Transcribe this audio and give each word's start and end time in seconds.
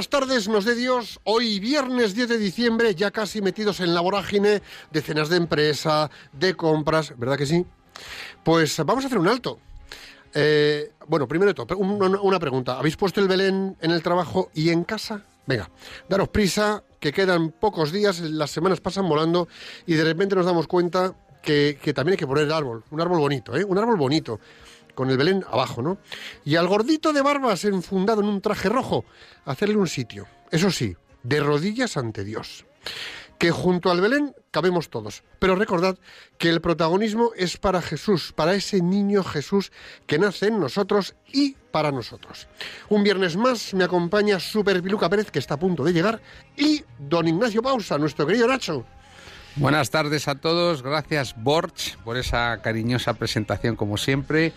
Buenas 0.00 0.08
tardes, 0.08 0.48
nos 0.48 0.64
dé 0.64 0.74
Dios. 0.74 1.20
Hoy 1.24 1.60
viernes 1.60 2.14
10 2.14 2.30
de 2.30 2.38
diciembre, 2.38 2.94
ya 2.94 3.10
casi 3.10 3.42
metidos 3.42 3.80
en 3.80 3.92
la 3.92 4.00
vorágine 4.00 4.62
de 4.90 5.02
cenas 5.02 5.28
de 5.28 5.36
empresa, 5.36 6.10
de 6.32 6.54
compras, 6.54 7.12
¿verdad 7.18 7.36
que 7.36 7.44
sí? 7.44 7.66
Pues 8.42 8.78
vamos 8.78 9.04
a 9.04 9.08
hacer 9.08 9.18
un 9.18 9.28
alto. 9.28 9.58
Eh, 10.32 10.90
bueno, 11.06 11.28
primero 11.28 11.50
de 11.50 11.54
todo, 11.54 11.76
una, 11.76 12.38
pregunta. 12.38 12.78
¿Habéis 12.78 12.96
puesto 12.96 13.20
el 13.20 13.28
Belén 13.28 13.76
en 13.78 13.90
el 13.90 14.02
trabajo 14.02 14.50
y 14.54 14.70
en 14.70 14.84
casa? 14.84 15.22
Venga, 15.46 15.70
daros 16.08 16.30
prisa, 16.30 16.82
que 16.98 17.12
quedan 17.12 17.50
pocos 17.50 17.92
días, 17.92 18.20
las 18.20 18.50
semanas 18.50 18.80
pasan 18.80 19.06
volando 19.06 19.48
y 19.84 19.96
de 19.96 20.04
repente 20.04 20.34
nos 20.34 20.46
damos 20.46 20.66
cuenta 20.66 21.14
que, 21.42 21.78
que 21.82 21.92
también 21.92 22.14
hay 22.14 22.18
que 22.18 22.26
poner 22.26 22.44
el 22.44 22.52
árbol, 22.52 22.84
un 22.90 23.02
árbol 23.02 23.18
bonito, 23.18 23.54
¿eh? 23.54 23.64
Un 23.64 23.76
árbol 23.76 23.98
bonito 23.98 24.40
con 25.00 25.08
el 25.08 25.16
Belén 25.16 25.46
abajo, 25.50 25.80
¿no? 25.80 25.96
Y 26.44 26.56
al 26.56 26.68
gordito 26.68 27.14
de 27.14 27.22
barbas 27.22 27.64
enfundado 27.64 28.20
en 28.20 28.28
un 28.28 28.42
traje 28.42 28.68
rojo, 28.68 29.06
hacerle 29.46 29.76
un 29.76 29.88
sitio, 29.88 30.26
eso 30.50 30.70
sí, 30.70 30.94
de 31.22 31.40
rodillas 31.40 31.96
ante 31.96 32.22
Dios. 32.22 32.66
Que 33.38 33.50
junto 33.50 33.90
al 33.90 34.02
Belén 34.02 34.34
cabemos 34.50 34.90
todos. 34.90 35.22
Pero 35.38 35.56
recordad 35.56 35.96
que 36.36 36.50
el 36.50 36.60
protagonismo 36.60 37.30
es 37.34 37.56
para 37.56 37.80
Jesús, 37.80 38.34
para 38.34 38.52
ese 38.52 38.82
niño 38.82 39.24
Jesús 39.24 39.72
que 40.06 40.18
nace 40.18 40.48
en 40.48 40.60
nosotros 40.60 41.14
y 41.32 41.52
para 41.72 41.92
nosotros. 41.92 42.46
Un 42.90 43.02
viernes 43.02 43.38
más 43.38 43.72
me 43.72 43.84
acompaña 43.84 44.38
Super 44.38 44.82
Piluca 44.82 45.08
Pérez, 45.08 45.30
que 45.30 45.38
está 45.38 45.54
a 45.54 45.58
punto 45.58 45.82
de 45.82 45.94
llegar, 45.94 46.20
y 46.58 46.84
don 46.98 47.26
Ignacio 47.26 47.62
Pausa, 47.62 47.96
nuestro 47.96 48.26
querido 48.26 48.46
Nacho. 48.46 48.84
Buenas 49.56 49.90
tardes 49.90 50.28
a 50.28 50.36
todos, 50.36 50.82
gracias 50.82 51.34
Borch 51.36 51.96
por 51.98 52.16
esa 52.16 52.60
cariñosa 52.62 53.14
presentación 53.14 53.76
como 53.76 53.96
siempre 53.96 54.52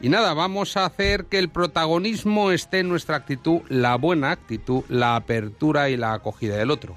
y 0.00 0.10
nada, 0.10 0.32
vamos 0.32 0.76
a 0.76 0.84
hacer 0.84 1.24
que 1.24 1.38
el 1.38 1.48
protagonismo 1.48 2.52
esté 2.52 2.80
en 2.80 2.88
nuestra 2.88 3.16
actitud, 3.16 3.62
la 3.68 3.96
buena 3.96 4.30
actitud, 4.30 4.84
la 4.88 5.16
apertura 5.16 5.90
y 5.90 5.96
la 5.96 6.12
acogida 6.12 6.56
del 6.56 6.70
otro. 6.70 6.94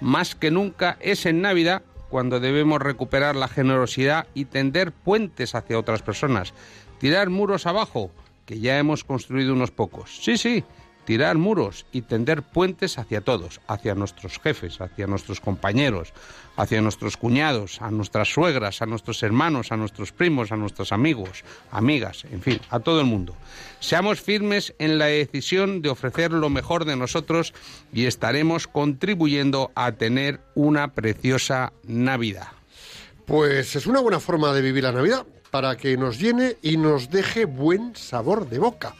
Más 0.00 0.34
que 0.34 0.50
nunca 0.50 0.96
es 1.00 1.26
en 1.26 1.42
Navidad 1.42 1.82
cuando 2.08 2.40
debemos 2.40 2.82
recuperar 2.82 3.36
la 3.36 3.46
generosidad 3.46 4.26
y 4.34 4.46
tender 4.46 4.90
puentes 4.90 5.54
hacia 5.54 5.78
otras 5.78 6.02
personas. 6.02 6.52
Tirar 6.98 7.30
muros 7.30 7.66
abajo, 7.66 8.10
que 8.46 8.58
ya 8.58 8.78
hemos 8.78 9.04
construido 9.04 9.52
unos 9.52 9.70
pocos. 9.70 10.18
Sí, 10.20 10.36
sí, 10.36 10.64
tirar 11.10 11.38
muros 11.38 11.86
y 11.90 12.02
tender 12.02 12.44
puentes 12.44 12.96
hacia 12.96 13.20
todos, 13.20 13.60
hacia 13.66 13.96
nuestros 13.96 14.38
jefes, 14.38 14.80
hacia 14.80 15.08
nuestros 15.08 15.40
compañeros, 15.40 16.12
hacia 16.56 16.80
nuestros 16.80 17.16
cuñados, 17.16 17.82
a 17.82 17.90
nuestras 17.90 18.28
suegras, 18.32 18.80
a 18.80 18.86
nuestros 18.86 19.20
hermanos, 19.24 19.72
a 19.72 19.76
nuestros 19.76 20.12
primos, 20.12 20.52
a 20.52 20.56
nuestros 20.56 20.92
amigos, 20.92 21.42
amigas, 21.72 22.24
en 22.30 22.40
fin, 22.40 22.60
a 22.70 22.78
todo 22.78 23.00
el 23.00 23.06
mundo. 23.06 23.34
Seamos 23.80 24.20
firmes 24.20 24.72
en 24.78 24.98
la 24.98 25.06
decisión 25.06 25.82
de 25.82 25.88
ofrecer 25.88 26.30
lo 26.30 26.48
mejor 26.48 26.84
de 26.84 26.94
nosotros 26.94 27.54
y 27.92 28.06
estaremos 28.06 28.68
contribuyendo 28.68 29.72
a 29.74 29.90
tener 29.90 30.38
una 30.54 30.94
preciosa 30.94 31.72
Navidad. 31.88 32.46
Pues 33.26 33.74
es 33.74 33.88
una 33.88 33.98
buena 33.98 34.20
forma 34.20 34.52
de 34.52 34.62
vivir 34.62 34.84
la 34.84 34.92
Navidad, 34.92 35.26
para 35.50 35.76
que 35.76 35.96
nos 35.96 36.20
llene 36.20 36.56
y 36.62 36.76
nos 36.76 37.10
deje 37.10 37.46
buen 37.46 37.96
sabor 37.96 38.48
de 38.48 38.60
boca. 38.60 38.94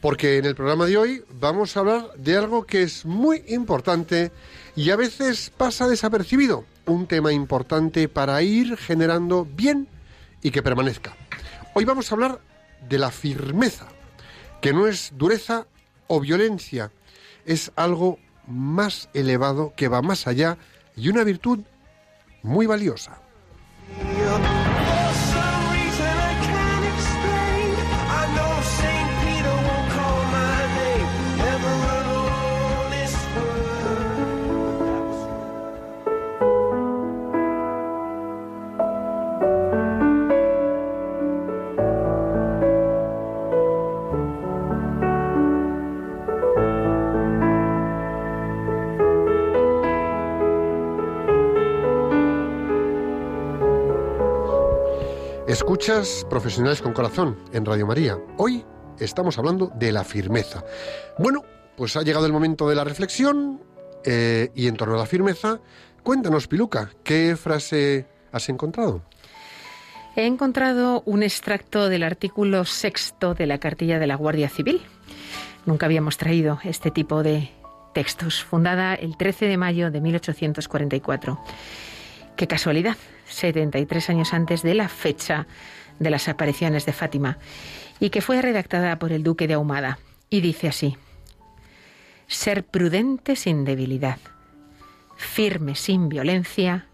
Porque 0.00 0.38
en 0.38 0.44
el 0.44 0.54
programa 0.54 0.86
de 0.86 0.96
hoy 0.96 1.24
vamos 1.40 1.76
a 1.76 1.80
hablar 1.80 2.12
de 2.16 2.36
algo 2.36 2.64
que 2.64 2.82
es 2.82 3.04
muy 3.04 3.42
importante 3.48 4.30
y 4.76 4.90
a 4.90 4.96
veces 4.96 5.50
pasa 5.56 5.88
desapercibido. 5.88 6.64
Un 6.86 7.06
tema 7.06 7.32
importante 7.32 8.08
para 8.08 8.40
ir 8.42 8.76
generando 8.76 9.44
bien 9.44 9.88
y 10.42 10.50
que 10.50 10.62
permanezca. 10.62 11.16
Hoy 11.74 11.84
vamos 11.84 12.10
a 12.10 12.14
hablar 12.14 12.40
de 12.88 12.98
la 12.98 13.10
firmeza, 13.10 13.88
que 14.60 14.72
no 14.72 14.86
es 14.86 15.12
dureza 15.16 15.66
o 16.06 16.20
violencia, 16.20 16.90
es 17.44 17.72
algo 17.76 18.18
más 18.46 19.08
elevado 19.14 19.72
que 19.76 19.88
va 19.88 20.00
más 20.00 20.26
allá 20.26 20.58
y 20.96 21.08
una 21.08 21.24
virtud 21.24 21.60
muy 22.42 22.66
valiosa. 22.66 23.20
Profesionales 56.28 56.82
con 56.82 56.92
Corazón 56.92 57.38
en 57.50 57.64
Radio 57.64 57.86
María. 57.86 58.18
Hoy 58.36 58.62
estamos 58.98 59.38
hablando 59.38 59.72
de 59.74 59.90
la 59.90 60.04
firmeza. 60.04 60.62
Bueno, 61.18 61.44
pues 61.78 61.96
ha 61.96 62.02
llegado 62.02 62.26
el 62.26 62.32
momento 62.32 62.68
de 62.68 62.74
la 62.74 62.84
reflexión 62.84 63.62
eh, 64.04 64.50
y 64.54 64.66
en 64.66 64.76
torno 64.76 64.96
a 64.96 64.98
la 64.98 65.06
firmeza, 65.06 65.60
cuéntanos, 66.02 66.46
Piluca, 66.46 66.90
¿qué 67.02 67.36
frase 67.36 68.06
has 68.32 68.50
encontrado? 68.50 69.00
He 70.14 70.26
encontrado 70.26 71.02
un 71.06 71.22
extracto 71.22 71.88
del 71.88 72.02
artículo 72.02 72.66
sexto 72.66 73.32
de 73.32 73.46
la 73.46 73.56
cartilla 73.56 73.98
de 73.98 74.08
la 74.08 74.16
Guardia 74.16 74.50
Civil. 74.50 74.82
Nunca 75.64 75.86
habíamos 75.86 76.18
traído 76.18 76.58
este 76.64 76.90
tipo 76.90 77.22
de 77.22 77.48
textos, 77.94 78.44
fundada 78.44 78.94
el 78.94 79.16
13 79.16 79.46
de 79.46 79.56
mayo 79.56 79.90
de 79.90 80.02
1844. 80.02 81.40
Qué 82.36 82.46
casualidad, 82.46 82.98
73 83.28 84.10
años 84.10 84.34
antes 84.34 84.62
de 84.62 84.74
la 84.74 84.88
fecha 84.88 85.46
de 85.98 86.10
las 86.10 86.28
apariciones 86.28 86.86
de 86.86 86.92
Fátima, 86.92 87.38
y 88.00 88.10
que 88.10 88.20
fue 88.20 88.40
redactada 88.40 88.98
por 88.98 89.12
el 89.12 89.22
duque 89.22 89.48
de 89.48 89.54
Ahumada. 89.54 89.98
Y 90.30 90.40
dice 90.40 90.68
así, 90.68 90.96
ser 92.26 92.64
prudente 92.64 93.36
sin 93.36 93.64
debilidad, 93.64 94.18
firme 95.16 95.74
sin 95.74 96.08
violencia 96.08 96.86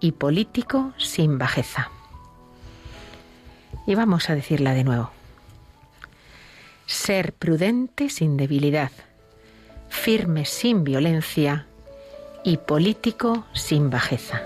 y 0.00 0.12
político 0.12 0.92
sin 0.98 1.38
bajeza. 1.38 1.90
Y 3.86 3.94
vamos 3.94 4.28
a 4.28 4.34
decirla 4.34 4.74
de 4.74 4.84
nuevo. 4.84 5.10
Ser 6.86 7.32
prudente 7.32 8.10
sin 8.10 8.36
debilidad, 8.36 8.90
firme 9.88 10.44
sin 10.44 10.84
violencia 10.84 11.66
y 12.44 12.58
político 12.58 13.46
sin 13.54 13.88
bajeza. 13.88 14.42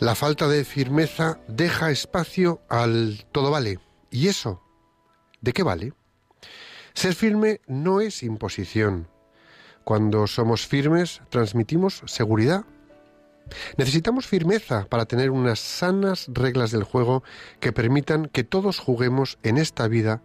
La 0.00 0.14
falta 0.14 0.48
de 0.48 0.64
firmeza 0.64 1.40
deja 1.46 1.90
espacio 1.90 2.62
al 2.70 3.26
todo 3.32 3.50
vale. 3.50 3.80
¿Y 4.10 4.28
eso? 4.28 4.62
¿De 5.42 5.52
qué 5.52 5.62
vale? 5.62 5.92
Ser 6.94 7.14
firme 7.14 7.60
no 7.66 8.00
es 8.00 8.22
imposición. 8.22 9.08
Cuando 9.84 10.26
somos 10.26 10.66
firmes 10.66 11.20
transmitimos 11.28 12.02
seguridad. 12.06 12.64
Necesitamos 13.76 14.26
firmeza 14.26 14.86
para 14.88 15.04
tener 15.04 15.30
unas 15.30 15.60
sanas 15.60 16.28
reglas 16.32 16.70
del 16.70 16.84
juego 16.84 17.22
que 17.60 17.74
permitan 17.74 18.24
que 18.24 18.42
todos 18.42 18.78
juguemos 18.78 19.38
en 19.42 19.58
esta 19.58 19.86
vida 19.86 20.22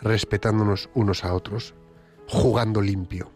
respetándonos 0.00 0.90
unos 0.94 1.22
a 1.22 1.32
otros, 1.32 1.74
jugando 2.26 2.80
limpio. 2.80 3.30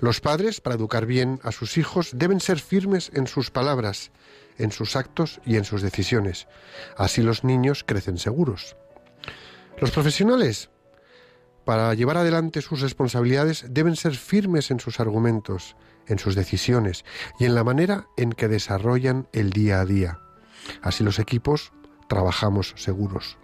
Los 0.00 0.22
padres, 0.22 0.62
para 0.62 0.76
educar 0.76 1.04
bien 1.04 1.40
a 1.42 1.52
sus 1.52 1.76
hijos, 1.76 2.12
deben 2.14 2.40
ser 2.40 2.58
firmes 2.58 3.10
en 3.12 3.26
sus 3.26 3.50
palabras, 3.50 4.12
en 4.58 4.72
sus 4.72 4.96
actos 4.96 5.40
y 5.44 5.56
en 5.56 5.64
sus 5.64 5.82
decisiones. 5.82 6.46
Así 6.96 7.22
los 7.22 7.44
niños 7.44 7.84
crecen 7.84 8.18
seguros. 8.18 8.76
Los 9.80 9.90
profesionales, 9.90 10.70
para 11.64 11.94
llevar 11.94 12.16
adelante 12.16 12.62
sus 12.62 12.80
responsabilidades, 12.80 13.66
deben 13.70 13.96
ser 13.96 14.14
firmes 14.14 14.70
en 14.70 14.80
sus 14.80 15.00
argumentos, 15.00 15.76
en 16.06 16.18
sus 16.18 16.34
decisiones 16.34 17.04
y 17.38 17.44
en 17.44 17.54
la 17.54 17.64
manera 17.64 18.06
en 18.16 18.32
que 18.32 18.48
desarrollan 18.48 19.28
el 19.32 19.50
día 19.50 19.80
a 19.80 19.84
día. 19.84 20.20
Así 20.82 21.04
los 21.04 21.18
equipos 21.18 21.72
trabajamos 22.08 22.74
seguros. 22.76 23.38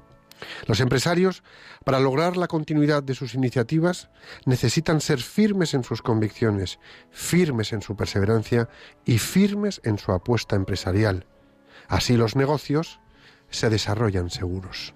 Los 0.67 0.81
empresarios, 0.81 1.43
para 1.85 2.01
lograr 2.01 2.37
la 2.37 2.49
continuidad 2.49 3.03
de 3.03 3.15
sus 3.15 3.35
iniciativas, 3.35 4.11
necesitan 4.47 5.01
ser 5.01 5.21
firmes 5.21 5.75
en 5.75 5.85
sus 5.85 6.03
convicciones, 6.03 6.79
firmes 7.11 7.73
en 7.73 7.83
su 7.83 7.97
perseverancia 7.97 8.69
y 9.05 9.19
firmes 9.19 9.81
en 9.85 9.99
su 9.99 10.13
apuesta 10.13 10.57
empresarial. 10.57 11.27
Así 11.89 12.17
los 12.17 12.37
negocios 12.37 13.01
se 13.51 13.71
desarrollan 13.71 14.31
seguros. 14.31 14.95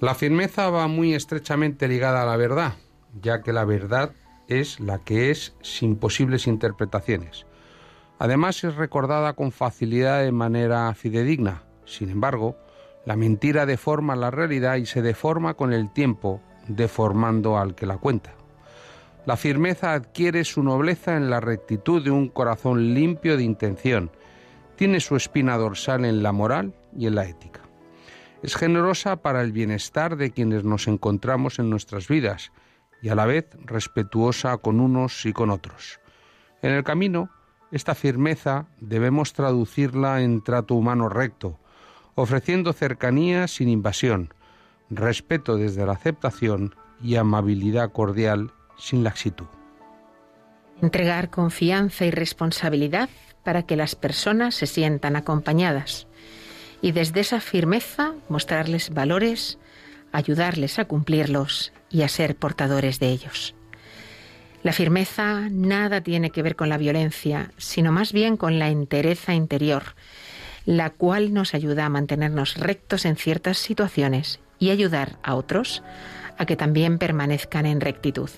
La 0.00 0.14
firmeza 0.14 0.70
va 0.70 0.88
muy 0.88 1.14
estrechamente 1.14 1.86
ligada 1.86 2.22
a 2.22 2.26
la 2.26 2.36
verdad, 2.36 2.74
ya 3.20 3.42
que 3.42 3.52
la 3.52 3.64
verdad 3.64 4.12
es 4.48 4.80
la 4.80 4.98
que 4.98 5.30
es 5.30 5.54
sin 5.62 5.96
posibles 5.96 6.46
interpretaciones. 6.46 7.46
Además 8.18 8.62
es 8.64 8.74
recordada 8.74 9.32
con 9.34 9.52
facilidad 9.52 10.22
de 10.22 10.32
manera 10.32 10.92
fidedigna. 10.94 11.62
Sin 11.84 12.10
embargo, 12.10 12.56
la 13.04 13.16
mentira 13.16 13.66
deforma 13.66 14.16
la 14.16 14.30
realidad 14.30 14.76
y 14.76 14.86
se 14.86 15.02
deforma 15.02 15.54
con 15.54 15.72
el 15.72 15.92
tiempo, 15.92 16.40
deformando 16.68 17.58
al 17.58 17.74
que 17.74 17.86
la 17.86 17.98
cuenta. 17.98 18.34
La 19.26 19.36
firmeza 19.36 19.92
adquiere 19.92 20.44
su 20.44 20.62
nobleza 20.62 21.16
en 21.16 21.30
la 21.30 21.40
rectitud 21.40 22.02
de 22.02 22.10
un 22.10 22.28
corazón 22.28 22.94
limpio 22.94 23.36
de 23.36 23.44
intención. 23.44 24.10
Tiene 24.76 25.00
su 25.00 25.16
espina 25.16 25.56
dorsal 25.56 26.04
en 26.04 26.22
la 26.22 26.32
moral 26.32 26.74
y 26.96 27.06
en 27.06 27.14
la 27.14 27.26
ética. 27.26 27.60
Es 28.42 28.56
generosa 28.56 29.16
para 29.16 29.42
el 29.42 29.52
bienestar 29.52 30.16
de 30.16 30.32
quienes 30.32 30.64
nos 30.64 30.88
encontramos 30.88 31.60
en 31.60 31.70
nuestras 31.70 32.08
vidas 32.08 32.50
y 33.00 33.08
a 33.08 33.14
la 33.14 33.26
vez 33.26 33.46
respetuosa 33.64 34.56
con 34.58 34.80
unos 34.80 35.24
y 35.26 35.32
con 35.32 35.50
otros. 35.50 36.00
En 36.60 36.72
el 36.72 36.82
camino, 36.82 37.30
esta 37.70 37.94
firmeza 37.94 38.66
debemos 38.80 39.32
traducirla 39.32 40.22
en 40.22 40.42
trato 40.42 40.74
humano 40.74 41.08
recto, 41.08 41.58
ofreciendo 42.14 42.72
cercanía 42.72 43.48
sin 43.48 43.68
invasión, 43.68 44.32
respeto 44.90 45.56
desde 45.56 45.86
la 45.86 45.92
aceptación 45.92 46.74
y 47.02 47.16
amabilidad 47.16 47.92
cordial 47.92 48.52
sin 48.78 49.04
laxitud. 49.04 49.46
Entregar 50.80 51.30
confianza 51.30 52.04
y 52.04 52.10
responsabilidad 52.10 53.08
para 53.44 53.62
que 53.62 53.76
las 53.76 53.94
personas 53.94 54.54
se 54.54 54.66
sientan 54.66 55.16
acompañadas 55.16 56.06
y 56.80 56.92
desde 56.92 57.20
esa 57.20 57.40
firmeza 57.40 58.14
mostrarles 58.28 58.90
valores, 58.90 59.58
ayudarles 60.10 60.78
a 60.78 60.84
cumplirlos 60.84 61.72
y 61.90 62.02
a 62.02 62.08
ser 62.08 62.36
portadores 62.36 62.98
de 62.98 63.08
ellos. 63.08 63.54
La 64.62 64.72
firmeza 64.72 65.48
nada 65.50 66.02
tiene 66.02 66.30
que 66.30 66.42
ver 66.42 66.54
con 66.54 66.68
la 66.68 66.78
violencia, 66.78 67.50
sino 67.56 67.90
más 67.90 68.12
bien 68.12 68.36
con 68.36 68.58
la 68.58 68.68
entereza 68.68 69.34
interior, 69.34 69.94
la 70.64 70.90
cual 70.90 71.32
nos 71.32 71.54
ayuda 71.54 71.86
a 71.86 71.88
mantenernos 71.88 72.56
rectos 72.56 73.04
en 73.04 73.16
ciertas 73.16 73.58
situaciones 73.58 74.40
y 74.58 74.70
ayudar 74.70 75.18
a 75.22 75.34
otros 75.34 75.82
a 76.38 76.46
que 76.46 76.56
también 76.56 76.98
permanezcan 76.98 77.66
en 77.66 77.80
rectitud. 77.80 78.30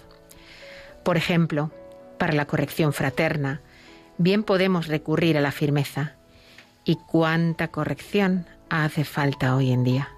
Por 1.05 1.17
ejemplo, 1.17 1.71
para 2.19 2.33
la 2.33 2.47
corrección 2.47 2.93
fraterna, 2.93 3.61
bien 4.19 4.43
podemos 4.43 4.87
recurrir 4.87 5.37
a 5.37 5.41
la 5.41 5.53
firmeza. 5.53 6.15
¿Y 6.85 6.97
cuánta 6.97 7.69
corrección 7.69 8.47
hace 8.71 9.05
falta 9.05 9.55
hoy 9.55 9.73
en 9.73 9.85
día? 9.85 10.09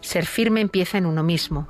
Ser 0.00 0.26
firme 0.26 0.60
empieza 0.60 0.98
en 0.98 1.06
uno 1.06 1.22
mismo, 1.22 1.68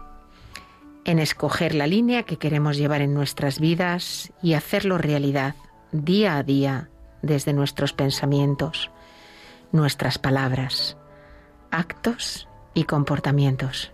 en 1.04 1.18
escoger 1.18 1.74
la 1.74 1.86
línea 1.86 2.22
que 2.24 2.38
queremos 2.38 2.76
llevar 2.76 3.00
en 3.00 3.14
nuestras 3.14 3.60
vidas 3.60 4.32
y 4.42 4.54
hacerlo 4.54 4.98
realidad 4.98 5.54
día 5.92 6.36
a 6.36 6.42
día 6.42 6.88
desde 7.22 7.52
nuestros 7.52 7.92
pensamientos, 7.92 8.90
nuestras 9.74 10.18
palabras, 10.18 10.96
actos 11.70 12.48
y 12.72 12.84
comportamientos. 12.84 13.92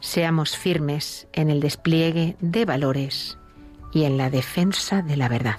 Seamos 0.00 0.56
firmes 0.56 1.26
en 1.32 1.50
el 1.50 1.60
despliegue 1.60 2.36
de 2.40 2.64
valores 2.64 3.36
y 3.92 4.04
en 4.04 4.16
la 4.16 4.30
defensa 4.30 5.02
de 5.02 5.16
la 5.16 5.28
verdad. 5.28 5.56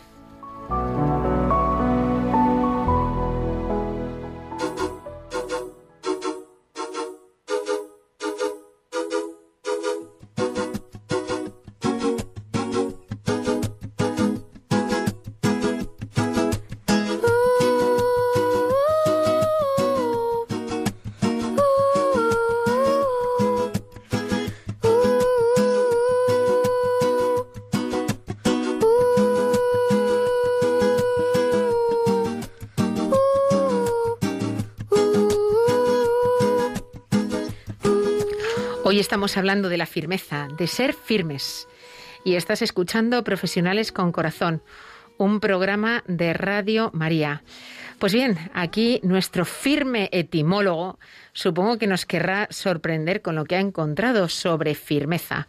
Estamos 39.17 39.37
hablando 39.37 39.67
de 39.67 39.77
la 39.77 39.87
firmeza, 39.87 40.47
de 40.59 40.67
ser 40.67 40.93
firmes. 40.93 41.67
Y 42.23 42.35
estás 42.35 42.61
escuchando 42.61 43.23
Profesionales 43.23 43.91
con 43.91 44.11
Corazón, 44.11 44.61
un 45.17 45.39
programa 45.39 46.03
de 46.07 46.33
Radio 46.33 46.91
María. 46.93 47.41
Pues 47.97 48.13
bien, 48.13 48.37
aquí 48.53 48.99
nuestro 49.01 49.43
firme 49.43 50.07
etimólogo 50.11 50.99
supongo 51.33 51.79
que 51.79 51.87
nos 51.87 52.05
querrá 52.05 52.47
sorprender 52.51 53.23
con 53.23 53.33
lo 53.33 53.45
que 53.45 53.55
ha 53.55 53.59
encontrado 53.59 54.29
sobre 54.29 54.75
firmeza. 54.75 55.47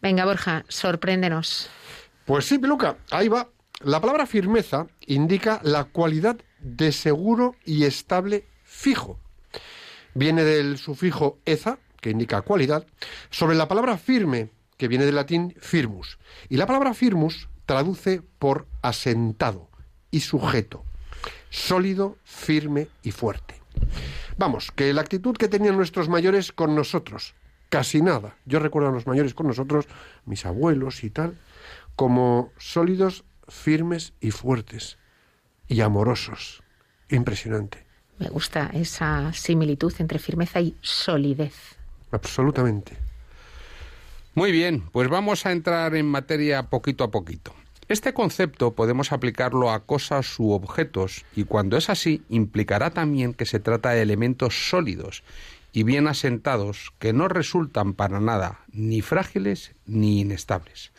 Venga, 0.00 0.24
Borja, 0.24 0.64
sorpréndenos. 0.68 1.68
Pues 2.24 2.44
sí, 2.44 2.60
Peluca, 2.60 2.98
ahí 3.10 3.26
va. 3.26 3.48
La 3.80 4.00
palabra 4.00 4.26
firmeza 4.26 4.86
indica 5.08 5.58
la 5.64 5.82
cualidad 5.82 6.36
de 6.60 6.92
seguro 6.92 7.56
y 7.64 7.82
estable 7.82 8.44
fijo. 8.62 9.18
Viene 10.14 10.44
del 10.44 10.78
sufijo 10.78 11.40
eza, 11.46 11.80
que 12.00 12.10
indica 12.10 12.42
cualidad, 12.42 12.86
sobre 13.30 13.56
la 13.56 13.68
palabra 13.68 13.96
firme, 13.98 14.50
que 14.76 14.88
viene 14.88 15.06
del 15.06 15.16
latín 15.16 15.54
firmus. 15.60 16.18
Y 16.48 16.56
la 16.56 16.66
palabra 16.66 16.94
firmus 16.94 17.48
traduce 17.66 18.22
por 18.38 18.66
asentado 18.82 19.68
y 20.10 20.20
sujeto, 20.20 20.84
sólido, 21.50 22.16
firme 22.24 22.88
y 23.02 23.10
fuerte. 23.10 23.60
Vamos, 24.36 24.70
que 24.70 24.92
la 24.92 25.00
actitud 25.00 25.36
que 25.36 25.48
tenían 25.48 25.76
nuestros 25.76 26.08
mayores 26.08 26.52
con 26.52 26.74
nosotros, 26.74 27.34
casi 27.68 28.02
nada. 28.02 28.36
Yo 28.46 28.58
recuerdo 28.58 28.88
a 28.88 28.92
los 28.92 29.06
mayores 29.06 29.34
con 29.34 29.48
nosotros, 29.48 29.86
mis 30.24 30.46
abuelos 30.46 31.04
y 31.04 31.10
tal, 31.10 31.38
como 31.96 32.52
sólidos, 32.56 33.24
firmes 33.48 34.12
y 34.20 34.30
fuertes, 34.30 34.98
y 35.66 35.80
amorosos. 35.80 36.62
Impresionante. 37.10 37.84
Me 38.18 38.28
gusta 38.28 38.70
esa 38.72 39.32
similitud 39.32 39.92
entre 39.98 40.18
firmeza 40.18 40.60
y 40.60 40.76
solidez. 40.80 41.77
Absolutamente. 42.10 42.96
Muy 44.34 44.52
bien, 44.52 44.84
pues 44.92 45.08
vamos 45.08 45.46
a 45.46 45.52
entrar 45.52 45.96
en 45.96 46.06
materia 46.06 46.64
poquito 46.64 47.04
a 47.04 47.10
poquito. 47.10 47.54
Este 47.88 48.12
concepto 48.12 48.74
podemos 48.74 49.12
aplicarlo 49.12 49.70
a 49.70 49.84
cosas 49.86 50.38
u 50.38 50.52
objetos 50.52 51.24
y 51.34 51.44
cuando 51.44 51.76
es 51.76 51.88
así 51.88 52.22
implicará 52.28 52.90
también 52.90 53.32
que 53.32 53.46
se 53.46 53.60
trata 53.60 53.90
de 53.90 54.02
elementos 54.02 54.68
sólidos 54.68 55.24
y 55.72 55.84
bien 55.84 56.06
asentados 56.06 56.92
que 56.98 57.12
no 57.12 57.28
resultan 57.28 57.94
para 57.94 58.20
nada 58.20 58.60
ni 58.70 59.00
frágiles 59.00 59.72
ni 59.86 60.20
inestables. 60.20 60.92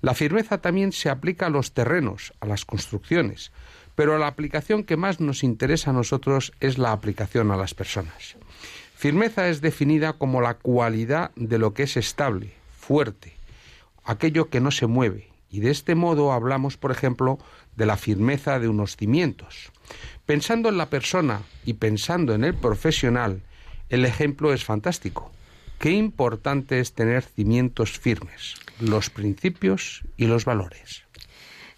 La 0.00 0.14
firmeza 0.14 0.58
también 0.58 0.92
se 0.92 1.10
aplica 1.10 1.46
a 1.46 1.50
los 1.50 1.72
terrenos, 1.72 2.32
a 2.40 2.46
las 2.46 2.64
construcciones, 2.64 3.52
pero 3.94 4.16
la 4.18 4.26
aplicación 4.26 4.84
que 4.84 4.96
más 4.96 5.20
nos 5.20 5.44
interesa 5.44 5.90
a 5.90 5.94
nosotros 5.94 6.52
es 6.60 6.78
la 6.78 6.92
aplicación 6.92 7.50
a 7.50 7.56
las 7.56 7.74
personas. 7.74 8.36
Firmeza 9.00 9.48
es 9.48 9.62
definida 9.62 10.12
como 10.12 10.42
la 10.42 10.58
cualidad 10.58 11.30
de 11.34 11.56
lo 11.56 11.72
que 11.72 11.84
es 11.84 11.96
estable, 11.96 12.52
fuerte, 12.78 13.32
aquello 14.04 14.50
que 14.50 14.60
no 14.60 14.70
se 14.70 14.86
mueve. 14.86 15.30
Y 15.50 15.60
de 15.60 15.70
este 15.70 15.94
modo 15.94 16.32
hablamos, 16.32 16.76
por 16.76 16.90
ejemplo, 16.90 17.38
de 17.76 17.86
la 17.86 17.96
firmeza 17.96 18.58
de 18.58 18.68
unos 18.68 18.96
cimientos. 18.96 19.72
Pensando 20.26 20.68
en 20.68 20.76
la 20.76 20.90
persona 20.90 21.40
y 21.64 21.72
pensando 21.72 22.34
en 22.34 22.44
el 22.44 22.52
profesional, 22.52 23.40
el 23.88 24.04
ejemplo 24.04 24.52
es 24.52 24.66
fantástico. 24.66 25.32
Qué 25.78 25.92
importante 25.92 26.78
es 26.78 26.92
tener 26.92 27.22
cimientos 27.22 27.98
firmes. 27.98 28.56
los 28.80 29.08
principios 29.08 30.02
y 30.18 30.26
los 30.26 30.44
valores. 30.44 31.04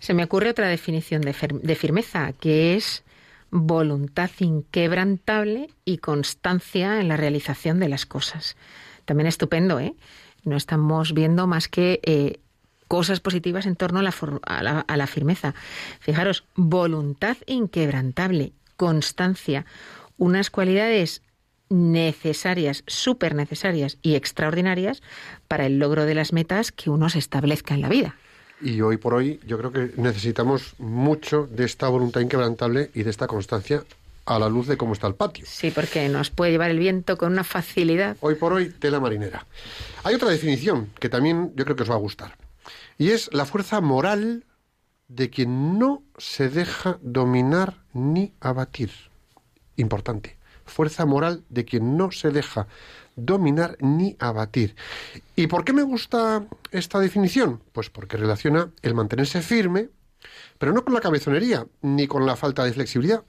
Se 0.00 0.12
me 0.12 0.24
ocurre 0.24 0.50
otra 0.50 0.66
definición 0.66 1.22
de, 1.22 1.34
firmeza, 1.76 2.32
que 2.32 2.74
es 2.74 3.04
voluntad 3.52 4.30
inquebrantable 4.40 5.68
y 5.84 5.98
constancia 5.98 7.00
en 7.00 7.08
la 7.08 7.18
realización 7.18 7.78
de 7.78 7.90
las 7.90 8.06
cosas. 8.06 8.56
También 9.04 9.26
estupendo, 9.26 9.78
¿eh? 9.78 9.94
No 10.42 10.56
estamos 10.56 11.12
viendo 11.12 11.46
más 11.46 11.68
que 11.68 12.00
eh, 12.02 12.40
cosas 12.88 13.20
positivas 13.20 13.66
en 13.66 13.76
torno 13.76 14.00
a 14.00 14.02
la, 14.02 14.80
a 14.80 14.96
la 14.96 15.06
firmeza. 15.06 15.54
Fijaros, 16.00 16.44
voluntad 16.56 17.36
inquebrantable, 17.46 18.52
constancia, 18.76 19.66
unas 20.16 20.50
cualidades 20.50 21.22
necesarias, 21.68 22.84
súper 22.86 23.34
necesarias 23.34 23.98
y 24.02 24.14
extraordinarias 24.14 25.02
para 25.46 25.66
el 25.66 25.78
logro 25.78 26.06
de 26.06 26.14
las 26.14 26.32
metas 26.32 26.72
que 26.72 26.90
uno 26.90 27.10
se 27.10 27.18
establezca 27.18 27.74
en 27.74 27.82
la 27.82 27.88
vida. 27.88 28.16
Y 28.62 28.80
hoy 28.80 28.96
por 28.96 29.14
hoy 29.14 29.40
yo 29.44 29.58
creo 29.58 29.72
que 29.72 29.90
necesitamos 29.96 30.74
mucho 30.78 31.48
de 31.50 31.64
esta 31.64 31.88
voluntad 31.88 32.20
inquebrantable 32.20 32.90
y 32.94 33.02
de 33.02 33.10
esta 33.10 33.26
constancia 33.26 33.82
a 34.24 34.38
la 34.38 34.48
luz 34.48 34.68
de 34.68 34.76
cómo 34.76 34.92
está 34.92 35.08
el 35.08 35.16
patio. 35.16 35.44
Sí, 35.48 35.72
porque 35.72 36.08
nos 36.08 36.30
puede 36.30 36.52
llevar 36.52 36.70
el 36.70 36.78
viento 36.78 37.18
con 37.18 37.32
una 37.32 37.42
facilidad. 37.42 38.16
Hoy 38.20 38.36
por 38.36 38.52
hoy, 38.52 38.70
tela 38.70 39.00
marinera. 39.00 39.46
Hay 40.04 40.14
otra 40.14 40.30
definición 40.30 40.90
que 41.00 41.08
también 41.08 41.52
yo 41.56 41.64
creo 41.64 41.74
que 41.74 41.82
os 41.82 41.90
va 41.90 41.94
a 41.94 41.98
gustar. 41.98 42.36
Y 42.98 43.10
es 43.10 43.32
la 43.32 43.46
fuerza 43.46 43.80
moral 43.80 44.44
de 45.08 45.28
quien 45.28 45.78
no 45.78 46.04
se 46.16 46.48
deja 46.48 46.98
dominar 47.02 47.82
ni 47.92 48.32
abatir. 48.40 48.90
Importante. 49.76 50.36
Fuerza 50.66 51.04
moral 51.04 51.42
de 51.48 51.64
quien 51.64 51.96
no 51.96 52.12
se 52.12 52.30
deja 52.30 52.68
dominar 53.16 53.76
ni 53.80 54.16
abatir. 54.18 54.74
¿Y 55.36 55.46
por 55.46 55.64
qué 55.64 55.72
me 55.72 55.82
gusta 55.82 56.44
esta 56.70 56.98
definición? 56.98 57.60
Pues 57.72 57.90
porque 57.90 58.16
relaciona 58.16 58.70
el 58.82 58.94
mantenerse 58.94 59.42
firme, 59.42 59.88
pero 60.58 60.72
no 60.72 60.84
con 60.84 60.94
la 60.94 61.00
cabezonería 61.00 61.66
ni 61.82 62.06
con 62.06 62.26
la 62.26 62.36
falta 62.36 62.64
de 62.64 62.72
flexibilidad, 62.72 63.22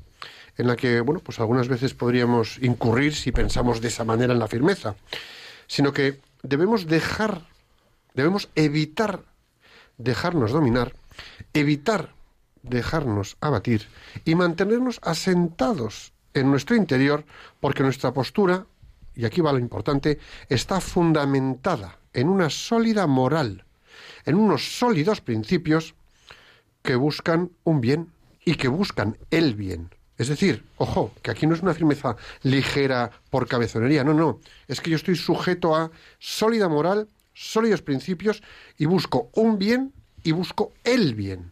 en 0.57 0.67
la 0.67 0.75
que, 0.75 1.01
bueno, 1.01 1.19
pues 1.19 1.39
algunas 1.39 1.67
veces 1.67 1.93
podríamos 1.93 2.59
incurrir 2.61 3.15
si 3.15 3.31
pensamos 3.31 3.81
de 3.81 3.87
esa 3.87 4.03
manera 4.03 4.33
en 4.33 4.39
la 4.39 4.47
firmeza, 4.47 4.95
sino 5.67 5.93
que 5.93 6.19
debemos 6.43 6.87
dejar, 6.87 7.41
debemos 8.13 8.49
evitar 8.55 9.23
dejarnos 9.97 10.51
dominar, 10.51 10.93
evitar 11.53 12.13
dejarnos 12.61 13.37
abatir 13.41 13.87
y 14.25 14.35
mantenernos 14.35 14.99
asentados 15.03 16.13
en 16.33 16.49
nuestro 16.49 16.75
interior 16.75 17.25
porque 17.59 17.83
nuestra 17.83 18.13
postura 18.13 18.65
y 19.15 19.25
aquí 19.25 19.41
va 19.41 19.53
lo 19.53 19.60
importante, 19.60 20.20
está 20.50 20.82
fundamentada 20.82 22.00
en 22.13 22.29
una 22.29 22.50
sólida 22.50 23.08
moral, 23.08 23.65
en 24.25 24.36
unos 24.36 24.77
sólidos 24.77 25.22
principios 25.22 25.96
que 26.82 26.96
buscan 26.96 27.51
un 27.63 27.82
bien 27.82 28.12
y 28.46 28.55
que 28.55 28.67
buscan 28.67 29.17
el 29.32 29.55
bien. 29.55 29.89
Es 30.17 30.27
decir, 30.27 30.63
ojo, 30.77 31.12
que 31.22 31.32
aquí 31.32 31.48
no 31.48 31.55
es 31.55 31.62
una 31.62 31.74
firmeza 31.74 32.15
ligera 32.43 33.10
por 33.29 33.48
cabezonería, 33.48 34.03
no, 34.03 34.13
no, 34.13 34.39
es 34.67 34.79
que 34.79 34.91
yo 34.91 34.96
estoy 34.96 35.15
sujeto 35.15 35.75
a 35.75 35.91
sólida 36.20 36.70
moral, 36.70 37.08
sólidos 37.34 37.82
principios 37.82 38.43
y 38.77 38.86
busco 38.86 39.29
un 39.34 39.58
bien 39.58 39.91
y 40.24 40.32
busco 40.32 40.72
el 40.84 41.15
bien. 41.15 41.51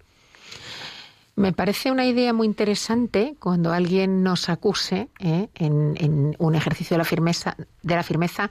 Me 1.35 1.53
parece 1.53 1.91
una 1.91 2.05
idea 2.05 2.33
muy 2.33 2.45
interesante 2.45 3.35
cuando 3.39 3.71
alguien 3.71 4.21
nos 4.21 4.49
acuse 4.49 5.07
¿eh? 5.19 5.47
en, 5.55 6.35
un 6.37 6.55
ejercicio 6.55 6.95
de 6.95 6.97
la, 6.99 7.05
firmeza, 7.05 7.55
de 7.81 7.95
la 7.95 8.03
firmeza 8.03 8.49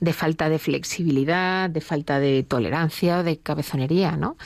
de 0.00 0.12
falta 0.12 0.48
de 0.48 0.58
flexibilidad, 0.58 1.70
de 1.70 1.80
falta 1.80 2.18
de 2.18 2.42
tolerancia 2.42 3.20
o 3.20 3.22
de 3.22 3.38
cabezonería, 3.38 4.16
¿no? 4.16 4.36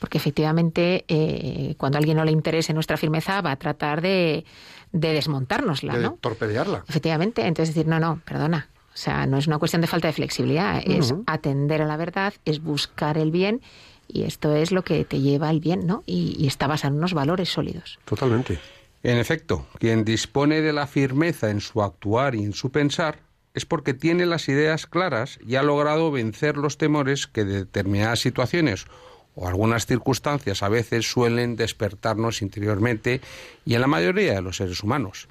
Porque 0.00 0.16
efectivamente 0.16 1.04
eh, 1.08 1.74
cuando 1.76 1.98
a 1.98 2.00
alguien 2.00 2.16
no 2.16 2.24
le 2.24 2.32
interese 2.32 2.72
nuestra 2.72 2.96
firmeza 2.96 3.42
va 3.42 3.52
a 3.52 3.56
tratar 3.56 4.00
de, 4.00 4.44
de 4.92 5.12
desmontárnosla, 5.12 5.96
de 5.96 6.02
¿no? 6.02 6.18
torpedearla. 6.20 6.84
Efectivamente, 6.88 7.46
entonces 7.46 7.74
decir, 7.74 7.88
no, 7.88 8.00
no, 8.00 8.20
perdona. 8.24 8.68
O 8.94 8.98
sea, 8.98 9.26
no 9.26 9.36
es 9.36 9.46
una 9.46 9.58
cuestión 9.58 9.82
de 9.82 9.88
falta 9.88 10.08
de 10.08 10.14
flexibilidad, 10.14 10.82
es 10.86 11.14
atender 11.26 11.82
a 11.82 11.86
la 11.86 11.98
verdad, 11.98 12.32
es 12.46 12.62
buscar 12.62 13.18
el 13.18 13.30
bien 13.30 13.60
y 14.08 14.22
esto 14.22 14.54
es 14.54 14.72
lo 14.72 14.82
que 14.82 15.04
te 15.04 15.20
lleva 15.20 15.48
al 15.48 15.60
bien, 15.60 15.86
¿no? 15.86 16.02
Y, 16.06 16.46
está 16.46 16.66
basado 16.66 16.94
en 16.94 16.98
unos 16.98 17.14
valores 17.14 17.48
sólidos. 17.48 17.98
Totalmente. 18.04 18.58
En 19.02 19.18
efecto, 19.18 19.66
quien 19.78 20.04
dispone 20.04 20.60
de 20.60 20.72
la 20.72 20.86
firmeza 20.86 21.50
en 21.50 21.60
su 21.60 21.82
actuar 21.82 22.34
y 22.34 22.44
en 22.44 22.52
su 22.52 22.70
pensar 22.70 23.20
es 23.54 23.64
porque 23.64 23.94
tiene 23.94 24.26
las 24.26 24.48
ideas 24.48 24.86
claras 24.86 25.38
y 25.46 25.56
ha 25.56 25.62
logrado 25.62 26.10
vencer 26.10 26.56
los 26.56 26.76
temores 26.76 27.26
que 27.26 27.44
determinadas 27.44 28.20
situaciones 28.20 28.86
o 29.34 29.46
algunas 29.46 29.86
circunstancias 29.86 30.62
a 30.62 30.68
veces 30.68 31.08
suelen 31.08 31.56
despertarnos 31.56 32.42
interiormente 32.42 33.20
y 33.64 33.74
en 33.74 33.82
la 33.82 33.86
mayoría 33.86 34.34
de 34.34 34.42
los 34.42 34.56
seres 34.56 34.82
humanos. 34.82 35.28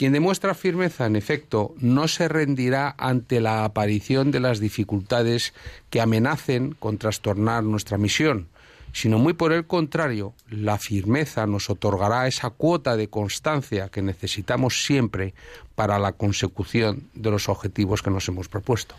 Quien 0.00 0.14
demuestra 0.14 0.54
firmeza, 0.54 1.04
en 1.04 1.14
efecto, 1.14 1.74
no 1.76 2.08
se 2.08 2.26
rendirá 2.26 2.94
ante 2.96 3.38
la 3.38 3.66
aparición 3.66 4.30
de 4.30 4.40
las 4.40 4.58
dificultades 4.58 5.52
que 5.90 6.00
amenacen 6.00 6.72
con 6.72 6.96
trastornar 6.96 7.64
nuestra 7.64 7.98
misión, 7.98 8.48
sino 8.94 9.18
muy 9.18 9.34
por 9.34 9.52
el 9.52 9.66
contrario, 9.66 10.32
la 10.48 10.78
firmeza 10.78 11.46
nos 11.46 11.68
otorgará 11.68 12.26
esa 12.26 12.48
cuota 12.48 12.96
de 12.96 13.10
constancia 13.10 13.90
que 13.90 14.00
necesitamos 14.00 14.86
siempre 14.86 15.34
para 15.74 15.98
la 15.98 16.12
consecución 16.12 17.10
de 17.12 17.30
los 17.32 17.50
objetivos 17.50 18.00
que 18.00 18.08
nos 18.08 18.26
hemos 18.26 18.48
propuesto. 18.48 18.94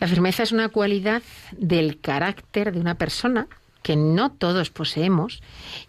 La 0.00 0.08
firmeza 0.08 0.42
es 0.42 0.50
una 0.50 0.70
cualidad 0.70 1.22
del 1.52 2.00
carácter 2.00 2.72
de 2.72 2.80
una 2.80 2.96
persona 2.96 3.46
que 3.84 3.96
no 3.96 4.32
todos 4.32 4.70
poseemos 4.70 5.42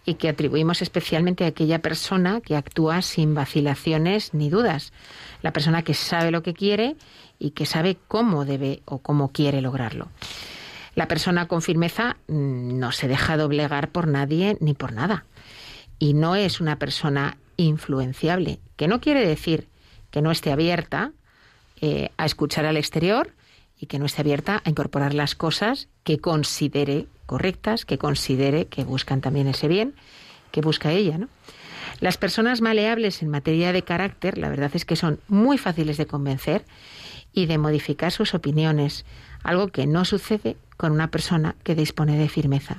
y 0.06 0.16
que 0.16 0.28
atribuimos 0.28 0.82
especialmente 0.82 1.46
a 1.46 1.48
aquella 1.48 1.80
persona 1.80 2.42
que 2.42 2.58
actúa 2.58 3.02
sin 3.02 3.34
vacilaciones 3.34 4.34
ni 4.34 4.50
dudas, 4.50 4.92
la 5.42 5.54
persona 5.54 5.82
que 5.82 5.94
sabe 5.94 6.30
lo 6.30 6.44
que 6.44 6.54
quiere 6.54 6.98
y 7.40 7.52
que 7.52 7.66
sabe 7.66 7.98
cómo 8.10 8.44
debe 8.44 8.82
o 8.84 9.00
cómo 9.00 9.32
quiere 9.32 9.62
lograrlo. 9.62 10.10
La 10.94 11.08
persona 11.08 11.48
con 11.48 11.62
firmeza 11.62 12.18
mm, 12.28 12.78
no 12.78 12.92
se 12.92 13.08
deja 13.08 13.38
doblegar 13.38 13.90
por 13.90 14.08
nadie 14.08 14.58
ni 14.60 14.74
por 14.74 14.92
nada 14.92 15.26
y 15.98 16.14
no 16.16 16.36
es 16.36 16.60
una 16.60 16.78
persona 16.78 17.38
influenciable, 17.56 18.60
que 18.76 18.90
no 18.90 19.00
quiere 19.00 19.26
decir 19.26 19.70
que 20.12 20.22
no 20.22 20.32
esté 20.32 20.52
abierta 20.52 21.14
eh, 21.80 22.10
a 22.18 22.26
escuchar 22.26 22.66
al 22.66 22.76
exterior 22.76 23.34
y 23.80 23.86
que 23.86 24.00
no 24.00 24.06
esté 24.06 24.22
abierta 24.22 24.62
a 24.66 24.70
incorporar 24.70 25.14
las 25.14 25.34
cosas 25.34 25.88
que 26.04 26.20
considere 26.20 27.08
correctas, 27.26 27.86
que 27.86 27.98
considere 27.98 28.68
que 28.68 28.84
buscan 28.84 29.22
también 29.22 29.48
ese 29.48 29.68
bien 29.68 29.96
que 30.56 30.62
busca 30.62 30.94
ella, 30.94 31.18
¿no? 31.18 31.28
Las 32.00 32.18
personas 32.18 32.62
maleables 32.62 33.22
en 33.22 33.30
materia 33.30 33.74
de 33.74 33.84
carácter, 33.84 34.38
la 34.38 34.48
verdad 34.48 34.72
es 34.74 34.86
que 34.86 34.96
son 34.96 35.20
muy 35.28 35.58
fáciles 35.58 35.98
de 35.98 36.06
convencer 36.06 36.64
y 37.34 37.46
de 37.46 37.58
modificar 37.58 38.14
sus 38.14 38.34
opiniones, 38.34 39.06
algo 39.44 39.68
que 39.68 39.86
no 39.86 40.06
sucede 40.06 40.56
con 40.78 40.94
una 40.94 41.12
persona 41.12 41.56
que 41.64 41.76
dispone 41.76 42.18
de 42.18 42.30
firmeza. 42.30 42.78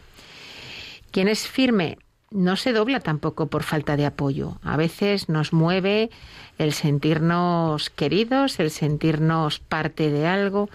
Quien 1.10 1.28
es 1.28 1.46
firme 1.46 1.98
no 2.30 2.56
se 2.56 2.72
dobla 2.72 3.00
tampoco 3.00 3.48
por 3.48 3.62
falta 3.62 3.96
de 3.96 4.06
apoyo. 4.06 4.58
A 4.62 4.78
veces 4.78 5.28
nos 5.28 5.52
mueve 5.52 6.08
el 6.56 6.72
sentirnos 6.72 7.90
queridos, 7.90 8.58
el 8.58 8.70
sentirnos 8.70 9.58
parte 9.58 10.10
de 10.10 10.26
algo. 10.26 10.70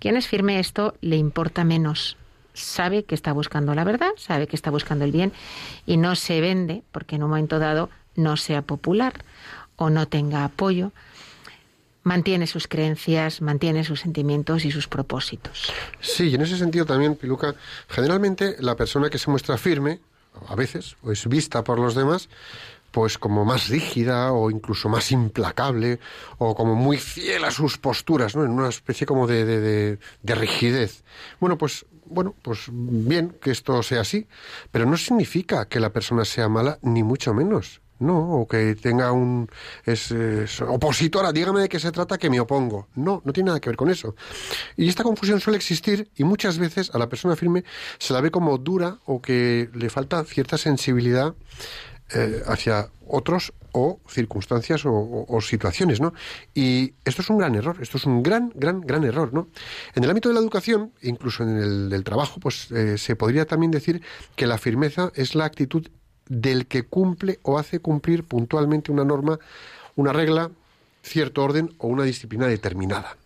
Quien 0.00 0.16
es 0.16 0.26
firme 0.26 0.58
esto 0.58 0.94
le 1.00 1.16
importa 1.16 1.62
menos. 1.62 2.16
Sabe 2.54 3.04
que 3.04 3.14
está 3.14 3.32
buscando 3.32 3.74
la 3.74 3.84
verdad, 3.84 4.10
sabe 4.16 4.46
que 4.46 4.56
está 4.56 4.70
buscando 4.70 5.04
el 5.04 5.12
bien 5.12 5.32
y 5.86 5.96
no 5.96 6.14
se 6.14 6.40
vende 6.40 6.82
porque 6.92 7.16
en 7.16 7.22
un 7.22 7.30
momento 7.30 7.58
dado 7.58 7.90
no 8.14 8.36
sea 8.36 8.62
popular 8.62 9.24
o 9.76 9.90
no 9.90 10.06
tenga 10.08 10.44
apoyo. 10.44 10.92
Mantiene 12.04 12.46
sus 12.46 12.66
creencias, 12.66 13.40
mantiene 13.40 13.84
sus 13.84 14.00
sentimientos 14.00 14.64
y 14.64 14.72
sus 14.72 14.88
propósitos. 14.88 15.72
Sí, 16.00 16.30
y 16.30 16.34
en 16.34 16.42
ese 16.42 16.58
sentido 16.58 16.84
también, 16.84 17.14
Piluca, 17.14 17.54
generalmente 17.88 18.56
la 18.58 18.74
persona 18.74 19.08
que 19.08 19.18
se 19.18 19.30
muestra 19.30 19.56
firme, 19.56 20.00
a 20.48 20.56
veces, 20.56 20.96
o 21.02 21.12
es 21.12 21.28
vista 21.28 21.62
por 21.62 21.78
los 21.78 21.94
demás, 21.94 22.28
pues 22.92 23.18
como 23.18 23.44
más 23.44 23.68
rígida 23.68 24.32
o 24.32 24.50
incluso 24.50 24.88
más 24.88 25.10
implacable 25.10 25.98
o 26.38 26.54
como 26.54 26.74
muy 26.74 26.98
fiel 26.98 27.44
a 27.44 27.50
sus 27.50 27.78
posturas, 27.78 28.36
¿no? 28.36 28.44
En 28.44 28.50
una 28.50 28.68
especie 28.68 29.06
como 29.06 29.26
de, 29.26 29.44
de, 29.44 29.98
de, 30.22 30.34
rigidez. 30.34 31.02
Bueno, 31.40 31.56
pues 31.56 31.86
bueno, 32.06 32.34
pues 32.42 32.68
bien 32.70 33.36
que 33.40 33.50
esto 33.50 33.82
sea 33.82 34.00
así, 34.00 34.26
pero 34.70 34.86
no 34.86 34.96
significa 34.96 35.66
que 35.66 35.80
la 35.80 35.92
persona 35.92 36.24
sea 36.24 36.48
mala 36.48 36.78
ni 36.82 37.02
mucho 37.02 37.34
menos. 37.34 37.80
No, 37.98 38.18
o 38.18 38.48
que 38.48 38.74
tenga 38.74 39.12
un 39.12 39.48
es, 39.84 40.10
opositora, 40.60 41.30
dígame 41.30 41.60
de 41.60 41.68
qué 41.68 41.78
se 41.78 41.92
trata 41.92 42.18
que 42.18 42.30
me 42.30 42.40
opongo. 42.40 42.88
No, 42.96 43.22
no 43.24 43.32
tiene 43.32 43.48
nada 43.48 43.60
que 43.60 43.70
ver 43.70 43.76
con 43.76 43.90
eso. 43.90 44.16
Y 44.76 44.88
esta 44.88 45.04
confusión 45.04 45.38
suele 45.38 45.56
existir 45.56 46.10
y 46.16 46.24
muchas 46.24 46.58
veces 46.58 46.90
a 46.92 46.98
la 46.98 47.08
persona 47.08 47.36
firme 47.36 47.62
se 47.98 48.12
la 48.12 48.20
ve 48.20 48.32
como 48.32 48.58
dura 48.58 48.98
o 49.04 49.22
que 49.22 49.70
le 49.72 49.88
falta 49.88 50.24
cierta 50.24 50.58
sensibilidad 50.58 51.36
eh, 52.14 52.42
hacia 52.46 52.88
otros 53.06 53.52
o 53.72 54.00
circunstancias 54.06 54.82
o, 54.84 55.40
situaciones, 55.40 56.00
¿no? 56.00 56.12
Y 56.54 56.94
esto 57.04 57.22
es 57.22 57.30
un 57.30 57.38
gran 57.38 57.54
error, 57.54 57.78
esto 57.80 57.96
es 57.96 58.04
un 58.04 58.22
gran, 58.22 58.52
gran, 58.54 58.82
gran 58.82 59.04
error, 59.04 59.32
¿no? 59.32 59.48
En 59.94 60.04
el 60.04 60.10
ámbito 60.10 60.28
de 60.28 60.34
la 60.34 60.40
educación, 60.40 60.92
incluso 61.02 61.42
en 61.42 61.56
el 61.56 61.88
del 61.88 62.04
trabajo, 62.04 62.38
pues 62.38 62.70
eh, 62.70 62.98
se 62.98 63.16
podría 63.16 63.46
también 63.46 63.70
decir 63.70 64.02
que 64.36 64.46
la 64.46 64.58
firmeza 64.58 65.10
es 65.14 65.34
la 65.34 65.46
actitud 65.46 65.88
del 66.28 66.66
que 66.66 66.82
cumple 66.84 67.40
o 67.42 67.58
hace 67.58 67.80
cumplir 67.80 68.24
puntualmente 68.24 68.92
una 68.92 69.04
norma, 69.04 69.38
una 69.96 70.12
regla, 70.12 70.50
cierto 71.02 71.42
orden 71.42 71.74
o 71.78 71.88
una 71.88 72.04
disciplina 72.04 72.46
determinada. 72.46 73.16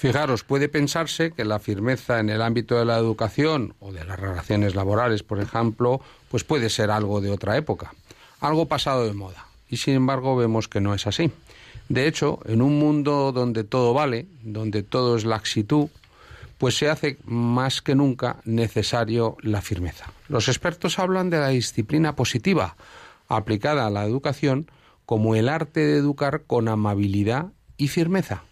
Fijaros, 0.00 0.44
puede 0.44 0.70
pensarse 0.70 1.32
que 1.32 1.44
la 1.44 1.58
firmeza 1.58 2.20
en 2.20 2.30
el 2.30 2.40
ámbito 2.40 2.78
de 2.78 2.86
la 2.86 2.96
educación 2.96 3.74
o 3.80 3.92
de 3.92 4.02
las 4.02 4.18
relaciones 4.18 4.74
laborales, 4.74 5.22
por 5.22 5.42
ejemplo, 5.42 6.00
pues 6.30 6.42
puede 6.42 6.70
ser 6.70 6.90
algo 6.90 7.20
de 7.20 7.30
otra 7.30 7.58
época, 7.58 7.92
algo 8.40 8.64
pasado 8.64 9.04
de 9.04 9.12
moda. 9.12 9.44
Y 9.68 9.76
sin 9.76 9.96
embargo 9.96 10.36
vemos 10.36 10.68
que 10.68 10.80
no 10.80 10.94
es 10.94 11.06
así. 11.06 11.30
De 11.90 12.06
hecho, 12.08 12.38
en 12.46 12.62
un 12.62 12.78
mundo 12.78 13.30
donde 13.32 13.62
todo 13.62 13.92
vale, 13.92 14.26
donde 14.40 14.82
todo 14.82 15.18
es 15.18 15.26
laxitud, 15.26 15.90
pues 16.56 16.78
se 16.78 16.88
hace 16.88 17.18
más 17.26 17.82
que 17.82 17.94
nunca 17.94 18.36
necesario 18.46 19.36
la 19.42 19.60
firmeza. 19.60 20.10
Los 20.28 20.48
expertos 20.48 20.98
hablan 20.98 21.28
de 21.28 21.40
la 21.40 21.48
disciplina 21.48 22.16
positiva 22.16 22.74
aplicada 23.28 23.86
a 23.86 23.90
la 23.90 24.04
educación 24.04 24.70
como 25.04 25.34
el 25.34 25.50
arte 25.50 25.80
de 25.80 25.98
educar 25.98 26.44
con 26.46 26.68
amabilidad 26.68 27.48
y 27.76 27.88
firmeza. 27.88 28.44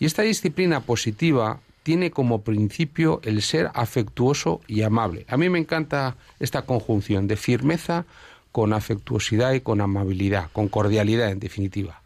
Y 0.00 0.06
esta 0.06 0.22
disciplina 0.22 0.80
positiva 0.80 1.60
tiene 1.82 2.10
como 2.10 2.40
principio 2.40 3.20
el 3.22 3.42
ser 3.42 3.70
afectuoso 3.74 4.62
y 4.66 4.80
amable. 4.80 5.26
A 5.28 5.36
mí 5.36 5.50
me 5.50 5.58
encanta 5.58 6.16
esta 6.40 6.62
conjunción 6.62 7.28
de 7.28 7.36
firmeza 7.36 8.06
con 8.50 8.72
afectuosidad 8.72 9.52
y 9.52 9.60
con 9.60 9.82
amabilidad, 9.82 10.48
con 10.52 10.68
cordialidad 10.68 11.30
en 11.30 11.38
definitiva. 11.38 12.00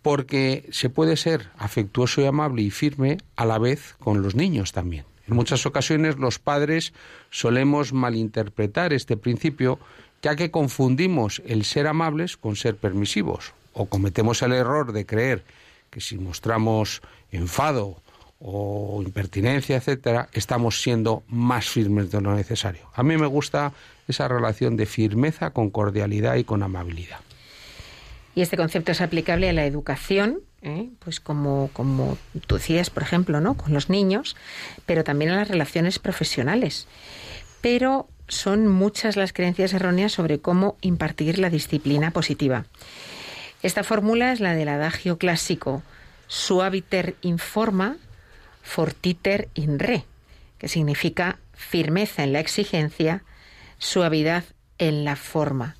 Porque 0.00 0.66
se 0.72 0.88
puede 0.88 1.18
ser 1.18 1.50
afectuoso 1.58 2.22
y 2.22 2.24
amable 2.24 2.62
y 2.62 2.70
firme 2.70 3.18
a 3.36 3.44
la 3.44 3.58
vez 3.58 3.94
con 3.98 4.22
los 4.22 4.34
niños 4.34 4.72
también. 4.72 5.04
En 5.28 5.36
muchas 5.36 5.66
ocasiones 5.66 6.16
los 6.16 6.38
padres 6.38 6.94
solemos 7.28 7.92
malinterpretar 7.92 8.94
este 8.94 9.18
principio 9.18 9.78
ya 10.22 10.34
que 10.34 10.50
confundimos 10.50 11.42
el 11.46 11.64
ser 11.64 11.88
amables 11.88 12.38
con 12.38 12.56
ser 12.56 12.76
permisivos 12.76 13.52
o 13.74 13.84
cometemos 13.84 14.40
el 14.40 14.52
error 14.52 14.92
de 14.92 15.04
creer 15.04 15.44
que 15.90 16.00
si 16.00 16.18
mostramos 16.18 17.02
enfado 17.30 18.00
o 18.40 19.02
impertinencia, 19.04 19.76
etcétera, 19.76 20.28
estamos 20.32 20.80
siendo 20.80 21.22
más 21.28 21.68
firmes 21.68 22.10
de 22.10 22.20
lo 22.20 22.34
necesario. 22.34 22.88
A 22.94 23.02
mí 23.02 23.16
me 23.16 23.26
gusta 23.26 23.72
esa 24.06 24.28
relación 24.28 24.76
de 24.76 24.86
firmeza 24.86 25.50
con 25.50 25.70
cordialidad 25.70 26.36
y 26.36 26.44
con 26.44 26.62
amabilidad. 26.62 27.18
Y 28.34 28.42
este 28.42 28.56
concepto 28.56 28.92
es 28.92 29.00
aplicable 29.00 29.48
a 29.48 29.52
la 29.52 29.66
educación, 29.66 30.40
¿eh? 30.62 30.90
pues 31.00 31.18
como, 31.18 31.70
como 31.72 32.16
tú 32.46 32.56
decías, 32.56 32.90
por 32.90 33.02
ejemplo, 33.02 33.40
¿no? 33.40 33.54
con 33.54 33.74
los 33.74 33.90
niños, 33.90 34.36
pero 34.86 35.02
también 35.02 35.32
a 35.32 35.36
las 35.36 35.48
relaciones 35.48 35.98
profesionales. 35.98 36.86
Pero 37.60 38.08
son 38.28 38.68
muchas 38.68 39.16
las 39.16 39.32
creencias 39.32 39.72
erróneas 39.72 40.12
sobre 40.12 40.38
cómo 40.38 40.76
impartir 40.80 41.38
la 41.38 41.50
disciplina 41.50 42.12
positiva. 42.12 42.66
Esta 43.62 43.82
fórmula 43.82 44.32
es 44.32 44.40
la 44.40 44.54
del 44.54 44.68
adagio 44.68 45.18
clásico 45.18 45.82
suaviter 46.28 47.16
informa, 47.22 47.96
fortiter 48.62 49.48
in 49.54 49.78
re, 49.78 50.04
que 50.58 50.68
significa 50.68 51.38
firmeza 51.54 52.22
en 52.22 52.32
la 52.34 52.40
exigencia, 52.40 53.24
suavidad 53.78 54.44
en 54.78 55.04
la 55.04 55.16
forma. 55.16 55.74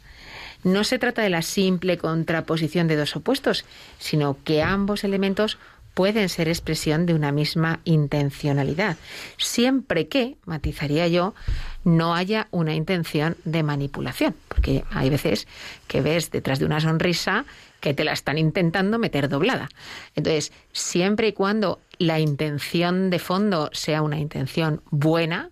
No 0.64 0.82
se 0.82 0.98
trata 0.98 1.22
de 1.22 1.30
la 1.30 1.42
simple 1.42 1.98
contraposición 1.98 2.88
de 2.88 2.96
dos 2.96 3.14
opuestos, 3.14 3.64
sino 3.98 4.38
que 4.42 4.62
ambos 4.62 5.04
elementos 5.04 5.58
pueden 5.94 6.28
ser 6.28 6.48
expresión 6.48 7.06
de 7.06 7.14
una 7.14 7.32
misma 7.32 7.80
intencionalidad, 7.84 8.96
siempre 9.36 10.06
que, 10.06 10.36
matizaría 10.44 11.08
yo, 11.08 11.34
no 11.82 12.14
haya 12.14 12.46
una 12.52 12.74
intención 12.74 13.36
de 13.44 13.64
manipulación, 13.64 14.34
porque 14.46 14.84
hay 14.90 15.10
veces 15.10 15.48
que 15.88 16.00
ves 16.00 16.30
detrás 16.30 16.60
de 16.60 16.66
una 16.66 16.80
sonrisa 16.80 17.46
que 17.80 17.94
te 17.94 18.04
la 18.04 18.12
están 18.12 18.38
intentando 18.38 18.98
meter 18.98 19.28
doblada. 19.28 19.68
Entonces, 20.14 20.52
siempre 20.72 21.28
y 21.28 21.32
cuando 21.32 21.80
la 21.98 22.20
intención 22.20 23.10
de 23.10 23.18
fondo 23.18 23.70
sea 23.72 24.02
una 24.02 24.18
intención 24.18 24.82
buena, 24.90 25.50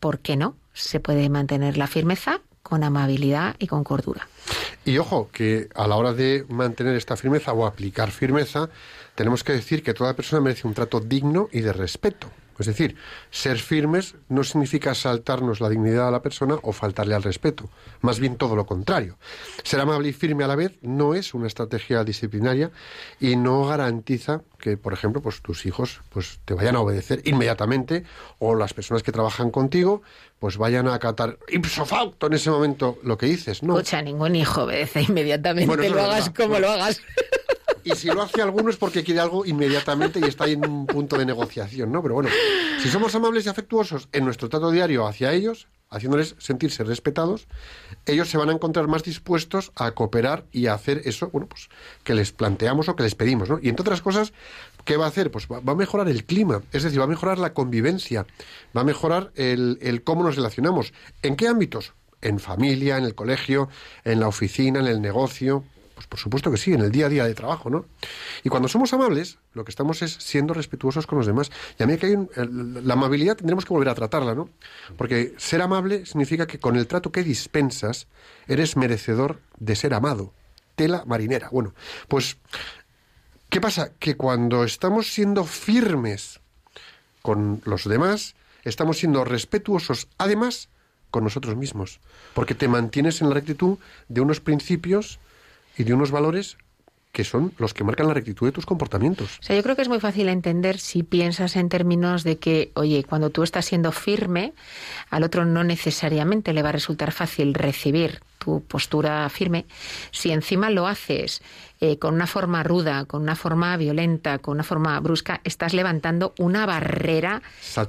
¿por 0.00 0.18
qué 0.20 0.36
no? 0.36 0.56
Se 0.72 1.00
puede 1.00 1.28
mantener 1.28 1.76
la 1.78 1.86
firmeza 1.86 2.40
con 2.62 2.82
amabilidad 2.82 3.56
y 3.58 3.66
con 3.66 3.84
cordura. 3.84 4.28
Y 4.84 4.98
ojo, 4.98 5.30
que 5.32 5.68
a 5.74 5.86
la 5.86 5.96
hora 5.96 6.12
de 6.12 6.44
mantener 6.48 6.96
esta 6.96 7.16
firmeza 7.16 7.52
o 7.52 7.66
aplicar 7.66 8.10
firmeza, 8.10 8.68
tenemos 9.14 9.42
que 9.42 9.52
decir 9.52 9.82
que 9.82 9.94
toda 9.94 10.14
persona 10.14 10.42
merece 10.42 10.66
un 10.66 10.74
trato 10.74 11.00
digno 11.00 11.48
y 11.52 11.60
de 11.60 11.72
respeto. 11.72 12.28
Es 12.58 12.66
decir, 12.66 12.96
ser 13.30 13.58
firmes 13.58 14.14
no 14.28 14.44
significa 14.44 14.94
saltarnos 14.94 15.60
la 15.60 15.68
dignidad 15.68 16.08
a 16.08 16.10
la 16.10 16.22
persona 16.22 16.56
o 16.62 16.72
faltarle 16.72 17.14
al 17.14 17.22
respeto, 17.22 17.68
más 18.00 18.18
bien 18.18 18.36
todo 18.36 18.56
lo 18.56 18.66
contrario. 18.66 19.18
Ser 19.62 19.80
amable 19.80 20.08
y 20.08 20.12
firme 20.12 20.44
a 20.44 20.48
la 20.48 20.56
vez 20.56 20.78
no 20.82 21.14
es 21.14 21.34
una 21.34 21.46
estrategia 21.46 22.04
disciplinaria 22.04 22.70
y 23.20 23.36
no 23.36 23.66
garantiza 23.66 24.42
que, 24.58 24.76
por 24.76 24.92
ejemplo, 24.92 25.20
pues 25.20 25.42
tus 25.42 25.66
hijos 25.66 26.00
pues 26.10 26.40
te 26.44 26.54
vayan 26.54 26.76
a 26.76 26.80
obedecer 26.80 27.20
inmediatamente 27.24 28.04
o 28.38 28.54
las 28.54 28.74
personas 28.74 29.02
que 29.02 29.12
trabajan 29.12 29.50
contigo 29.50 30.02
pues 30.38 30.56
vayan 30.58 30.86
a 30.88 30.94
acatar 30.94 31.38
ipso 31.48 31.86
facto 31.86 32.26
en 32.26 32.34
ese 32.34 32.50
momento 32.50 32.98
lo 33.02 33.16
que 33.16 33.26
dices, 33.26 33.62
¿no? 33.62 33.74
Escucha, 33.74 34.02
ningún 34.02 34.36
hijo 34.36 34.64
obedece 34.64 35.02
inmediatamente, 35.02 35.88
lo 35.88 36.02
hagas 36.02 36.30
como 36.30 36.58
lo 36.58 36.70
hagas. 36.70 37.00
Y 37.86 37.94
si 37.94 38.08
lo 38.08 38.20
hace 38.20 38.42
alguno 38.42 38.68
es 38.68 38.76
porque 38.76 39.04
quiere 39.04 39.20
algo 39.20 39.46
inmediatamente 39.46 40.18
y 40.18 40.24
está 40.24 40.42
ahí 40.42 40.54
en 40.54 40.68
un 40.68 40.88
punto 40.88 41.16
de 41.16 41.24
negociación, 41.24 41.92
¿no? 41.92 42.02
Pero 42.02 42.14
bueno, 42.14 42.30
si 42.82 42.88
somos 42.88 43.14
amables 43.14 43.46
y 43.46 43.48
afectuosos 43.48 44.08
en 44.10 44.24
nuestro 44.24 44.48
trato 44.48 44.72
diario 44.72 45.06
hacia 45.06 45.32
ellos, 45.32 45.68
haciéndoles 45.88 46.34
sentirse 46.38 46.82
respetados, 46.82 47.46
ellos 48.04 48.28
se 48.28 48.38
van 48.38 48.48
a 48.48 48.52
encontrar 48.52 48.88
más 48.88 49.04
dispuestos 49.04 49.70
a 49.76 49.92
cooperar 49.92 50.46
y 50.50 50.66
a 50.66 50.74
hacer 50.74 51.02
eso, 51.04 51.30
bueno, 51.30 51.46
pues 51.48 51.68
que 52.02 52.14
les 52.14 52.32
planteamos 52.32 52.88
o 52.88 52.96
que 52.96 53.04
les 53.04 53.14
pedimos, 53.14 53.48
¿no? 53.48 53.60
Y 53.62 53.68
entre 53.68 53.82
otras 53.82 54.02
cosas, 54.02 54.32
¿qué 54.84 54.96
va 54.96 55.04
a 55.04 55.08
hacer? 55.08 55.30
Pues 55.30 55.46
va, 55.46 55.60
a 55.64 55.76
mejorar 55.76 56.08
el 56.08 56.24
clima, 56.24 56.62
es 56.72 56.82
decir, 56.82 56.98
va 56.98 57.04
a 57.04 57.06
mejorar 57.06 57.38
la 57.38 57.54
convivencia, 57.54 58.26
va 58.76 58.80
a 58.80 58.84
mejorar 58.84 59.30
el, 59.36 59.78
el 59.80 60.02
cómo 60.02 60.24
nos 60.24 60.34
relacionamos. 60.34 60.92
¿En 61.22 61.36
qué 61.36 61.46
ámbitos? 61.46 61.92
En 62.20 62.40
familia, 62.40 62.98
en 62.98 63.04
el 63.04 63.14
colegio, 63.14 63.68
en 64.02 64.18
la 64.18 64.26
oficina, 64.26 64.80
en 64.80 64.88
el 64.88 65.00
negocio, 65.00 65.62
pues 66.08 66.16
por 66.16 66.20
supuesto 66.20 66.50
que 66.50 66.56
sí, 66.56 66.72
en 66.72 66.80
el 66.80 66.90
día 66.90 67.06
a 67.06 67.08
día 67.08 67.24
de 67.24 67.34
trabajo, 67.34 67.70
¿no? 67.70 67.86
Y 68.42 68.48
cuando 68.48 68.68
somos 68.68 68.92
amables, 68.92 69.38
lo 69.52 69.64
que 69.64 69.70
estamos 69.70 70.02
es 70.02 70.12
siendo 70.12 70.54
respetuosos 70.54 71.06
con 71.06 71.18
los 71.18 71.26
demás. 71.26 71.50
Y 71.78 71.82
a 71.82 71.86
mí 71.86 71.96
que 71.96 72.06
hay 72.06 72.16
la 72.36 72.94
amabilidad 72.94 73.36
tendremos 73.36 73.64
que 73.64 73.72
volver 73.72 73.88
a 73.88 73.94
tratarla, 73.94 74.34
¿no? 74.34 74.48
Porque 74.96 75.34
ser 75.36 75.62
amable 75.62 76.06
significa 76.06 76.46
que 76.46 76.58
con 76.58 76.76
el 76.76 76.86
trato 76.86 77.12
que 77.12 77.22
dispensas 77.22 78.06
eres 78.46 78.76
merecedor 78.76 79.40
de 79.58 79.76
ser 79.76 79.94
amado. 79.94 80.32
Tela 80.74 81.04
marinera. 81.06 81.48
Bueno, 81.50 81.74
pues 82.08 82.38
¿qué 83.48 83.60
pasa? 83.60 83.92
Que 83.98 84.16
cuando 84.16 84.64
estamos 84.64 85.12
siendo 85.12 85.44
firmes 85.44 86.40
con 87.22 87.60
los 87.64 87.88
demás, 87.88 88.36
estamos 88.64 88.98
siendo 88.98 89.24
respetuosos 89.24 90.08
además 90.18 90.68
con 91.10 91.24
nosotros 91.24 91.56
mismos, 91.56 92.00
porque 92.34 92.54
te 92.54 92.68
mantienes 92.68 93.20
en 93.20 93.28
la 93.28 93.34
rectitud 93.34 93.78
de 94.08 94.20
unos 94.20 94.40
principios 94.40 95.18
y 95.76 95.84
de 95.84 95.94
unos 95.94 96.10
valores 96.10 96.56
que 97.16 97.24
son 97.24 97.54
los 97.56 97.72
que 97.72 97.82
marcan 97.82 98.08
la 98.08 98.12
rectitud 98.12 98.46
de 98.46 98.52
tus 98.52 98.66
comportamientos. 98.66 99.38
O 99.40 99.42
sea, 99.42 99.56
yo 99.56 99.62
creo 99.62 99.74
que 99.74 99.80
es 99.80 99.88
muy 99.88 100.00
fácil 100.00 100.28
entender 100.28 100.78
si 100.78 101.02
piensas 101.02 101.56
en 101.56 101.70
términos 101.70 102.24
de 102.24 102.36
que, 102.36 102.72
oye, 102.74 103.04
cuando 103.04 103.30
tú 103.30 103.42
estás 103.42 103.64
siendo 103.64 103.90
firme, 103.90 104.52
al 105.08 105.22
otro 105.22 105.46
no 105.46 105.64
necesariamente 105.64 106.52
le 106.52 106.62
va 106.62 106.68
a 106.68 106.72
resultar 106.72 107.12
fácil 107.12 107.54
recibir 107.54 108.20
tu 108.38 108.60
postura 108.60 109.26
firme. 109.30 109.64
Si 110.10 110.30
encima 110.30 110.68
lo 110.68 110.86
haces 110.86 111.40
eh, 111.80 111.98
con 111.98 112.12
una 112.12 112.26
forma 112.26 112.62
ruda, 112.62 113.06
con 113.06 113.22
una 113.22 113.34
forma 113.34 113.74
violenta, 113.78 114.38
con 114.38 114.56
una 114.56 114.62
forma 114.62 115.00
brusca, 115.00 115.40
estás 115.42 115.72
levantando 115.72 116.34
una 116.38 116.66
barrera 116.66 117.40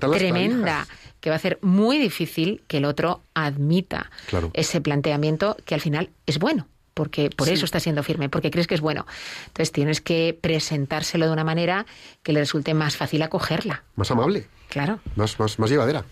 tremenda 0.10 0.88
que 1.20 1.32
va 1.32 1.36
a 1.36 1.38
hacer 1.38 1.60
muy 1.62 1.98
difícil 1.98 2.64
que 2.70 2.78
el 2.78 2.86
otro 2.86 3.24
admita 3.34 4.10
ese 4.54 4.80
planteamiento 4.80 5.58
que 5.66 5.76
al 5.76 5.82
final 5.82 6.12
es 6.26 6.40
bueno 6.40 6.66
porque 6.98 7.30
por 7.30 7.48
eso 7.48 7.64
está 7.64 7.80
siendo 7.80 8.02
firme, 8.02 8.28
porque 8.28 8.50
crees 8.50 8.66
que 8.66 8.74
es 8.74 8.82
bueno. 8.82 9.06
Entonces 9.46 9.72
tienes 9.72 10.02
que 10.02 10.36
presentárselo 10.42 11.28
de 11.28 11.32
una 11.32 11.44
manera 11.44 11.86
que 12.24 12.34
le 12.34 12.40
resulte 12.40 12.74
más 12.74 12.98
fácil 12.98 13.22
acogerla. 13.22 13.84
Más 13.96 14.10
amable. 14.10 14.48
Claro. 14.68 15.00
Más, 15.16 15.40
más, 15.40 15.60
más 15.60 15.70
llevadera. 15.70 16.06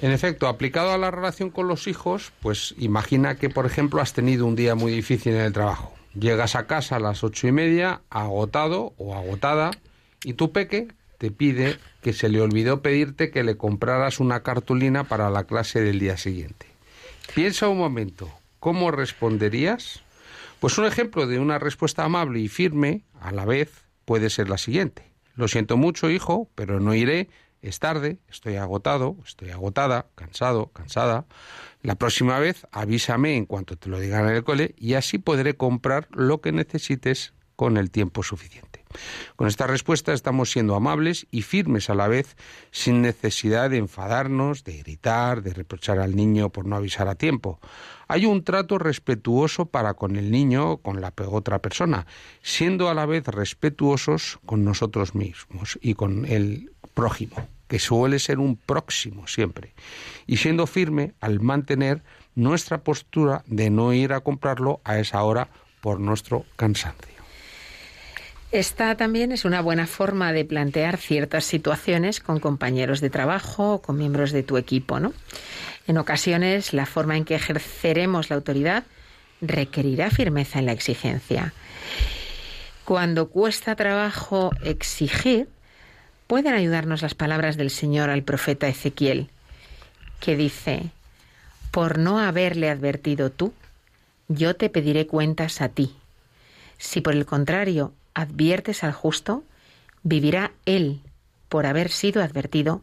En 0.00 0.12
efecto, 0.12 0.46
aplicado 0.46 0.92
a 0.92 0.98
la 0.98 1.10
relación 1.10 1.50
con 1.50 1.66
los 1.66 1.88
hijos, 1.88 2.32
pues 2.40 2.76
imagina 2.78 3.34
que, 3.34 3.50
por 3.50 3.66
ejemplo, 3.66 4.00
has 4.00 4.12
tenido 4.12 4.46
un 4.46 4.54
día 4.54 4.76
muy 4.76 4.92
difícil 4.92 5.34
en 5.34 5.40
el 5.40 5.52
trabajo. 5.52 5.92
Llegas 6.14 6.54
a 6.54 6.68
casa 6.68 6.96
a 6.96 7.00
las 7.00 7.24
ocho 7.24 7.48
y 7.48 7.52
media, 7.52 8.02
agotado 8.08 8.94
o 8.96 9.16
agotada, 9.16 9.72
y 10.22 10.34
tu 10.34 10.52
peque 10.52 10.86
te 11.18 11.32
pide 11.32 11.78
que 12.00 12.12
se 12.12 12.28
le 12.28 12.40
olvidó 12.40 12.80
pedirte 12.80 13.32
que 13.32 13.42
le 13.42 13.56
compraras 13.56 14.20
una 14.20 14.44
cartulina 14.44 15.02
para 15.02 15.30
la 15.30 15.44
clase 15.44 15.80
del 15.80 15.98
día 15.98 16.16
siguiente. 16.16 16.66
Piensa 17.34 17.68
un 17.68 17.78
momento, 17.78 18.30
¿cómo 18.60 18.92
responderías? 18.92 20.04
Pues 20.60 20.76
un 20.76 20.86
ejemplo 20.86 21.26
de 21.26 21.38
una 21.38 21.58
respuesta 21.58 22.04
amable 22.04 22.40
y 22.40 22.48
firme 22.48 23.04
a 23.20 23.30
la 23.30 23.44
vez 23.44 23.86
puede 24.04 24.28
ser 24.28 24.48
la 24.48 24.58
siguiente. 24.58 25.12
Lo 25.34 25.46
siento 25.46 25.76
mucho, 25.76 26.10
hijo, 26.10 26.50
pero 26.56 26.80
no 26.80 26.94
iré. 26.94 27.28
Es 27.62 27.78
tarde, 27.78 28.18
estoy 28.28 28.56
agotado, 28.56 29.16
estoy 29.24 29.50
agotada, 29.50 30.06
cansado, 30.14 30.72
cansada. 30.72 31.26
La 31.82 31.96
próxima 31.96 32.38
vez 32.38 32.66
avísame 32.72 33.36
en 33.36 33.46
cuanto 33.46 33.76
te 33.76 33.88
lo 33.88 34.00
digan 34.00 34.28
en 34.28 34.34
el 34.36 34.44
cole 34.44 34.74
y 34.76 34.94
así 34.94 35.18
podré 35.18 35.56
comprar 35.56 36.08
lo 36.10 36.40
que 36.40 36.52
necesites 36.52 37.34
con 37.54 37.76
el 37.76 37.90
tiempo 37.90 38.22
suficiente. 38.22 38.77
Con 39.36 39.48
esta 39.48 39.66
respuesta 39.66 40.12
estamos 40.12 40.50
siendo 40.50 40.74
amables 40.74 41.26
y 41.30 41.42
firmes 41.42 41.90
a 41.90 41.94
la 41.94 42.08
vez, 42.08 42.36
sin 42.70 43.02
necesidad 43.02 43.70
de 43.70 43.78
enfadarnos, 43.78 44.64
de 44.64 44.78
gritar, 44.78 45.42
de 45.42 45.54
reprochar 45.54 45.98
al 45.98 46.16
niño 46.16 46.50
por 46.50 46.66
no 46.66 46.76
avisar 46.76 47.08
a 47.08 47.14
tiempo. 47.14 47.60
Hay 48.08 48.24
un 48.24 48.42
trato 48.42 48.78
respetuoso 48.78 49.66
para 49.66 49.94
con 49.94 50.16
el 50.16 50.30
niño 50.30 50.72
o 50.72 50.76
con 50.78 51.00
la 51.00 51.12
otra 51.28 51.58
persona, 51.60 52.06
siendo 52.42 52.88
a 52.88 52.94
la 52.94 53.06
vez 53.06 53.26
respetuosos 53.26 54.38
con 54.46 54.64
nosotros 54.64 55.14
mismos 55.14 55.78
y 55.82 55.94
con 55.94 56.24
el 56.24 56.72
prójimo, 56.94 57.36
que 57.68 57.78
suele 57.78 58.18
ser 58.18 58.38
un 58.38 58.56
próximo 58.56 59.26
siempre, 59.26 59.74
y 60.26 60.38
siendo 60.38 60.66
firme 60.66 61.12
al 61.20 61.40
mantener 61.40 62.02
nuestra 62.34 62.82
postura 62.82 63.44
de 63.46 63.70
no 63.70 63.92
ir 63.92 64.12
a 64.12 64.20
comprarlo 64.20 64.80
a 64.84 64.98
esa 64.98 65.22
hora 65.22 65.48
por 65.80 66.00
nuestro 66.00 66.44
cansancio. 66.56 67.17
Esta 68.50 68.96
también 68.96 69.30
es 69.30 69.44
una 69.44 69.60
buena 69.60 69.86
forma 69.86 70.32
de 70.32 70.46
plantear 70.46 70.96
ciertas 70.96 71.44
situaciones 71.44 72.20
con 72.20 72.40
compañeros 72.40 73.02
de 73.02 73.10
trabajo 73.10 73.74
o 73.74 73.82
con 73.82 73.98
miembros 73.98 74.32
de 74.32 74.42
tu 74.42 74.56
equipo, 74.56 75.00
¿no? 75.00 75.12
En 75.86 75.98
ocasiones, 75.98 76.72
la 76.72 76.86
forma 76.86 77.18
en 77.18 77.26
que 77.26 77.34
ejerceremos 77.34 78.30
la 78.30 78.36
autoridad 78.36 78.84
requerirá 79.42 80.10
firmeza 80.10 80.58
en 80.58 80.66
la 80.66 80.72
exigencia. 80.72 81.52
Cuando 82.86 83.28
cuesta 83.28 83.76
trabajo 83.76 84.50
exigir, 84.64 85.48
pueden 86.26 86.54
ayudarnos 86.54 87.02
las 87.02 87.14
palabras 87.14 87.58
del 87.58 87.68
Señor 87.68 88.08
al 88.08 88.22
profeta 88.22 88.66
Ezequiel, 88.66 89.28
que 90.20 90.36
dice, 90.36 90.90
por 91.70 91.98
no 91.98 92.18
haberle 92.18 92.70
advertido 92.70 93.30
tú, 93.30 93.52
yo 94.28 94.56
te 94.56 94.70
pediré 94.70 95.06
cuentas 95.06 95.60
a 95.60 95.68
ti. 95.68 95.94
Si 96.78 97.02
por 97.02 97.12
el 97.12 97.26
contrario 97.26 97.92
adviertes 98.14 98.84
al 98.84 98.92
justo, 98.92 99.44
vivirá 100.02 100.52
él 100.66 101.00
por 101.48 101.66
haber 101.66 101.90
sido 101.90 102.22
advertido 102.22 102.82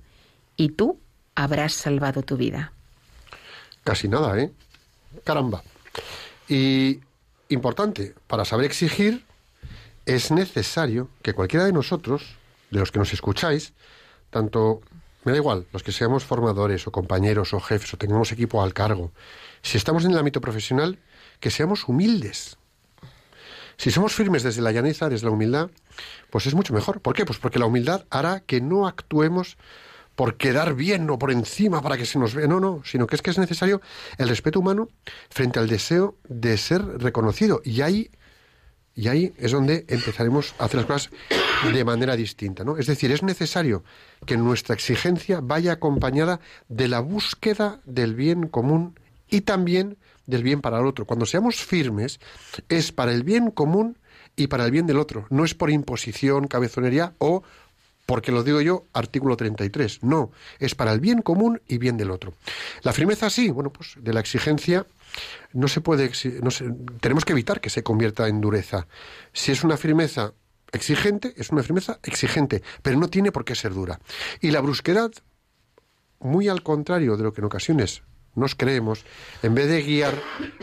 y 0.58 0.70
tú 0.70 1.00
habrás 1.36 1.74
salvado 1.74 2.24
tu 2.24 2.38
vida. 2.38 2.72
Casi 3.84 4.08
nada, 4.08 4.40
¿eh? 4.40 4.52
Caramba. 5.24 5.64
Y 6.48 7.00
importante, 7.50 8.16
para 8.28 8.46
saber 8.46 8.66
exigir 8.66 9.26
es 10.06 10.32
necesario 10.32 11.10
que 11.22 11.34
cualquiera 11.34 11.66
de 11.66 11.74
nosotros, 11.74 12.36
de 12.70 12.80
los 12.80 12.92
que 12.92 13.00
nos 13.00 13.14
escucháis, 13.14 13.74
tanto, 14.30 14.82
me 15.24 15.32
da 15.32 15.38
igual, 15.38 15.66
los 15.72 15.84
que 15.84 15.92
seamos 15.92 16.24
formadores 16.24 16.86
o 16.88 16.92
compañeros 16.92 17.54
o 17.54 17.60
jefes 17.60 17.94
o 17.94 17.98
tengamos 17.98 18.32
equipo 18.32 18.62
al 18.62 18.74
cargo, 18.74 19.12
si 19.62 19.78
estamos 19.78 20.06
en 20.06 20.12
el 20.12 20.18
ámbito 20.18 20.42
profesional, 20.42 21.00
que 21.40 21.50
seamos 21.50 21.88
humildes, 21.88 22.58
si 23.78 23.92
somos 23.92 24.14
firmes 24.14 24.44
desde 24.44 24.62
la 24.62 24.72
llaneza, 24.72 25.10
desde 25.10 25.26
la 25.26 25.32
humildad, 25.32 25.70
pues 26.30 26.46
es 26.46 26.54
mucho 26.54 26.74
mejor. 26.74 27.02
¿Por 27.02 27.16
qué? 27.16 27.26
Pues 27.26 27.40
porque 27.40 27.60
la 27.60 27.66
humildad 27.66 28.06
hará 28.10 28.42
que 28.42 28.62
no 28.62 28.88
actuemos 28.88 29.58
por 30.16 30.38
quedar 30.38 30.76
bien 30.76 31.10
o 31.10 31.20
por 31.20 31.32
encima 31.32 31.82
para 31.82 31.98
que 31.98 32.06
se 32.06 32.18
nos 32.18 32.34
vea. 32.34 32.48
No, 32.48 32.60
no, 32.60 32.82
sino 32.86 33.06
que 33.08 33.16
es 33.16 33.22
que 33.22 33.32
es 33.32 33.38
necesario 33.38 33.82
el 34.18 34.30
respeto 34.30 34.60
humano 34.60 34.90
frente 35.30 35.60
al 35.60 35.68
deseo 35.68 36.18
de 36.28 36.58
ser 36.58 36.84
reconocido. 37.02 37.62
Y 37.64 37.82
ahí, 37.82 38.10
y 38.96 39.10
ahí 39.10 39.34
es 39.38 39.52
donde 39.52 39.86
empezaremos 39.90 40.56
a 40.58 40.66
hacer 40.66 40.78
las 40.78 40.86
cosas 40.86 41.10
de 41.72 41.84
manera 41.84 42.16
distinta. 42.16 42.64
¿no? 42.64 42.78
Es 42.78 42.88
decir, 42.88 43.12
es 43.12 43.24
necesario 43.24 43.84
que 44.26 44.38
nuestra 44.38 44.74
exigencia 44.74 45.42
vaya 45.42 45.74
acompañada 45.74 46.40
de 46.70 46.88
la 46.88 47.02
búsqueda 47.02 47.82
del 47.86 48.16
bien 48.16 48.48
común 48.48 48.98
y 49.30 49.42
también 49.42 49.98
del 50.26 50.44
bien 50.44 50.62
para 50.62 50.80
el 50.80 50.86
otro. 50.86 51.06
Cuando 51.06 51.26
seamos 51.26 51.56
firmes, 51.56 52.20
es 52.70 52.92
para 52.92 53.12
el 53.12 53.24
bien 53.24 53.52
común 53.52 53.98
y 54.36 54.48
para 54.48 54.66
el 54.66 54.72
bien 54.72 54.88
del 54.88 54.98
otro. 54.98 55.28
No 55.30 55.46
es 55.46 55.54
por 55.54 55.70
imposición, 55.70 56.48
cabezonería 56.48 57.14
o 57.18 57.44
porque 58.06 58.32
lo 58.32 58.44
digo 58.44 58.62
yo, 58.62 58.86
artículo 58.94 59.36
33. 59.36 60.04
No, 60.04 60.32
es 60.60 60.76
para 60.76 60.94
el 60.94 61.00
bien 61.00 61.22
común 61.22 61.62
y 61.68 61.78
bien 61.78 61.98
del 61.98 62.12
otro. 62.12 62.34
La 62.84 62.94
firmeza 62.94 63.30
sí, 63.30 63.50
bueno, 63.50 63.72
pues 63.72 63.96
de 64.00 64.14
la 64.14 64.20
exigencia 64.20 64.86
no 65.54 65.68
se 65.68 65.82
puede, 65.82 66.12
no 66.42 66.50
tenemos 67.00 67.26
que 67.26 67.34
evitar 67.34 67.62
que 67.62 67.70
se 67.70 67.84
convierta 67.84 68.28
en 68.28 68.42
dureza. 68.42 68.88
Si 69.34 69.52
es 69.52 69.64
una 69.64 69.78
firmeza 69.78 70.34
exigente, 70.72 71.34
es 71.38 71.50
una 71.50 71.64
firmeza 71.64 72.00
exigente, 72.04 72.62
pero 72.82 73.00
no 73.00 73.08
tiene 73.08 73.32
por 73.32 73.46
qué 73.46 73.56
ser 73.56 73.74
dura. 73.74 74.00
Y 74.40 74.52
la 74.52 74.62
brusquedad, 74.62 75.12
muy 76.20 76.48
al 76.48 76.62
contrario 76.62 77.18
de 77.18 77.24
lo 77.24 77.34
que 77.34 77.42
en 77.42 77.46
ocasiones 77.46 78.04
nos 78.36 78.56
creemos, 78.56 79.06
en 79.42 79.56
vez 79.56 79.68
de 79.68 79.82
guiar 79.82 80.14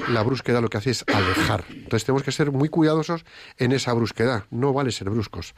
la 0.09 0.23
brusquedad, 0.23 0.63
lo 0.63 0.69
que 0.69 0.79
hace 0.79 0.91
es 0.91 1.05
alejar. 1.13 1.65
Entonces 1.71 2.05
tenemos 2.05 2.23
que 2.23 2.33
ser 2.33 2.53
muy 2.53 2.69
cuidadosos 2.69 3.25
en 3.59 3.73
esa 3.73 3.93
brusquedad. 3.93 4.45
No 4.51 4.73
vale 4.73 4.93
ser 4.93 5.11
bruscos. 5.11 5.55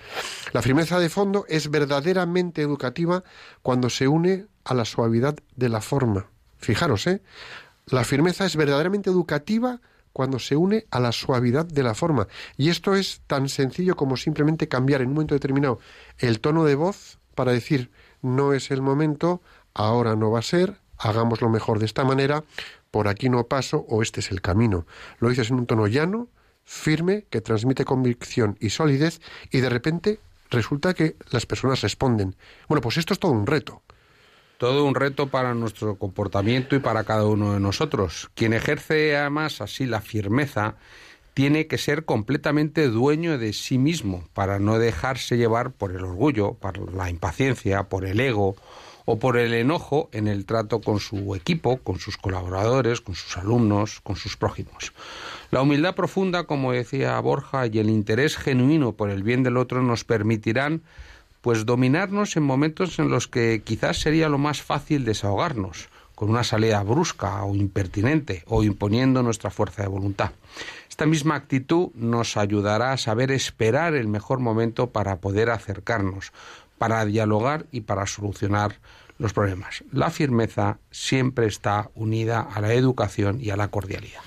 La 0.53 0.63
firmeza 0.63 0.99
de 0.99 1.09
fondo 1.09 1.45
es 1.49 1.71
verdaderamente 1.71 2.63
educativa 2.63 3.25
cuando 3.63 3.91
se 3.91 4.09
une 4.09 4.47
a 4.65 4.75
la 4.75 4.85
suavidad 4.85 5.37
de 5.57 5.69
la 5.69 5.81
forma. 5.81 6.27
Fijaros, 6.59 7.07
¿eh? 7.07 7.23
La 7.87 8.05
firmeza 8.05 8.47
es 8.47 8.57
verdaderamente 8.57 9.11
educativa 9.11 9.81
cuando 10.15 10.39
se 10.39 10.57
une 10.57 10.87
a 10.91 11.01
la 11.01 11.13
suavidad 11.13 11.67
de 11.67 11.83
la 11.83 11.95
forma. 11.95 12.29
Y 12.57 12.71
esto 12.71 12.95
es 12.95 13.21
tan 13.27 13.49
sencillo 13.49 13.97
como 13.97 14.17
simplemente 14.17 14.69
cambiar 14.69 15.03
en 15.03 15.09
un 15.09 15.15
momento 15.15 15.35
determinado 15.35 15.81
el 16.19 16.41
tono 16.41 16.65
de 16.65 16.77
voz 16.77 17.19
para 17.35 17.53
decir 17.53 17.91
no 18.23 18.55
es 18.55 18.71
el 18.71 18.81
momento, 18.81 19.43
ahora 19.75 20.17
no 20.17 20.31
va 20.31 20.39
a 20.39 20.43
ser, 20.43 20.81
hagámoslo 20.99 21.49
mejor 21.49 21.79
de 21.79 21.87
esta 21.87 22.05
manera, 22.05 22.45
por 22.91 23.09
aquí 23.09 23.29
no 23.29 23.47
paso 23.47 23.85
o 23.89 24.03
este 24.03 24.21
es 24.21 24.31
el 24.31 24.41
camino. 24.41 24.87
Lo 25.19 25.29
dices 25.29 25.51
en 25.51 25.57
un 25.57 25.67
tono 25.67 25.87
llano, 25.87 26.29
firme, 26.65 27.27
que 27.31 27.41
transmite 27.41 27.85
convicción 27.85 28.57
y 28.61 28.71
solidez 28.71 29.21
y 29.51 29.61
de 29.61 29.69
repente 29.69 30.21
resulta 30.51 30.95
que 30.95 31.17
las 31.31 31.47
personas 31.47 31.81
responden. 31.81 32.37
Bueno, 32.69 32.81
pues 32.81 32.97
esto 32.97 33.13
es 33.13 33.21
todo 33.21 33.33
un 33.33 33.47
reto. 33.47 33.83
Todo 34.59 34.85
un 34.85 34.95
reto 34.95 35.29
para 35.29 35.53
nuestro 35.55 35.97
comportamiento 35.97 36.77
y 36.77 36.79
para 36.79 37.05
cada 37.05 37.27
uno 37.27 37.55
de 37.55 37.61
nosotros. 37.61 38.31
Quien 38.35 38.53
ejerce 38.53 39.17
además 39.17 39.61
así 39.61 39.85
la 39.85 40.01
firmeza 40.01 40.77
tiene 41.35 41.67
que 41.67 41.79
ser 41.79 42.05
completamente 42.05 42.89
dueño 42.89 43.39
de 43.39 43.53
sí 43.53 43.77
mismo 43.77 44.25
para 44.33 44.61
no 44.61 44.79
dejarse 44.79 45.37
llevar 45.37 45.73
por 45.73 45.91
el 45.91 46.05
orgullo, 46.05 46.55
por 46.55 46.95
la 46.95 47.11
impaciencia, 47.11 47.89
por 47.89 48.07
el 48.07 48.21
ego 48.21 48.55
o 49.05 49.19
por 49.19 49.37
el 49.37 49.55
enojo 49.55 50.09
en 50.13 50.29
el 50.29 50.47
trato 50.47 50.81
con 50.81 51.01
su 51.01 51.35
equipo, 51.35 51.79
con 51.79 51.99
sus 51.99 52.17
colaboradores, 52.17 53.01
con 53.01 53.15
sus 53.15 53.37
alumnos, 53.37 54.01
con 54.01 54.17
sus 54.17 54.37
prójimos. 54.37 54.93
La 55.51 55.63
humildad 55.63 55.95
profunda, 55.95 56.45
como 56.45 56.73
decía 56.73 57.19
Borja, 57.21 57.67
y 57.67 57.79
el 57.79 57.91
interés 57.91 58.37
genuino 58.37 58.93
por 58.93 59.11
el 59.11 59.23
bien 59.23 59.43
del 59.43 59.57
otro 59.57 59.83
nos 59.83 60.05
permitirán 60.05 60.83
pues 61.41 61.67
dominarnos 61.67 62.37
en 62.37 62.43
momentos 62.43 62.99
en 62.99 63.11
los 63.11 63.29
que 63.29 63.61
quizás 63.63 64.01
sería 64.01 64.31
lo 64.31 64.39
más 64.39 64.63
fácil 64.63 65.05
desahogarnos, 65.05 65.91
con 66.15 66.31
una 66.31 66.43
salida 66.43 66.83
brusca 66.83 67.45
o 67.45 67.55
impertinente 67.55 68.45
o 68.47 68.63
imponiendo 68.63 69.23
nuestra 69.23 69.51
fuerza 69.51 69.83
de 69.83 69.89
voluntad. 69.89 70.31
Esta 70.89 71.07
misma 71.07 71.35
actitud 71.35 71.91
nos 71.95 72.37
ayudará 72.37 72.93
a 72.93 72.97
saber 72.97 73.31
esperar 73.31 73.95
el 73.95 74.09
mejor 74.09 74.39
momento 74.39 74.91
para 74.91 75.17
poder 75.17 75.51
acercarnos, 75.51 76.33
para 76.85 77.07
dialogar 77.07 77.65
y 77.73 77.81
para 77.81 78.05
solucionar 78.05 78.79
los 79.17 79.33
problemas. 79.33 79.85
La 79.91 80.11
firmeza 80.11 80.77
siempre 80.91 81.47
está 81.47 81.89
unida 81.95 82.43
a 82.43 82.61
la 82.61 82.75
educación 82.75 83.39
y 83.41 83.49
a 83.49 83.57
la 83.57 83.69
cordialidad. 83.69 84.21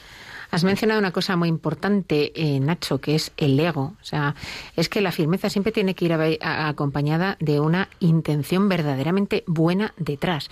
Has 0.49 0.63
mencionado 0.63 0.99
una 0.99 1.11
cosa 1.11 1.35
muy 1.35 1.49
importante, 1.49 2.31
eh, 2.33 2.59
Nacho, 2.59 2.99
que 2.99 3.13
es 3.13 3.31
el 3.37 3.59
ego. 3.59 3.93
O 4.01 4.03
sea, 4.03 4.33
es 4.75 4.89
que 4.89 5.01
la 5.01 5.11
firmeza 5.11 5.51
siempre 5.51 5.71
tiene 5.71 5.93
que 5.93 6.05
ir 6.05 6.13
acompañada 6.41 7.37
de 7.39 7.59
una 7.59 7.89
intención 7.99 8.69
verdaderamente 8.69 9.43
buena 9.45 9.93
detrás. 9.97 10.49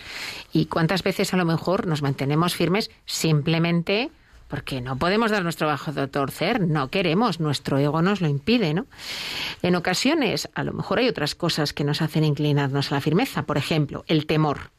¿Y 0.53 0.67
cuántas 0.67 1.01
veces 1.01 1.33
a 1.33 1.37
lo 1.37 1.45
mejor 1.45 1.87
nos 1.87 2.03
mantenemos 2.03 2.53
firmes 2.53 2.91
simplemente 3.07 4.11
porque 4.55 4.79
no 4.79 4.95
podemos 4.95 5.31
dar 5.31 5.43
nuestro 5.43 5.67
bajo 5.67 5.91
de 5.91 6.07
torcer, 6.07 6.61
no 6.61 6.87
queremos, 6.87 7.41
nuestro 7.41 7.77
ego 7.77 8.01
nos 8.01 8.21
lo 8.21 8.29
impide, 8.29 8.73
¿no? 8.73 8.85
En 9.61 9.75
ocasiones, 9.75 10.47
a 10.55 10.63
lo 10.63 10.71
mejor 10.71 10.99
hay 10.99 11.09
otras 11.09 11.35
cosas 11.35 11.73
que 11.73 11.83
nos 11.83 12.01
hacen 12.01 12.23
inclinarnos 12.23 12.89
a 12.89 12.95
la 12.95 13.01
firmeza, 13.01 13.41
por 13.43 13.57
ejemplo, 13.57 14.05
el 14.07 14.25
temor. 14.25 14.71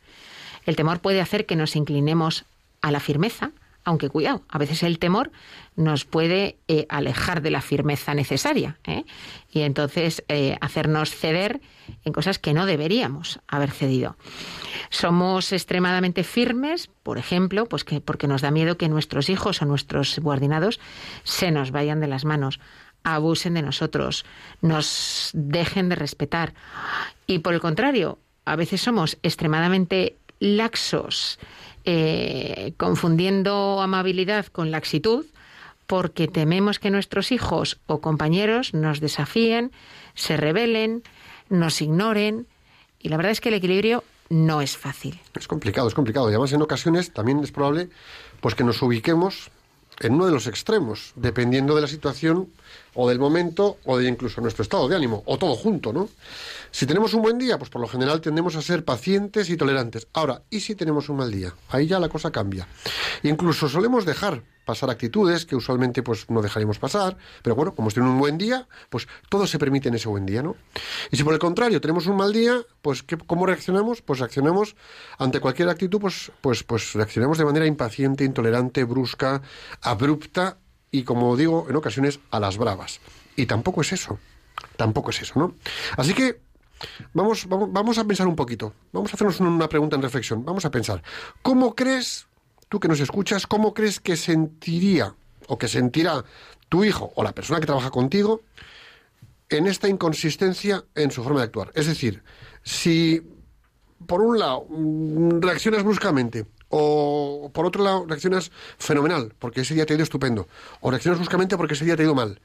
El 0.64 0.76
temor 0.76 1.00
puede 1.00 1.20
hacer 1.20 1.44
que 1.44 1.56
nos 1.56 1.76
inclinemos 1.76 2.46
a 2.80 2.90
la 2.90 3.00
firmeza, 3.00 3.50
aunque 3.86 4.10
cuidado, 4.10 4.42
a 4.48 4.58
veces 4.58 4.82
el 4.82 4.98
temor 4.98 5.30
nos 5.76 6.04
puede 6.04 6.58
eh, 6.66 6.86
alejar 6.88 7.40
de 7.40 7.52
la 7.52 7.60
firmeza 7.60 8.14
necesaria 8.14 8.78
¿eh? 8.84 9.04
y 9.48 9.60
entonces 9.60 10.24
eh, 10.26 10.58
hacernos 10.60 11.14
ceder 11.14 11.60
en 12.04 12.12
cosas 12.12 12.40
que 12.40 12.52
no 12.52 12.66
deberíamos 12.66 13.38
haber 13.46 13.70
cedido. 13.70 14.16
Somos 14.90 15.52
extremadamente 15.52 16.24
firmes, 16.24 16.90
por 17.04 17.16
ejemplo, 17.16 17.66
pues 17.66 17.84
que 17.84 18.00
porque 18.00 18.26
nos 18.26 18.42
da 18.42 18.50
miedo 18.50 18.76
que 18.76 18.88
nuestros 18.88 19.30
hijos 19.30 19.62
o 19.62 19.66
nuestros 19.66 20.10
subordinados 20.10 20.80
se 21.22 21.52
nos 21.52 21.70
vayan 21.70 22.00
de 22.00 22.08
las 22.08 22.24
manos, 22.24 22.58
abusen 23.04 23.54
de 23.54 23.62
nosotros, 23.62 24.26
nos 24.62 25.30
dejen 25.32 25.90
de 25.90 25.94
respetar. 25.94 26.54
Y 27.28 27.38
por 27.38 27.54
el 27.54 27.60
contrario, 27.60 28.18
a 28.44 28.56
veces 28.56 28.80
somos 28.80 29.16
extremadamente 29.22 30.16
laxos, 30.40 31.38
eh, 31.84 32.72
confundiendo 32.76 33.80
amabilidad 33.80 34.46
con 34.46 34.70
laxitud, 34.70 35.26
porque 35.86 36.26
tememos 36.28 36.78
que 36.78 36.90
nuestros 36.90 37.30
hijos 37.32 37.78
o 37.86 38.00
compañeros 38.00 38.74
nos 38.74 39.00
desafíen, 39.00 39.72
se 40.14 40.36
rebelen, 40.36 41.02
nos 41.48 41.80
ignoren. 41.80 42.46
Y 42.98 43.08
la 43.08 43.16
verdad 43.16 43.32
es 43.32 43.40
que 43.40 43.50
el 43.50 43.54
equilibrio 43.54 44.02
no 44.28 44.60
es 44.60 44.76
fácil. 44.76 45.20
Es 45.38 45.46
complicado, 45.46 45.86
es 45.86 45.94
complicado. 45.94 46.28
Y 46.28 46.32
además 46.32 46.52
en 46.52 46.62
ocasiones 46.62 47.12
también 47.12 47.38
es 47.38 47.52
probable 47.52 47.88
pues 48.40 48.54
que 48.54 48.64
nos 48.64 48.82
ubiquemos 48.82 49.50
en 50.00 50.14
uno 50.14 50.26
de 50.26 50.32
los 50.32 50.46
extremos, 50.46 51.12
dependiendo 51.16 51.74
de 51.74 51.82
la 51.82 51.86
situación 51.86 52.48
o 52.96 53.08
del 53.08 53.18
momento 53.18 53.78
o 53.84 53.98
de 53.98 54.08
incluso 54.08 54.40
nuestro 54.40 54.62
estado 54.62 54.88
de 54.88 54.96
ánimo, 54.96 55.22
o 55.26 55.38
todo 55.38 55.54
junto, 55.54 55.92
¿no? 55.92 56.08
Si 56.70 56.86
tenemos 56.86 57.14
un 57.14 57.22
buen 57.22 57.38
día, 57.38 57.58
pues 57.58 57.70
por 57.70 57.80
lo 57.80 57.88
general 57.88 58.20
tendemos 58.20 58.56
a 58.56 58.62
ser 58.62 58.84
pacientes 58.84 59.48
y 59.48 59.56
tolerantes. 59.56 60.08
Ahora, 60.12 60.42
¿y 60.50 60.60
si 60.60 60.74
tenemos 60.74 61.08
un 61.08 61.16
mal 61.16 61.30
día? 61.30 61.54
Ahí 61.70 61.86
ya 61.86 61.98
la 61.98 62.08
cosa 62.08 62.30
cambia. 62.30 62.66
Incluso 63.22 63.68
solemos 63.68 64.04
dejar 64.04 64.42
pasar 64.66 64.90
actitudes 64.90 65.46
que 65.46 65.56
usualmente 65.56 66.02
pues 66.02 66.28
no 66.28 66.42
dejaríamos 66.42 66.78
pasar, 66.78 67.16
pero 67.42 67.54
bueno, 67.54 67.74
como 67.74 67.88
estoy 67.88 68.02
en 68.02 68.10
un 68.10 68.18
buen 68.18 68.36
día, 68.36 68.68
pues 68.90 69.06
todo 69.30 69.46
se 69.46 69.58
permite 69.58 69.88
en 69.88 69.94
ese 69.94 70.08
buen 70.08 70.26
día, 70.26 70.42
¿no? 70.42 70.56
Y 71.10 71.16
si 71.16 71.24
por 71.24 71.32
el 71.32 71.38
contrario 71.38 71.80
tenemos 71.80 72.06
un 72.06 72.16
mal 72.16 72.32
día, 72.32 72.60
pues 72.82 73.02
¿qué, 73.02 73.16
¿cómo 73.16 73.46
reaccionamos? 73.46 74.02
Pues 74.02 74.18
reaccionamos 74.18 74.76
ante 75.18 75.40
cualquier 75.40 75.68
actitud, 75.68 76.00
pues, 76.00 76.32
pues, 76.40 76.64
pues 76.64 76.92
reaccionamos 76.92 77.38
de 77.38 77.44
manera 77.44 77.64
impaciente, 77.64 78.24
intolerante, 78.24 78.84
brusca, 78.84 79.40
abrupta 79.80 80.58
y 80.96 81.02
como 81.02 81.36
digo, 81.36 81.66
en 81.68 81.76
ocasiones 81.76 82.20
a 82.30 82.40
las 82.40 82.56
bravas. 82.56 83.00
Y 83.36 83.44
tampoco 83.44 83.82
es 83.82 83.92
eso, 83.92 84.18
tampoco 84.76 85.10
es 85.10 85.20
eso, 85.20 85.38
¿no? 85.38 85.54
Así 85.98 86.14
que 86.14 86.40
vamos, 87.12 87.46
vamos, 87.46 87.70
vamos 87.70 87.98
a 87.98 88.04
pensar 88.04 88.26
un 88.26 88.34
poquito, 88.34 88.72
vamos 88.92 89.12
a 89.12 89.16
hacernos 89.16 89.38
una 89.40 89.68
pregunta 89.68 89.96
en 89.96 90.02
reflexión, 90.02 90.42
vamos 90.42 90.64
a 90.64 90.70
pensar, 90.70 91.02
¿cómo 91.42 91.74
crees 91.74 92.28
tú 92.70 92.80
que 92.80 92.88
nos 92.88 93.00
escuchas, 93.00 93.46
¿cómo 93.46 93.74
crees 93.74 94.00
que 94.00 94.16
sentiría 94.16 95.14
o 95.48 95.58
que 95.58 95.68
sentirá 95.68 96.24
tu 96.70 96.82
hijo 96.82 97.12
o 97.14 97.22
la 97.22 97.32
persona 97.32 97.60
que 97.60 97.66
trabaja 97.66 97.90
contigo 97.90 98.40
en 99.50 99.66
esta 99.66 99.88
inconsistencia 99.88 100.82
en 100.94 101.10
su 101.10 101.22
forma 101.22 101.40
de 101.40 101.44
actuar? 101.44 101.72
Es 101.74 101.86
decir, 101.86 102.22
si 102.62 103.22
por 104.06 104.22
un 104.22 104.38
lado 104.38 104.64
mm, 104.70 105.42
reaccionas 105.42 105.84
bruscamente 105.84 106.46
o 106.68 107.50
por 107.52 107.66
otro 107.66 107.84
lado 107.84 108.06
reaccionas 108.06 108.50
fenomenal 108.78 109.34
porque 109.38 109.60
ese 109.60 109.74
día 109.74 109.86
te 109.86 109.92
ha 109.92 109.96
ido 109.96 110.02
estupendo 110.02 110.48
o 110.80 110.90
reaccionas 110.90 111.18
bruscamente 111.18 111.56
porque 111.56 111.74
ese 111.74 111.84
día 111.84 111.96
te 111.96 112.02
ha 112.02 112.06
ido 112.06 112.14
mal, 112.14 112.40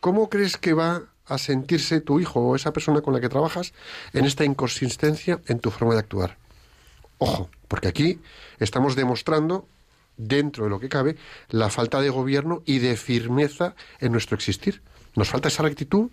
¿cómo 0.00 0.30
crees 0.30 0.56
que 0.56 0.72
va 0.72 1.02
a 1.26 1.38
sentirse 1.38 2.00
tu 2.00 2.20
hijo 2.20 2.40
o 2.40 2.56
esa 2.56 2.72
persona 2.72 3.00
con 3.00 3.14
la 3.14 3.20
que 3.20 3.28
trabajas 3.28 3.72
en 4.12 4.24
esta 4.24 4.44
inconsistencia 4.44 5.40
en 5.46 5.60
tu 5.60 5.70
forma 5.70 5.94
de 5.94 6.00
actuar? 6.00 6.36
Ojo, 7.18 7.50
porque 7.68 7.88
aquí 7.88 8.18
estamos 8.58 8.96
demostrando, 8.96 9.68
dentro 10.16 10.64
de 10.64 10.70
lo 10.70 10.80
que 10.80 10.88
cabe, 10.88 11.16
la 11.50 11.70
falta 11.70 12.00
de 12.00 12.10
gobierno 12.10 12.62
y 12.64 12.78
de 12.78 12.96
firmeza 12.96 13.74
en 14.00 14.12
nuestro 14.12 14.34
existir. 14.36 14.82
Nos 15.16 15.28
falta 15.28 15.48
esa 15.48 15.62
rectitud 15.62 16.10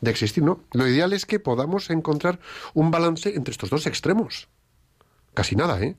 de 0.00 0.10
existir, 0.10 0.42
¿no? 0.42 0.60
Lo 0.72 0.86
ideal 0.86 1.12
es 1.12 1.26
que 1.26 1.38
podamos 1.38 1.90
encontrar 1.90 2.40
un 2.74 2.90
balance 2.90 3.34
entre 3.34 3.52
estos 3.52 3.70
dos 3.70 3.86
extremos. 3.86 4.48
Casi 5.34 5.54
nada, 5.54 5.80
¿eh? 5.80 5.96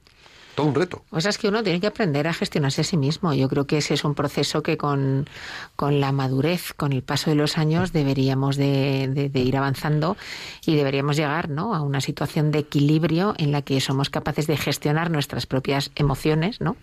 Un 0.58 0.76
reto. 0.76 1.04
O 1.10 1.22
sea, 1.22 1.30
es 1.30 1.38
que 1.38 1.48
uno 1.48 1.64
tiene 1.64 1.80
que 1.80 1.88
aprender 1.88 2.28
a 2.28 2.34
gestionarse 2.34 2.82
a 2.82 2.84
sí 2.84 2.98
mismo. 2.98 3.34
Yo 3.34 3.48
creo 3.50 3.66
que 3.66 3.78
ese 3.78 3.94
es 3.94 4.04
un 4.04 4.16
proceso 4.16 4.64
que 4.64 4.78
con, 4.78 5.26
la 5.80 6.12
madurez, 6.12 6.74
con 6.74 6.94
el 6.94 7.02
paso 7.02 7.30
de 7.30 7.36
los 7.36 7.58
años, 7.58 7.94
deberíamos 7.94 8.58
de, 8.58 9.32
ir 9.34 9.58
avanzando 9.58 10.18
y 10.66 10.76
deberíamos 10.76 11.16
llegar 11.16 11.50
¿no? 11.50 11.74
a 11.74 11.82
una 11.82 12.02
situación 12.02 12.52
de 12.52 12.60
equilibrio 12.60 13.36
en 13.38 13.52
la 13.52 13.62
que 13.62 13.80
somos 13.82 14.10
capaces 14.10 14.48
de 14.48 14.58
gestionar 14.58 15.12
nuestras 15.12 15.46
propias 15.46 15.92
emociones, 15.96 16.62
¿no? 16.62 16.76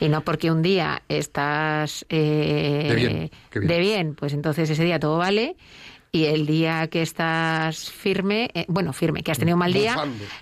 Y 0.00 0.08
no 0.08 0.22
porque 0.22 0.50
un 0.50 0.62
día 0.62 1.02
estás 1.08 2.04
eh, 2.08 3.30
de 3.52 3.80
bien, 3.80 4.14
pues 4.14 4.32
entonces 4.32 4.70
ese 4.70 4.84
día 4.84 5.00
todo 5.00 5.18
vale 5.18 5.56
y 6.12 6.24
el 6.24 6.46
día 6.46 6.88
que 6.88 7.02
estás 7.02 7.90
firme, 7.90 8.50
eh, 8.54 8.64
bueno, 8.68 8.92
firme, 8.92 9.22
que 9.22 9.30
has 9.30 9.38
tenido 9.38 9.56
un 9.56 9.60
mal 9.60 9.72
día, 9.72 9.96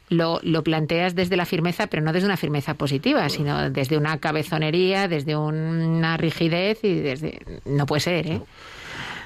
lo, 0.09 0.41
lo, 0.43 0.63
planteas 0.63 1.15
desde 1.15 1.37
la 1.37 1.47
firmeza, 1.47 1.87
pero 1.87 2.03
no 2.03 2.13
desde 2.13 2.27
una 2.27 2.37
firmeza 2.37 2.75
positiva, 2.75 3.29
sino 3.29 3.71
desde 3.71 3.97
una 3.97 4.19
cabezonería, 4.19 5.09
desde 5.09 5.37
una 5.37 6.17
rigidez 6.17 6.83
y 6.83 6.95
desde... 6.95 7.41
No 7.65 7.87
puede 7.87 8.01
ser, 8.01 8.27
¿eh? 8.27 8.43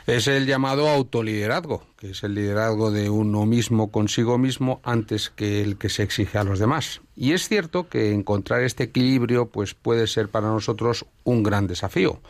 Es 0.07 0.27
el 0.27 0.47
llamado 0.47 0.89
autoliderazgo, 0.89 1.85
que 1.97 2.11
es 2.11 2.25
el 2.25 2.35
liderazgo 2.35 2.91
de 2.91 3.11
uno 3.11 3.47
mismo 3.47 3.93
consigo 3.93 4.39
mismo 4.39 4.81
antes 4.83 5.31
que 5.31 5.63
el 5.63 5.77
que 5.77 5.89
se 5.89 6.03
exige 6.03 6.39
a 6.39 6.43
los 6.43 6.59
demás. 6.59 7.01
Y 7.15 7.33
es 7.33 7.49
cierto 7.49 7.89
que 7.89 8.13
encontrar 8.13 8.63
este 8.63 8.85
equilibrio 8.85 9.47
pues 9.51 9.75
puede 9.75 10.07
ser 10.07 10.29
para 10.29 10.49
nosotros 10.49 11.07
un 11.23 11.43
gran 11.43 11.67
desafío. 11.67 12.21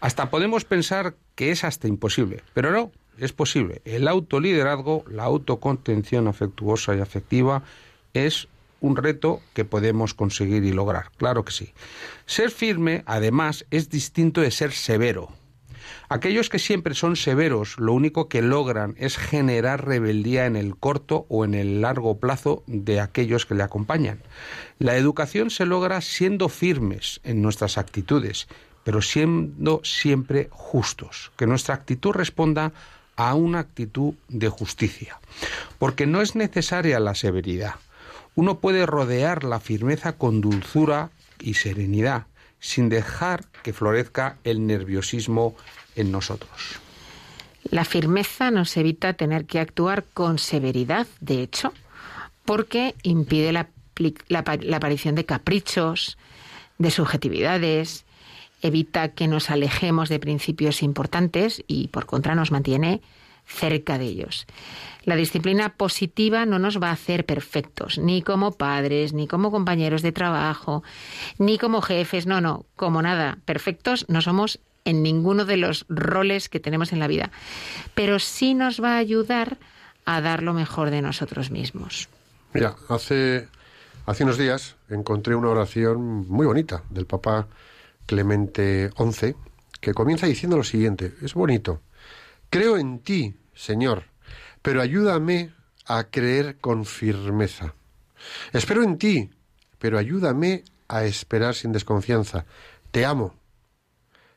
Hasta 0.00 0.30
podemos 0.30 0.64
pensar 0.64 1.14
que 1.34 1.50
es 1.50 1.64
hasta 1.64 1.86
imposible, 1.86 2.42
pero 2.54 2.72
no, 2.72 2.90
es 3.18 3.32
posible. 3.32 3.82
El 3.84 4.08
autoliderazgo, 4.08 5.04
la 5.10 5.24
autocontención 5.24 6.28
afectuosa 6.28 6.94
y 6.94 7.00
afectiva 7.00 7.62
es 8.14 8.48
un 8.80 8.96
reto 8.96 9.40
que 9.54 9.64
podemos 9.64 10.14
conseguir 10.14 10.64
y 10.64 10.72
lograr, 10.72 11.10
claro 11.16 11.44
que 11.44 11.52
sí. 11.52 11.72
Ser 12.26 12.50
firme, 12.50 13.02
además, 13.06 13.66
es 13.70 13.90
distinto 13.90 14.40
de 14.40 14.50
ser 14.50 14.72
severo. 14.72 15.30
Aquellos 16.10 16.48
que 16.48 16.58
siempre 16.58 16.94
son 16.94 17.16
severos 17.16 17.78
lo 17.78 17.92
único 17.92 18.28
que 18.28 18.42
logran 18.42 18.94
es 18.98 19.18
generar 19.18 19.86
rebeldía 19.86 20.46
en 20.46 20.56
el 20.56 20.76
corto 20.76 21.26
o 21.28 21.44
en 21.44 21.54
el 21.54 21.80
largo 21.80 22.18
plazo 22.18 22.62
de 22.66 23.00
aquellos 23.00 23.46
que 23.46 23.54
le 23.54 23.62
acompañan. 23.62 24.22
La 24.78 24.96
educación 24.96 25.50
se 25.50 25.66
logra 25.66 26.00
siendo 26.00 26.48
firmes 26.48 27.20
en 27.24 27.42
nuestras 27.42 27.78
actitudes, 27.78 28.48
pero 28.84 29.02
siendo 29.02 29.80
siempre 29.84 30.48
justos, 30.50 31.30
que 31.36 31.46
nuestra 31.46 31.74
actitud 31.74 32.12
responda 32.12 32.72
a 33.18 33.34
una 33.34 33.58
actitud 33.58 34.14
de 34.28 34.48
justicia, 34.48 35.18
porque 35.78 36.06
no 36.06 36.22
es 36.22 36.36
necesaria 36.36 37.00
la 37.00 37.16
severidad. 37.16 37.74
Uno 38.36 38.60
puede 38.60 38.86
rodear 38.86 39.42
la 39.42 39.58
firmeza 39.58 40.12
con 40.12 40.40
dulzura 40.40 41.10
y 41.40 41.54
serenidad, 41.54 42.26
sin 42.60 42.88
dejar 42.88 43.44
que 43.64 43.72
florezca 43.72 44.38
el 44.44 44.64
nerviosismo 44.64 45.56
en 45.96 46.12
nosotros. 46.12 46.78
La 47.64 47.84
firmeza 47.84 48.52
nos 48.52 48.76
evita 48.76 49.14
tener 49.14 49.46
que 49.46 49.58
actuar 49.58 50.04
con 50.14 50.38
severidad, 50.38 51.08
de 51.20 51.42
hecho, 51.42 51.72
porque 52.44 52.94
impide 53.02 53.52
la, 53.52 53.68
aparición 54.76 55.16
de 55.16 55.24
caprichos, 55.24 56.18
de 56.78 56.92
subjetividades, 56.92 58.04
evita 58.62 59.08
que 59.08 59.28
nos 59.28 59.50
alejemos 59.50 60.08
de 60.08 60.18
principios 60.18 60.82
importantes 60.82 61.62
y 61.66 61.88
por 61.88 62.06
contra 62.06 62.34
nos 62.34 62.50
mantiene 62.50 63.02
cerca 63.46 63.98
de 63.98 64.04
ellos. 64.04 64.46
La 65.04 65.16
disciplina 65.16 65.70
positiva 65.70 66.44
no 66.44 66.58
nos 66.58 66.82
va 66.82 66.90
a 66.90 66.92
hacer 66.92 67.24
perfectos, 67.24 67.98
ni 67.98 68.20
como 68.20 68.52
padres, 68.52 69.14
ni 69.14 69.26
como 69.26 69.50
compañeros 69.50 70.02
de 70.02 70.12
trabajo, 70.12 70.82
ni 71.38 71.56
como 71.56 71.80
jefes, 71.80 72.26
no, 72.26 72.40
no, 72.40 72.66
como 72.76 73.00
nada, 73.00 73.38
perfectos 73.46 74.04
no 74.08 74.20
somos 74.20 74.60
en 74.84 75.02
ninguno 75.02 75.44
de 75.44 75.56
los 75.56 75.86
roles 75.88 76.48
que 76.48 76.60
tenemos 76.60 76.92
en 76.92 76.98
la 76.98 77.06
vida, 77.06 77.30
pero 77.94 78.18
sí 78.18 78.54
nos 78.54 78.82
va 78.82 78.94
a 78.94 78.98
ayudar 78.98 79.58
a 80.04 80.20
dar 80.20 80.42
lo 80.42 80.54
mejor 80.54 80.90
de 80.90 81.02
nosotros 81.02 81.50
mismos. 81.50 82.08
Mira, 82.54 82.76
hace, 82.88 83.48
hace 84.06 84.24
unos 84.24 84.38
días 84.38 84.76
encontré 84.88 85.34
una 85.34 85.48
oración 85.48 86.26
muy 86.28 86.46
bonita 86.46 86.82
del 86.90 87.06
Papa 87.06 87.46
Clemente 88.08 88.90
XI, 88.96 89.36
que 89.82 89.92
comienza 89.92 90.26
diciendo 90.26 90.56
lo 90.56 90.64
siguiente, 90.64 91.12
es 91.20 91.34
bonito. 91.34 91.82
Creo 92.48 92.78
en 92.78 93.00
ti, 93.00 93.34
Señor, 93.54 94.04
pero 94.62 94.80
ayúdame 94.80 95.52
a 95.84 96.04
creer 96.04 96.56
con 96.56 96.86
firmeza. 96.86 97.74
Espero 98.54 98.82
en 98.82 98.96
ti, 98.96 99.28
pero 99.78 99.98
ayúdame 99.98 100.64
a 100.88 101.04
esperar 101.04 101.54
sin 101.54 101.70
desconfianza. 101.70 102.46
Te 102.92 103.04
amo. 103.04 103.34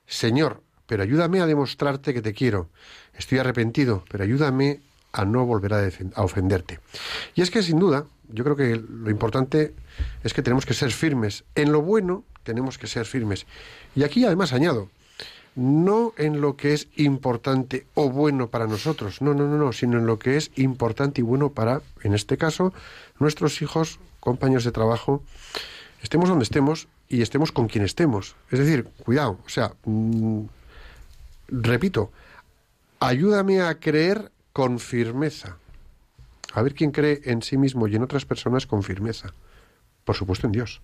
Señor, 0.05 0.61
pero 0.85 1.03
ayúdame 1.03 1.39
a 1.39 1.45
demostrarte 1.45 2.13
que 2.13 2.21
te 2.21 2.33
quiero. 2.33 2.71
Estoy 3.13 3.37
arrepentido, 3.37 4.03
pero 4.11 4.25
ayúdame 4.25 4.81
a 5.13 5.23
no 5.23 5.45
volver 5.45 5.73
a, 5.73 5.89
a, 6.15 6.23
ofenderte. 6.23 6.81
Y 7.35 7.41
es 7.41 7.49
que 7.49 7.63
sin 7.63 7.79
duda, 7.79 8.05
yo 8.27 8.43
creo 8.43 8.57
que 8.57 8.75
lo 8.75 9.09
importante 9.09 9.73
es 10.25 10.33
que 10.33 10.41
tenemos 10.41 10.65
que 10.65 10.73
ser 10.73 10.91
firmes 10.91 11.45
en 11.55 11.71
lo 11.71 11.81
bueno 11.81 12.25
tenemos 12.43 12.77
que 12.77 12.87
ser 12.87 13.05
firmes. 13.05 13.45
Y 13.95 14.03
aquí 14.03 14.25
además 14.25 14.53
añado, 14.53 14.89
no 15.55 16.13
en 16.17 16.41
lo 16.41 16.55
que 16.55 16.73
es 16.73 16.87
importante 16.95 17.85
o 17.93 18.09
bueno 18.09 18.49
para 18.49 18.67
nosotros, 18.67 19.21
no, 19.21 19.33
no, 19.33 19.47
no, 19.47 19.57
no, 19.57 19.73
sino 19.73 19.97
en 19.97 20.05
lo 20.05 20.17
que 20.19 20.37
es 20.37 20.51
importante 20.55 21.21
y 21.21 21.23
bueno 21.23 21.51
para, 21.51 21.81
en 22.03 22.13
este 22.13 22.37
caso, 22.37 22.73
nuestros 23.19 23.61
hijos, 23.61 23.99
compañeros 24.19 24.63
de 24.63 24.71
trabajo, 24.71 25.23
estemos 26.01 26.29
donde 26.29 26.43
estemos 26.43 26.87
y 27.09 27.21
estemos 27.21 27.51
con 27.51 27.67
quien 27.67 27.83
estemos. 27.83 28.35
Es 28.49 28.59
decir, 28.59 28.85
cuidado, 29.03 29.39
o 29.45 29.49
sea, 29.49 29.73
mm, 29.83 30.43
repito, 31.49 32.11
ayúdame 32.99 33.61
a 33.61 33.79
creer 33.79 34.31
con 34.53 34.79
firmeza. 34.79 35.57
A 36.53 36.61
ver 36.61 36.73
quién 36.73 36.91
cree 36.91 37.21
en 37.25 37.41
sí 37.41 37.57
mismo 37.57 37.87
y 37.87 37.95
en 37.95 38.03
otras 38.03 38.25
personas 38.25 38.67
con 38.67 38.83
firmeza. 38.83 39.33
Por 40.05 40.15
supuesto 40.15 40.47
en 40.47 40.53
Dios. 40.53 40.81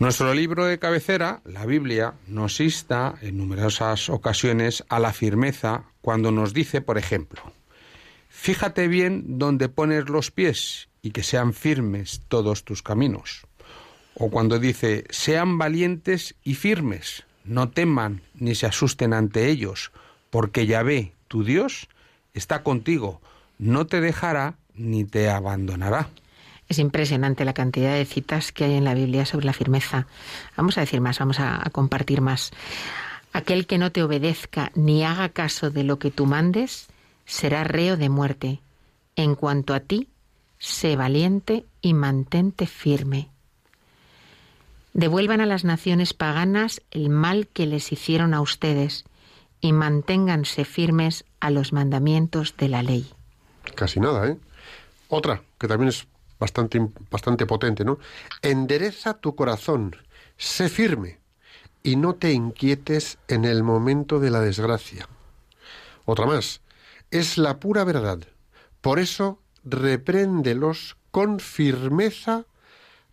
Nuestro 0.00 0.34
libro 0.34 0.64
de 0.64 0.80
cabecera, 0.80 1.40
la 1.44 1.66
Biblia, 1.66 2.14
nos 2.26 2.58
insta 2.60 3.14
en 3.22 3.38
numerosas 3.38 4.08
ocasiones 4.10 4.84
a 4.88 4.98
la 4.98 5.12
firmeza 5.12 5.84
cuando 6.00 6.32
nos 6.32 6.52
dice, 6.52 6.80
por 6.80 6.98
ejemplo, 6.98 7.40
fíjate 8.28 8.88
bien 8.88 9.38
dónde 9.38 9.68
pones 9.68 10.08
los 10.08 10.32
pies 10.32 10.88
y 11.00 11.12
que 11.12 11.22
sean 11.22 11.54
firmes 11.54 12.22
todos 12.26 12.64
tus 12.64 12.82
caminos. 12.82 13.46
O 14.16 14.30
cuando 14.30 14.58
dice, 14.58 15.04
sean 15.10 15.58
valientes 15.58 16.34
y 16.42 16.56
firmes, 16.56 17.22
no 17.44 17.70
teman 17.70 18.20
ni 18.34 18.56
se 18.56 18.66
asusten 18.66 19.12
ante 19.12 19.48
ellos, 19.48 19.92
porque 20.30 20.66
Yahvé, 20.66 21.12
tu 21.28 21.44
Dios, 21.44 21.88
está 22.34 22.64
contigo, 22.64 23.20
no 23.58 23.86
te 23.86 24.00
dejará 24.00 24.56
ni 24.74 25.04
te 25.04 25.30
abandonará. 25.30 26.08
Es 26.68 26.78
impresionante 26.78 27.44
la 27.44 27.52
cantidad 27.52 27.94
de 27.94 28.04
citas 28.04 28.52
que 28.52 28.64
hay 28.64 28.74
en 28.74 28.84
la 28.84 28.94
Biblia 28.94 29.26
sobre 29.26 29.46
la 29.46 29.52
firmeza. 29.52 30.06
Vamos 30.56 30.78
a 30.78 30.80
decir 30.80 31.00
más, 31.00 31.18
vamos 31.18 31.38
a, 31.40 31.62
compartir 31.72 32.20
más. 32.20 32.52
Aquel 33.32 33.66
que 33.66 33.78
no 33.78 33.92
te 33.92 34.02
obedezca 34.02 34.70
ni 34.74 35.04
haga 35.04 35.28
caso 35.28 35.70
de 35.70 35.84
lo 35.84 35.98
que 35.98 36.10
tú 36.10 36.26
mandes, 36.26 36.86
será 37.26 37.64
reo 37.64 37.96
de 37.96 38.08
muerte. 38.08 38.60
En 39.16 39.34
cuanto 39.34 39.74
a 39.74 39.80
ti, 39.80 40.08
sé 40.58 40.96
valiente 40.96 41.66
y 41.82 41.94
mantente 41.94 42.66
firme. 42.66 43.28
Devuelvan 44.94 45.40
a 45.40 45.46
las 45.46 45.64
naciones 45.64 46.14
paganas 46.14 46.80
el 46.90 47.10
mal 47.10 47.48
que 47.48 47.66
les 47.66 47.92
hicieron 47.92 48.32
a 48.32 48.40
ustedes 48.40 49.04
y 49.60 49.72
manténganse 49.72 50.64
firmes 50.64 51.24
a 51.40 51.50
los 51.50 51.72
mandamientos 51.72 52.56
de 52.56 52.68
la 52.68 52.82
ley. 52.82 53.10
Casi 53.74 53.98
nada, 53.98 54.28
¿eh? 54.28 54.36
Otra, 55.08 55.42
que 55.58 55.68
también 55.68 55.88
es 55.88 56.06
bastante, 56.44 56.78
bastante 57.10 57.46
potente, 57.46 57.86
¿no? 57.86 57.98
Endereza 58.42 59.14
tu 59.14 59.34
corazón, 59.34 59.96
sé 60.36 60.68
firme 60.68 61.18
y 61.82 61.96
no 61.96 62.16
te 62.16 62.32
inquietes 62.32 63.16
en 63.28 63.46
el 63.46 63.62
momento 63.62 64.20
de 64.20 64.30
la 64.30 64.40
desgracia. 64.40 65.08
Otra 66.04 66.26
más, 66.26 66.60
es 67.10 67.38
la 67.38 67.60
pura 67.60 67.84
verdad. 67.84 68.18
Por 68.82 68.98
eso 68.98 69.40
repréndelos 69.64 70.96
con 71.10 71.40
firmeza 71.40 72.44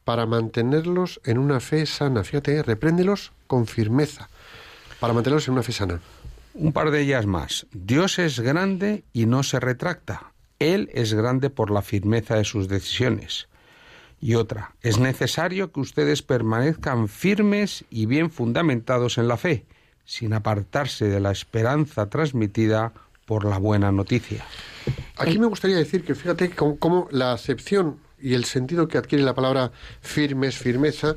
para 0.04 0.26
mantenerlos 0.26 1.22
en 1.24 1.38
una 1.38 1.62
fe 1.62 1.86
sana. 1.86 2.26
Fíjate, 2.26 2.58
¿eh? 2.58 2.64
repréndelos 2.64 3.32
con 3.48 3.66
firmeza 3.66 4.28
para 5.00 5.14
mantenerlos 5.14 5.48
en 5.48 5.54
una 5.54 5.64
fe 5.64 5.72
sana. 5.72 6.02
Un 6.54 6.74
par 6.74 6.92
de 6.92 7.02
ellas 7.02 7.26
más. 7.26 7.66
Dios 7.72 8.20
es 8.20 8.42
grande 8.42 9.06
y 9.14 9.26
no 9.26 9.44
se 9.44 9.62
retracta. 9.62 10.31
Él 10.62 10.92
es 10.94 11.14
grande 11.14 11.50
por 11.50 11.72
la 11.72 11.82
firmeza 11.82 12.36
de 12.36 12.44
sus 12.44 12.68
decisiones. 12.68 13.48
Y 14.22 14.36
otra, 14.36 14.76
es 14.82 15.00
necesario 15.00 15.72
que 15.72 15.80
ustedes 15.80 16.22
permanezcan 16.22 17.08
firmes 17.08 17.84
y 17.90 18.06
bien 18.06 18.30
fundamentados 18.30 19.18
en 19.18 19.28
la 19.28 19.38
fe, 19.38 19.66
sin 20.06 20.34
apartarse 20.34 21.06
de 21.06 21.20
la 21.20 21.32
esperanza 21.32 22.08
transmitida 22.10 22.94
por 23.26 23.46
la 23.46 23.58
buena 23.58 23.92
noticia. 23.92 24.46
Aquí 25.18 25.40
me 25.40 25.48
gustaría 25.48 25.78
decir 25.78 26.04
que 26.04 26.14
fíjate 26.14 26.52
cómo, 26.52 27.08
la 27.10 27.34
acepción 27.34 27.98
y 28.20 28.36
el 28.36 28.46
sentido 28.46 28.88
que 28.88 29.00
adquiere 29.00 29.24
la 29.24 29.34
palabra 29.34 29.72
firmes, 30.02 30.58
firmeza, 30.58 31.16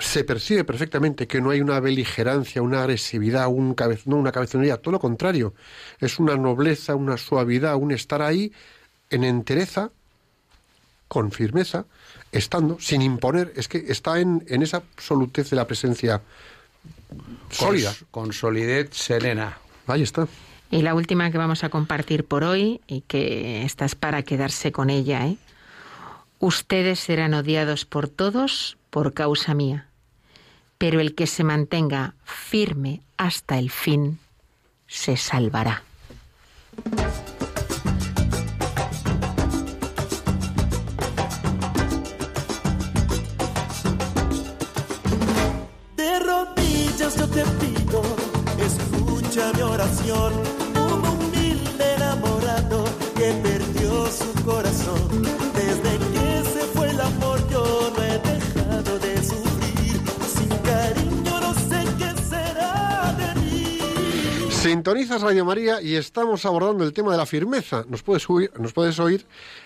se 0.00 0.24
percibe 0.24 0.64
perfectamente 0.64 1.26
que 1.26 1.40
no 1.40 1.50
hay 1.50 1.60
una 1.60 1.80
beligerancia, 1.80 2.62
una 2.62 2.80
agresividad, 2.80 3.48
un 3.48 3.74
no 4.06 4.16
una 4.16 4.32
cabezonería, 4.32 4.76
todo 4.76 4.92
lo 4.92 5.00
contrario. 5.00 5.54
Es 6.00 6.18
una 6.18 6.36
nobleza, 6.36 6.94
una 6.94 7.16
suavidad, 7.16 7.76
un 7.76 7.92
estar 7.92 8.22
ahí 8.22 8.52
en 9.10 9.24
entereza, 9.24 9.90
con 11.08 11.30
firmeza, 11.30 11.86
estando, 12.32 12.78
sin 12.80 13.02
imponer. 13.02 13.52
Es 13.56 13.68
que 13.68 13.84
está 13.88 14.20
en, 14.20 14.44
en 14.48 14.62
esa 14.62 14.78
absolutez 14.78 15.50
de 15.50 15.56
la 15.56 15.66
presencia 15.66 16.22
sólida. 17.50 17.94
Con, 18.10 18.32
solidez 18.32 18.90
serena. 18.92 19.58
Ahí 19.86 20.02
está. 20.02 20.26
Y 20.70 20.82
la 20.82 20.94
última 20.94 21.30
que 21.30 21.38
vamos 21.38 21.62
a 21.62 21.68
compartir 21.68 22.24
por 22.24 22.42
hoy, 22.42 22.80
y 22.88 23.02
que 23.02 23.64
esta 23.64 23.84
es 23.84 23.94
para 23.94 24.22
quedarse 24.22 24.72
con 24.72 24.90
ella, 24.90 25.26
¿eh? 25.26 25.36
Ustedes 26.38 27.00
serán 27.00 27.32
odiados 27.34 27.86
por 27.86 28.08
todos 28.08 28.76
por 28.96 29.12
causa 29.12 29.52
mía, 29.52 29.90
pero 30.78 31.00
el 31.00 31.14
que 31.14 31.26
se 31.26 31.44
mantenga 31.44 32.14
firme 32.24 33.02
hasta 33.18 33.58
el 33.58 33.70
fin 33.70 34.18
se 34.86 35.18
salvará. 35.18 35.82
De 45.94 46.18
rodillas 46.20 47.18
yo 47.18 47.28
te 47.28 47.44
pido, 47.60 48.02
escucha 48.58 49.52
mi 49.52 49.60
oración, 49.60 50.32
un 50.74 51.06
humilde 51.06 51.94
enamorado 51.96 52.84
que 53.14 53.30
perdió 53.42 54.06
su 54.06 54.32
corazón 54.42 54.75
Sintonizas 64.66 65.22
Radio 65.22 65.44
María 65.44 65.80
y 65.80 65.94
estamos 65.94 66.44
abordando 66.44 66.82
el 66.82 66.92
tema 66.92 67.12
de 67.12 67.18
la 67.18 67.24
firmeza. 67.24 67.84
Nos 67.88 68.02
puedes 68.02 68.28
oír, 68.28 68.50
nos 68.58 68.72
puedes 68.72 68.98
oír 68.98 69.24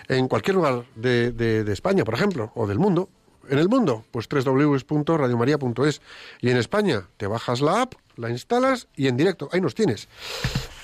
en 0.08 0.28
cualquier 0.28 0.56
lugar 0.56 0.84
de, 0.94 1.64
España, 1.72 2.04
por 2.04 2.12
ejemplo, 2.12 2.52
o 2.54 2.66
del 2.66 2.78
mundo. 2.78 3.08
En 3.48 3.58
el 3.58 3.70
mundo, 3.70 4.04
pues 4.10 4.28
www.radiomaria.es. 4.28 6.02
Y 6.42 6.50
en 6.50 6.58
España, 6.58 7.08
te 7.16 7.26
bajas 7.26 7.62
la 7.62 7.80
app, 7.80 7.94
la 8.16 8.28
instalas 8.28 8.88
y 8.94 9.06
en 9.08 9.16
directo, 9.16 9.48
ahí 9.52 9.62
nos 9.62 9.74
tienes. 9.74 10.06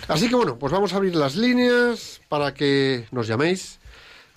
Así 0.08 0.30
que 0.30 0.34
bueno, 0.34 0.58
pues 0.58 0.72
vamos 0.72 0.94
a 0.94 0.96
abrir 0.96 1.14
las 1.14 1.36
líneas 1.36 2.22
para 2.30 2.54
que 2.54 3.06
nos 3.10 3.26
llaméis. 3.26 3.80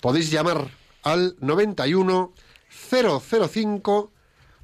Podéis 0.02 0.30
llamar 0.30 0.68
al 1.04 1.36
91 1.40 2.34
005 2.68 4.12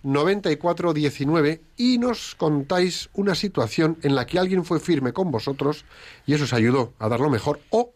9419 0.07 1.61
y 1.77 1.99
nos 1.99 2.37
contáis 2.37 3.11
una 3.13 3.35
situación 3.35 3.99
en 4.03 4.15
la 4.15 4.25
que 4.25 4.39
alguien 4.39 4.65
fue 4.65 4.79
firme 4.79 5.13
con 5.13 5.33
vosotros 5.33 5.85
y 6.27 6.35
eso 6.35 6.45
os 6.45 6.53
ayudó 6.53 6.93
a 7.01 7.09
dar 7.09 7.19
lo 7.19 7.29
mejor 7.29 7.59
o 7.71 7.93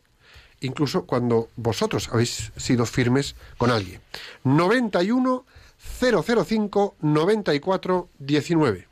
incluso 0.61 1.07
cuando 1.07 1.49
vosotros 1.55 2.09
habéis 2.13 2.51
sido 2.57 2.85
firmes 2.85 3.37
con 3.59 3.71
alguien. 3.71 4.01
91 4.43 5.45
005 5.79 6.97
9419. 7.01 8.89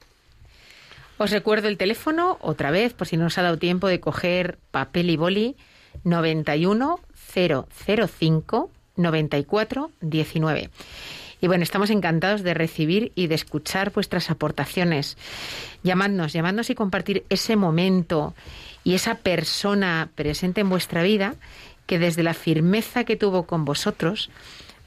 Os 1.18 1.30
recuerdo 1.32 1.66
el 1.66 1.76
teléfono 1.76 2.38
otra 2.40 2.70
vez, 2.70 2.94
por 2.94 3.08
si 3.08 3.16
no 3.16 3.26
os 3.26 3.36
ha 3.36 3.42
dado 3.42 3.58
tiempo 3.58 3.88
de 3.88 3.98
coger 3.98 4.60
papel 4.70 5.10
y 5.10 5.16
boli, 5.16 5.56
91 6.04 7.00
005 7.34 8.70
94 8.94 9.90
19. 10.00 10.70
Y 11.40 11.46
bueno, 11.46 11.62
estamos 11.62 11.90
encantados 11.90 12.42
de 12.42 12.54
recibir 12.54 13.12
y 13.14 13.28
de 13.28 13.34
escuchar 13.34 13.92
vuestras 13.92 14.30
aportaciones. 14.30 15.16
Llamadnos, 15.82 16.32
llamadnos 16.32 16.70
y 16.70 16.74
compartir 16.74 17.24
ese 17.28 17.56
momento 17.56 18.34
y 18.82 18.94
esa 18.94 19.16
persona 19.16 20.10
presente 20.14 20.60
en 20.60 20.68
vuestra 20.70 21.02
vida 21.02 21.36
que 21.86 21.98
desde 21.98 22.22
la 22.22 22.34
firmeza 22.34 23.04
que 23.04 23.16
tuvo 23.16 23.46
con 23.46 23.64
vosotros, 23.64 24.30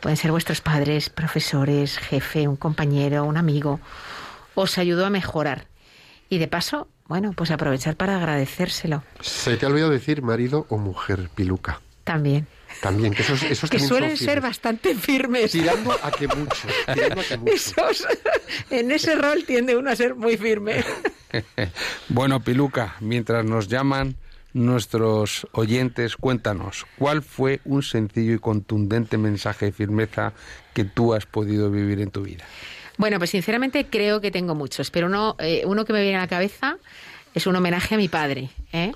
pueden 0.02 0.18
ser 0.18 0.32
vuestros 0.32 0.62
padres, 0.62 1.10
profesores, 1.10 1.98
jefe, 1.98 2.48
un 2.48 2.56
compañero, 2.56 3.24
un 3.24 3.38
amigo, 3.38 3.80
os 4.54 4.78
ayudó 4.78 5.06
a 5.06 5.10
mejorar. 5.10 5.66
Y 6.30 6.38
de 6.38 6.48
paso, 6.48 6.88
bueno, 7.08 7.34
pues 7.34 7.52
aprovechar 7.52 7.96
para 7.96 8.18
agradecérselo 8.18 9.04
Se 9.22 9.58
te 9.58 9.66
ha 9.66 9.70
olvidado 9.70 9.92
decir 9.92 10.22
marido 10.22 10.66
o 10.70 10.78
mujer 10.78 11.30
piluca. 11.34 11.82
también. 12.04 12.48
También, 12.82 13.14
que 13.14 13.22
esos, 13.22 13.44
esos 13.44 13.70
Que 13.70 13.78
también 13.78 13.90
suelen 13.90 14.18
son 14.18 14.26
ser 14.26 14.42
bastante 14.42 14.96
firmes. 14.96 15.52
Tirando 15.52 15.92
a 15.92 16.12
que 16.12 16.28
mucho. 16.28 16.68
Tirando 16.94 17.22
a 17.22 17.24
que 17.24 17.38
mucho. 17.38 17.54
Esos- 17.54 18.08
en 18.70 18.92
ese 18.92 19.16
rol 19.16 19.44
tiende 19.46 19.76
uno 19.76 19.90
a 19.90 19.96
ser 19.96 20.16
muy 20.16 20.38
firme. 20.38 20.84
Bueno, 22.10 22.42
Piluca, 22.42 22.96
mientras 23.00 23.46
nos 23.46 23.68
llaman 23.70 24.16
nuestros 24.54 25.48
oyentes, 25.54 26.18
cuéntanos, 26.18 26.86
¿cuál 26.98 27.22
fue 27.24 27.62
un 27.64 27.84
sencillo 27.84 28.34
y 28.34 28.40
contundente 28.40 29.18
mensaje 29.18 29.68
de 29.68 29.72
firmeza 29.72 30.34
que 30.74 30.84
tú 30.84 31.14
has 31.14 31.26
podido 31.26 31.72
vivir 31.72 32.02
en 32.02 32.12
tu 32.12 32.24
vida? 32.24 32.44
Bueno, 32.98 33.18
pues 33.18 33.30
sinceramente 33.30 33.86
creo 33.86 34.20
que 34.20 34.30
tengo 34.32 34.56
muchos, 34.56 34.92
pero 34.92 35.08
uno, 35.08 35.36
eh, 35.40 35.64
uno 35.66 35.86
que 35.86 35.94
me 35.94 36.02
viene 36.02 36.18
a 36.18 36.22
la 36.22 36.28
cabeza 36.28 36.78
es 37.34 37.48
un 37.48 37.56
homenaje 37.56 37.96
a 37.96 37.98
mi 37.98 38.10
padre, 38.10 38.50
¿eh? 38.74 38.92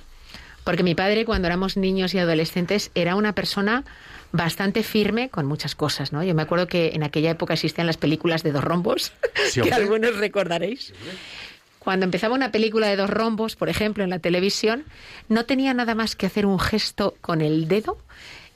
Porque 0.65 0.83
mi 0.83 0.95
padre, 0.95 1.23
cuando 1.23 1.47
éramos 1.47 1.77
niños 1.77 2.13
y 2.15 2.19
adolescentes, 2.19 2.91
era 2.95 3.15
una 3.15 3.33
persona 3.33 3.85
bastante 4.31 4.83
firme 4.83 5.29
con 5.29 5.45
muchas 5.45 5.75
cosas, 5.75 6.11
¿no? 6.11 6.23
Yo 6.23 6.33
me 6.33 6.41
acuerdo 6.41 6.67
que 6.67 6.89
en 6.93 7.03
aquella 7.03 7.31
época 7.31 7.53
existían 7.53 7.87
las 7.87 7.97
películas 7.97 8.43
de 8.43 8.51
dos 8.51 8.63
rombos, 8.63 9.13
Sí, 9.49 9.61
que 9.61 9.71
algunos 9.71 10.17
recordaréis. 10.17 10.93
Cuando 11.79 12.03
empezaba 12.03 12.33
una 12.33 12.51
película 12.51 12.87
de 12.87 12.95
dos 12.95 13.11
rombos, 13.11 13.55
por 13.55 13.69
ejemplo, 13.69 14.03
en 14.03 14.09
la 14.09 14.17
televisión, 14.17 14.85
no 15.29 15.45
tenía 15.45 15.73
nada 15.75 15.93
más 15.93 16.15
que 16.15 16.25
hacer 16.25 16.47
un 16.47 16.59
gesto 16.59 17.15
con 17.21 17.41
el 17.41 17.67
dedo 17.67 17.99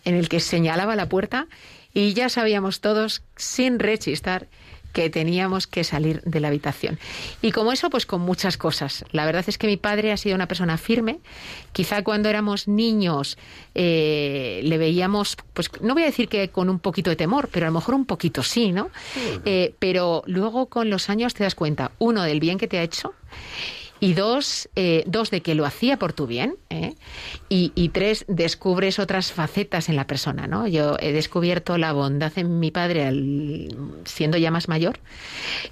en 0.04 0.16
el 0.16 0.30
que 0.30 0.40
señalaba 0.40 0.96
la 0.96 1.08
puerta 1.08 1.46
y 1.94 2.14
ya 2.14 2.30
sabíamos 2.30 2.82
todos, 2.82 3.22
sin 3.36 3.78
rechistar, 3.78 4.48
que 4.94 5.10
teníamos 5.10 5.68
que 5.68 5.84
salir 5.84 6.22
de 6.24 6.40
la 6.40 6.48
habitación. 6.48 7.00
Y 7.42 7.52
como 7.52 7.72
eso, 7.72 7.90
pues 7.90 8.06
con 8.06 8.22
muchas 8.22 8.58
cosas. 8.58 9.06
La 9.12 9.26
verdad 9.26 9.44
es 9.48 9.58
que 9.58 9.68
mi 9.68 9.78
padre 9.78 10.12
ha 10.12 10.18
sido 10.18 10.36
una 10.36 10.48
persona 10.48 10.78
firme. 10.78 11.20
Quizá 11.74 12.04
cuando 12.04 12.30
éramos 12.30 12.68
niños 12.68 13.38
eh, 13.76 14.62
le 14.64 14.78
veíamos, 14.78 15.38
pues 15.54 15.70
no 15.82 15.94
voy 15.94 16.04
a 16.04 16.08
decir 16.08 16.28
que 16.28 16.50
con 16.50 16.70
un 16.70 16.80
poquito 16.80 17.10
de 17.10 17.16
temor, 17.16 17.50
pero 17.52 17.66
a 17.66 17.70
lo 17.70 17.76
mejor 17.76 17.96
un 17.96 18.06
poquito 18.06 18.44
sí, 18.44 18.72
¿no? 18.72 18.90
Eh, 19.46 19.74
pero 19.80 20.24
luego 20.26 20.68
con 20.68 20.90
los 20.90 21.10
años 21.10 21.34
te 21.34 21.44
das 21.44 21.56
cuenta, 21.56 21.92
uno, 22.00 22.24
del 22.24 22.40
bien 22.40 22.58
que 22.58 22.68
te 22.68 22.80
ha 22.80 22.84
hecho. 22.84 23.14
Y 24.00 24.14
dos, 24.14 24.70
eh, 24.76 25.04
dos, 25.08 25.30
de 25.32 25.42
que 25.42 25.56
lo 25.56 25.66
hacía 25.66 25.98
por 25.98 26.14
tu 26.14 26.28
bien. 26.28 26.56
¿eh? 26.70 26.96
Y, 27.50 27.72
y 27.76 27.90
tres, 27.90 28.26
descubres 28.28 29.00
otras 29.00 29.32
facetas 29.32 29.90
en 29.90 29.96
la 29.96 30.08
persona. 30.08 30.48
¿no? 30.48 30.68
Yo 30.68 30.96
he 31.00 31.12
descubierto 31.12 31.78
la 31.78 31.92
bondad 31.92 32.32
en 32.38 32.60
mi 32.60 32.72
padre 32.72 33.06
al, 33.06 33.76
siendo 34.06 34.38
ya 34.38 34.52
más 34.52 34.68
mayor, 34.68 35.00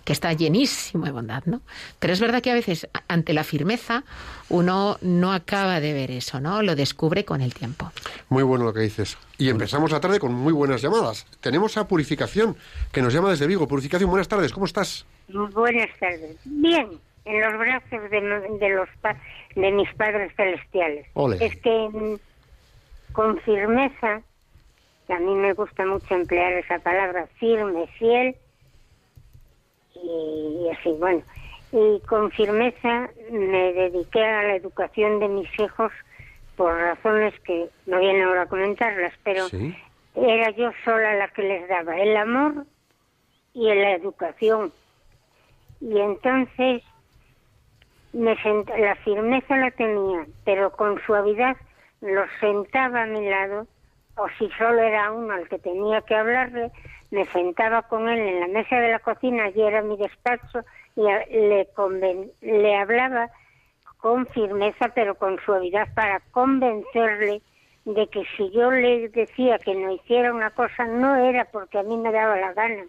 que 0.03 0.13
está 0.13 0.33
llenísimo 0.33 1.05
de 1.05 1.11
bondad. 1.11 1.43
¿no? 1.45 1.61
Pero 1.99 2.13
es 2.13 2.19
verdad 2.19 2.41
que 2.41 2.51
a 2.51 2.55
veces, 2.55 2.87
ante 3.07 3.33
la 3.33 3.43
firmeza, 3.43 4.03
uno 4.49 4.97
no 5.01 5.33
acaba 5.33 5.79
de 5.79 5.93
ver 5.93 6.11
eso, 6.11 6.39
¿no? 6.39 6.61
Lo 6.61 6.75
descubre 6.75 7.25
con 7.25 7.41
el 7.41 7.53
tiempo. 7.53 7.91
Muy 8.29 8.43
bueno 8.43 8.65
lo 8.65 8.73
que 8.73 8.81
dices. 8.81 9.17
Y 9.37 9.49
empezamos 9.49 9.91
la 9.91 9.99
tarde 9.99 10.19
con 10.19 10.33
muy 10.33 10.53
buenas 10.53 10.81
llamadas. 10.81 11.25
Tenemos 11.41 11.77
a 11.77 11.87
Purificación, 11.87 12.55
que 12.91 13.01
nos 13.01 13.13
llama 13.13 13.29
desde 13.29 13.47
Vigo. 13.47 13.67
Purificación, 13.67 14.09
buenas 14.09 14.27
tardes, 14.27 14.51
¿cómo 14.51 14.65
estás? 14.65 15.05
Buenas 15.27 15.89
tardes. 15.99 16.37
Bien, 16.45 16.87
en 17.27 17.41
los 17.41 17.57
brazos 17.59 18.09
de, 18.09 18.21
de 18.59 18.69
los 18.69 18.89
de 19.55 19.71
mis 19.71 19.93
padres 19.95 20.31
celestiales. 20.35 21.07
Ole. 21.13 21.37
Es 21.45 21.55
que 21.61 21.89
mm, 21.91 22.15
con 23.13 23.37
firmeza, 23.41 24.21
que 25.07 25.13
a 25.13 25.19
mí 25.19 25.33
me 25.35 25.53
gusta 25.53 25.85
mucho 25.85 26.13
emplear 26.15 26.53
esa 26.53 26.79
palabra, 26.79 27.27
firme, 27.39 27.87
fiel, 27.99 28.35
y, 29.95 30.69
así, 30.69 30.91
bueno. 30.99 31.23
Y 31.71 31.99
con 32.07 32.31
firmeza 32.31 33.09
me 33.31 33.73
dediqué 33.73 34.23
a 34.23 34.43
la 34.43 34.55
educación 34.55 35.19
de 35.19 35.27
mis 35.27 35.59
hijos 35.59 35.91
por 36.55 36.73
razones 36.73 37.33
que 37.41 37.67
no 37.85 37.99
viene 37.99 38.23
ahora 38.23 38.43
a 38.43 38.47
comentarlas, 38.47 39.13
pero 39.23 39.47
Sí. 39.49 39.75
era 40.15 40.49
yo 40.51 40.71
sola 40.85 41.15
la 41.15 41.27
que 41.29 41.43
les 41.43 41.67
daba 41.67 41.97
el 41.99 42.15
amor 42.15 42.65
y 43.53 43.65
la 43.73 43.91
educación. 43.93 44.71
Y 45.81 45.99
entonces 45.99 46.83
me 48.13 48.35
la 48.77 48.95
firmeza 48.95 49.57
la 49.57 49.71
tenía, 49.71 50.25
pero 50.43 50.71
con 50.71 50.99
suavidad 51.05 51.55
los 52.01 52.29
sentaba 52.39 53.03
a 53.03 53.07
mi 53.07 53.27
lado, 53.29 53.67
o 54.15 54.27
si 54.37 54.49
solo 54.57 54.81
era 54.81 55.11
uno 55.11 55.33
al 55.33 55.47
que 55.47 55.59
tenía 55.59 56.01
que 56.01 56.15
hablarle, 56.15 56.71
me 57.11 57.25
sentaba 57.27 57.83
con 57.83 58.09
él 58.09 58.19
en 58.19 58.39
la 58.41 58.47
mesa 58.47 58.79
de 58.79 58.91
la 58.91 58.99
cocina, 58.99 59.45
allí 59.45 59.61
era 59.61 59.81
mi 59.81 59.97
despacho, 59.97 60.61
y 60.95 61.01
le, 61.03 61.67
conven- 61.73 62.31
le 62.41 62.75
hablaba 62.75 63.29
con 63.97 64.27
firmeza, 64.27 64.89
pero 64.89 65.15
con 65.15 65.39
suavidad, 65.39 65.87
para 65.93 66.19
convencerle 66.31 67.41
de 67.85 68.07
que 68.09 68.23
si 68.35 68.51
yo 68.51 68.71
le 68.71 69.09
decía 69.09 69.59
que 69.59 69.73
no 69.73 69.91
hiciera 69.91 70.33
una 70.33 70.51
cosa, 70.51 70.85
no 70.85 71.15
era 71.15 71.45
porque 71.45 71.79
a 71.79 71.83
mí 71.83 71.97
me 71.97 72.11
daba 72.11 72.35
la 72.37 72.53
gana, 72.53 72.85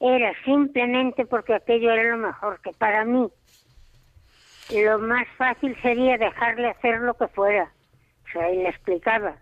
era 0.00 0.32
simplemente 0.44 1.26
porque 1.26 1.54
aquello 1.54 1.90
era 1.90 2.04
lo 2.04 2.16
mejor, 2.16 2.60
que 2.60 2.72
para 2.72 3.04
mí 3.04 3.28
lo 4.68 4.98
más 4.98 5.26
fácil 5.36 5.76
sería 5.82 6.18
dejarle 6.18 6.68
hacer 6.68 7.00
lo 7.00 7.14
que 7.14 7.28
fuera. 7.28 7.70
O 8.26 8.30
sea, 8.32 8.50
y 8.50 8.58
le 8.62 8.68
explicaba, 8.68 9.36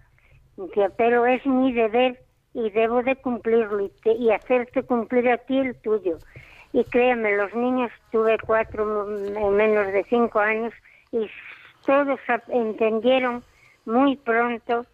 que, 0.72 0.89
pero 0.97 1.27
es 1.27 1.45
mi 1.45 1.72
deber 1.72 2.20
y 2.55 2.70
debo 2.70 3.03
de 3.03 3.16
cumplirlo 3.16 3.81
y, 3.81 3.89
te- 4.03 4.12
y 4.14 4.31
hacerte 4.31 4.83
cumplir 4.85 5.29
a 5.31 5.39
ti 5.39 5.59
el 5.59 5.74
tuyo. 5.83 6.18
Y 6.72 6.85
créeme, 6.85 7.37
los 7.37 7.53
niños, 7.55 7.91
tuve 8.11 8.39
cuatro 8.39 8.85
mm, 9.07 9.55
menos 9.55 9.87
de 9.93 10.05
cinco 10.05 10.39
años 10.41 10.72
y 11.12 11.29
todos 11.85 12.18
entendieron 12.49 13.43
muy 13.85 14.16
pronto 14.16 14.87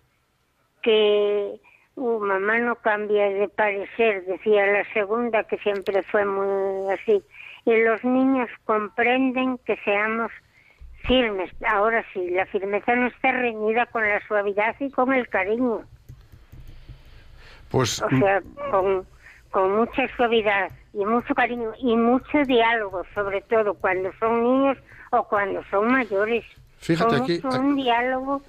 que 0.83 1.61
uh, 1.97 2.19
mamá 2.21 2.59
no 2.59 2.75
cambia 2.77 3.29
de 3.29 3.49
parecer, 3.49 4.25
decía 4.27 4.67
la 4.67 4.85
segunda, 4.93 5.45
que 5.45 5.59
siempre 5.59 6.03
fue 6.05 6.25
muy 6.25 6.91
así. 6.93 7.23
Y 7.65 7.77
los 7.83 8.03
niños 8.05 8.49
comprenden 8.65 9.59
que 9.59 9.77
seamos 9.85 10.31
firmes. 11.07 11.51
Ahora 11.67 12.05
sí, 12.13 12.31
la 12.31 12.47
firmeza 12.47 12.95
no 12.95 13.07
está 13.09 13.33
reñida 13.33 13.87
con 13.87 14.03
la 14.09 14.21
suavidad 14.27 14.75
y 14.81 14.91
con 14.91 15.13
el 15.13 15.29
cariño. 15.29 15.83
Pues 17.71 18.03
O 18.03 18.09
sea, 18.11 18.43
con, 18.71 19.07
con 19.51 19.77
mucha 19.77 20.07
suavidad 20.17 20.71
y 20.93 21.05
mucho 21.05 21.35
cariño 21.35 21.73
y 21.79 21.97
mucho 21.97 22.43
diálogo, 22.47 23.03
sobre 23.15 23.41
todo 23.43 23.75
cuando 23.75 24.11
son 24.19 24.43
niños 24.43 24.79
o 25.11 25.23
cuando 25.27 25.63
son 25.71 25.91
mayores. 25.91 26.45
Fíjate, 26.79 27.15
Con 27.17 27.23
aquí- 27.23 27.41
mucho 27.43 27.61
un 27.61 27.77
diálogo 27.77 28.43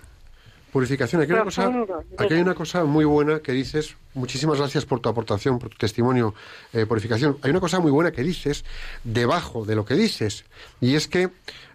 Purificación, 0.73 1.21
aquí 1.21 1.31
hay, 1.31 1.35
una 1.35 1.45
cosa, 1.45 1.71
aquí 2.17 2.33
hay 2.33 2.41
una 2.41 2.55
cosa 2.55 2.83
muy 2.83 3.05
buena 3.05 3.41
que 3.41 3.51
dices. 3.51 3.95
Muchísimas 4.15 4.57
gracias 4.57 4.87
por 4.87 5.01
tu 5.01 5.07
aportación, 5.07 5.59
por 5.59 5.69
tu 5.69 5.77
testimonio, 5.77 6.33
eh, 6.73 6.87
Purificación. 6.87 7.37
Hay 7.43 7.51
una 7.51 7.59
cosa 7.59 7.79
muy 7.79 7.91
buena 7.91 8.11
que 8.11 8.23
dices 8.23 8.65
debajo 9.03 9.65
de 9.65 9.75
lo 9.75 9.85
que 9.85 9.93
dices, 9.93 10.45
y 10.81 10.95
es 10.95 11.07
que 11.07 11.29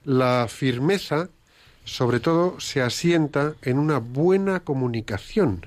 la 0.04 0.48
firmeza, 0.48 1.28
sobre 1.84 2.18
todo, 2.18 2.58
se 2.58 2.82
asienta 2.82 3.54
en 3.62 3.78
una 3.78 3.98
buena 3.98 4.60
comunicación. 4.60 5.64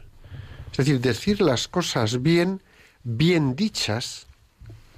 Es 0.73 0.79
decir, 0.79 0.99
decir 0.99 1.39
las 1.39 1.69
cosas 1.69 2.21
bien, 2.21 2.61
bien 3.05 3.55
dichas, 3.55 4.27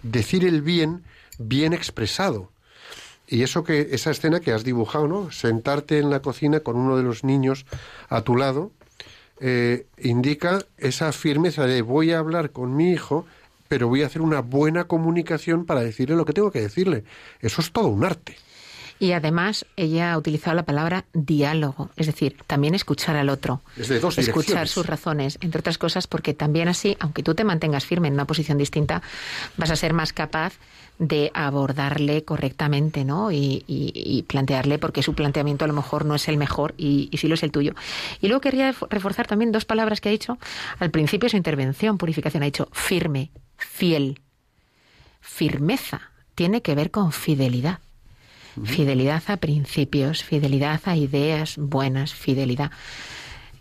decir 0.02 0.44
el 0.44 0.64
bien, 0.64 1.04
bien 1.38 1.72
expresado. 1.72 2.50
Y 3.28 3.44
eso 3.44 3.64
que 3.64 3.90
esa 3.92 4.12
escena 4.12 4.40
que 4.40 4.52
has 4.52 4.64
dibujado, 4.64 5.08
¿no? 5.08 5.32
Sentarte 5.32 6.00
en 6.00 6.10
la 6.10 6.22
cocina 6.22 6.60
con 6.60 6.76
uno 6.76 6.98
de 6.98 7.04
los 7.04 7.24
niños 7.24 7.66
a 8.10 8.22
tu 8.22 8.36
lado 8.36 8.72
eh, 9.40 9.88
indica 9.98 10.64
esa 10.78 11.12
firmeza 11.12 11.66
de 11.66 11.82
voy 11.82 12.12
a 12.12 12.20
hablar 12.20 12.52
con 12.52 12.76
mi 12.76 12.92
hijo, 12.92 13.26
pero 13.68 13.88
voy 13.88 14.04
a 14.04 14.06
hacer 14.06 14.22
una 14.22 14.42
buena 14.42 14.86
comunicación 14.86 15.66
para 15.66 15.82
decirle 15.82 16.16
lo 16.16 16.26
que 16.26 16.34
tengo 16.34 16.52
que 16.52 16.62
decirle. 16.62 17.04
Eso 17.40 17.62
es 17.62 17.72
todo 17.72 17.88
un 17.88 18.04
arte. 18.04 18.36
Y 19.00 19.12
además 19.12 19.66
ella 19.76 20.14
ha 20.14 20.18
utilizado 20.18 20.56
la 20.56 20.64
palabra 20.64 21.06
diálogo, 21.14 21.90
es 21.98 22.06
decir, 22.06 22.38
también 22.48 22.76
escuchar 22.76 23.16
al 23.16 23.30
otro. 23.30 23.62
Es 23.76 23.90
de 23.90 24.00
dos 24.00 24.18
escuchar 24.18 24.68
sus 24.68 24.86
razones, 24.86 25.38
entre 25.42 25.60
otras 25.60 25.78
cosas, 25.78 26.08
porque 26.08 26.34
también 26.34 26.70
así, 26.70 26.96
aunque 27.00 27.24
tú 27.24 27.36
te 27.36 27.44
mantengas 27.44 27.86
firme 27.86 28.08
en 28.08 28.14
una 28.14 28.26
posición 28.26 28.58
distinta, 28.58 29.02
vas 29.58 29.72
a 29.72 29.76
ser 29.76 29.94
más 29.94 30.14
capaz 30.14 30.54
de 31.08 31.32
abordarle 31.34 32.24
correctamente, 32.24 33.04
¿no? 33.06 33.32
Y, 33.32 33.64
y- 33.68 33.92
y 33.96 34.24
plantearle 34.24 34.78
porque 34.80 35.04
su 35.04 35.14
planteamiento 35.14 35.66
a 35.66 35.68
lo 35.68 35.74
mejor 35.74 36.06
no 36.06 36.16
es 36.16 36.28
el 36.28 36.38
mejor 36.38 36.74
y, 36.78 37.10
y 37.12 37.18
sí 37.18 37.28
lo 37.28 37.36
es 37.36 37.44
el 37.44 37.52
tuyo. 37.52 37.74
Y 38.22 38.28
luego 38.28 38.42
querría 38.42 38.72
ref- 38.74 38.88
reforzar 38.90 39.28
también 39.28 39.52
dos 39.52 39.66
palabras 39.66 40.02
que 40.02 40.10
ha 40.10 40.12
dicho 40.12 40.38
al 40.80 40.92
principio 40.92 41.26
de 41.28 41.32
su 41.32 41.38
intervención, 41.38 41.98
purificación, 41.98 42.44
ha 42.44 42.46
dicho 42.46 42.70
firme, 42.72 43.32
fiel. 43.58 44.20
Firmeza 45.22 46.02
tiene 46.36 46.62
que 46.62 46.76
ver 46.76 46.92
con 46.92 47.12
fidelidad. 47.12 47.80
Fidelidad 48.66 49.24
a 49.28 49.38
principios, 49.38 50.24
fidelidad 50.24 50.80
a 50.86 50.96
ideas 50.96 51.56
buenas, 51.58 52.14
fidelidad. 52.14 52.72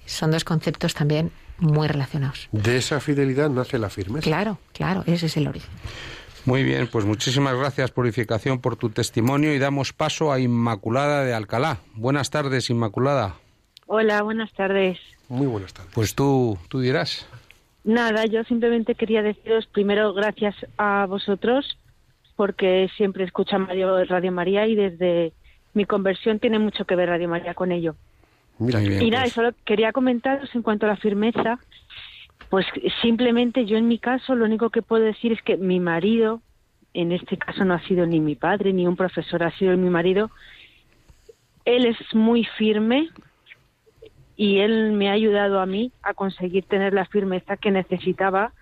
Son 0.05 0.31
dos 0.31 0.45
conceptos 0.45 0.93
también 0.93 1.31
muy 1.59 1.89
relacionados. 1.89 2.49
De 2.53 2.77
esa 2.77 3.01
fidelidad 3.01 3.49
nace 3.49 3.79
la 3.79 3.89
firmeza. 3.89 4.25
Claro, 4.25 4.59
claro, 4.75 5.03
ese 5.07 5.27
es 5.27 5.37
el 5.39 5.49
origen. 5.49 5.71
Muy 6.45 6.65
bien, 6.65 6.89
pues 6.91 7.05
muchísimas 7.05 7.57
gracias, 7.57 7.93
Purificación, 7.93 8.61
por 8.61 8.77
tu 8.77 8.91
testimonio 8.91 9.55
y 9.55 9.59
damos 9.59 9.93
paso 9.93 10.33
a 10.33 10.41
Inmaculada 10.41 11.25
de 11.25 11.35
Alcalá. 11.35 11.79
Buenas 11.95 12.31
tardes, 12.31 12.69
Inmaculada. 12.69 13.37
Hola, 13.87 14.23
buenas 14.23 14.53
tardes. 14.53 14.99
Muy 15.29 15.47
buenas 15.47 15.73
tardes. 15.73 15.93
Pues 15.95 16.15
tú, 16.15 16.59
tú 16.69 16.81
dirás. 16.81 17.29
Nada, 17.85 18.27
yo 18.27 18.43
simplemente 18.45 18.95
quería 18.95 19.23
deciros 19.23 19.67
primero 19.67 20.13
gracias 20.15 20.55
a 20.79 21.07
vosotros 21.07 21.79
porque 22.37 22.89
siempre 22.97 23.25
escucho 23.25 23.57
Radio, 23.59 24.05
Radio 24.05 24.33
María 24.33 24.67
y 24.67 24.75
desde 24.75 25.33
mi 25.75 25.85
conversión 25.85 26.39
tiene 26.39 26.59
mucho 26.59 26.85
que 26.85 26.97
ver 26.97 27.09
Radio 27.09 27.29
María 27.29 27.55
con 27.55 27.71
ello. 27.73 27.95
Mira, 28.59 28.81
bien. 28.81 29.03
Y 29.03 29.11
nada, 29.11 29.25
pues. 29.25 29.35
solo 29.35 29.53
quería 29.65 29.93
comentaros 29.93 30.55
en 30.55 30.63
cuanto 30.63 30.87
a 30.87 30.91
la 30.91 30.97
firmeza, 30.97 31.59
pues 32.53 32.67
simplemente 33.01 33.65
yo 33.65 33.79
en 33.79 33.89
mi 33.89 33.97
caso 33.97 34.35
lo 34.35 34.45
único 34.45 34.69
que 34.69 34.83
puedo 34.83 35.03
decir 35.03 35.33
es 35.33 35.41
que 35.41 35.57
mi 35.57 35.81
marido 35.81 36.43
en 36.93 37.11
este 37.11 37.39
caso 37.39 37.65
no 37.65 37.73
ha 37.73 37.81
sido 37.81 38.05
ni 38.05 38.21
mi 38.21 38.37
padre 38.37 38.75
ni 38.75 38.87
un 38.87 38.95
profesor, 38.95 39.43
ha 39.43 39.57
sido 39.57 39.75
mi 39.79 39.89
marido. 39.89 40.31
Él 41.65 41.87
es 41.87 41.97
muy 42.13 42.45
firme 42.45 43.09
y 44.37 44.59
él 44.59 44.93
me 44.93 45.09
ha 45.09 45.13
ayudado 45.13 45.61
a 45.61 45.65
mí 45.65 45.93
a 46.03 46.13
conseguir 46.13 46.67
tener 46.67 46.93
la 46.93 47.07
firmeza 47.07 47.57
que 47.57 47.71
necesitaba 47.71 48.53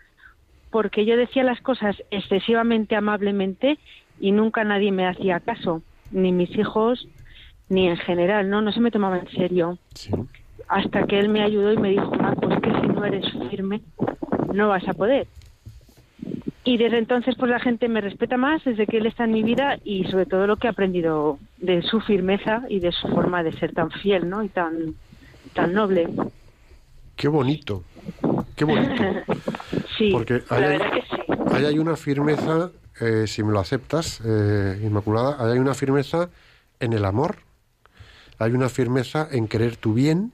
porque 0.71 1.05
yo 1.05 1.17
decía 1.17 1.43
las 1.43 1.61
cosas 1.61 1.97
excesivamente 2.13 2.95
amablemente 2.95 3.77
y 4.21 4.31
nunca 4.31 4.63
nadie 4.63 4.93
me 4.93 5.09
hacía 5.09 5.41
caso, 5.41 5.83
ni 6.13 6.31
mis 6.31 6.57
hijos 6.57 7.09
ni 7.69 7.89
en 7.89 7.97
general, 7.97 8.51
no, 8.51 8.63
no 8.63 8.71
se 8.71 8.79
me 8.79 8.93
tomaba 8.93 9.19
en 9.19 9.31
serio. 9.31 9.79
Hasta 10.71 11.03
que 11.07 11.19
él 11.19 11.29
me 11.29 11.43
ayudó 11.43 11.73
y 11.73 11.77
me 11.79 11.91
dijo, 11.91 12.13
ah, 12.21 12.33
pues 12.41 12.61
que 12.61 12.71
si 12.71 12.87
no 12.87 13.05
eres 13.05 13.27
firme, 13.51 13.81
no 14.55 14.69
vas 14.69 14.87
a 14.89 14.95
poder. 14.95 15.27
Y 16.63 16.77
desde 16.77 16.99
entonces, 16.99 17.35
pues 17.37 17.51
la 17.51 17.59
gente 17.59 17.89
me 17.89 18.01
respeta 18.01 18.37
más 18.37 18.63
desde 18.65 18.87
que 18.87 18.99
él 18.99 19.07
está 19.07 19.25
en 19.25 19.33
mi 19.33 19.43
vida 19.43 19.79
y 19.83 20.05
sobre 20.05 20.27
todo 20.27 20.47
lo 20.47 20.57
que 20.57 20.69
he 20.69 20.71
aprendido 20.71 21.39
de 21.59 21.83
su 21.83 22.01
firmeza 22.01 22.63
y 22.69 22.79
de 22.79 22.93
su 22.93 23.09
forma 23.09 23.43
de 23.43 23.53
ser 23.53 23.73
tan 23.73 23.91
fiel, 23.91 24.29
¿no? 24.31 24.45
Y 24.45 24.49
tan, 24.49 24.95
tan 25.55 25.73
noble. 25.73 26.09
Qué 27.17 27.27
bonito, 27.27 27.83
qué 28.55 28.65
bonito. 28.65 29.03
sí, 29.99 30.11
Porque 30.13 30.43
la 30.51 30.57
hay, 30.57 30.63
verdad 30.63 30.93
que 30.93 31.01
sí. 31.03 31.33
ahí 31.53 31.65
hay 31.65 31.79
una 31.81 31.97
firmeza, 31.97 32.71
eh, 33.01 33.27
si 33.27 33.43
me 33.43 33.53
lo 33.53 33.59
aceptas, 33.59 34.23
eh, 34.25 34.81
Inmaculada, 34.85 35.37
ahí 35.45 35.53
hay 35.55 35.59
una 35.59 35.75
firmeza 35.75 36.31
en 36.79 36.93
el 36.93 37.05
amor, 37.05 37.39
hay 38.39 38.53
una 38.53 38.69
firmeza 38.69 39.27
en 39.33 39.49
querer 39.49 39.77
tu 39.77 39.95
bien, 39.95 40.33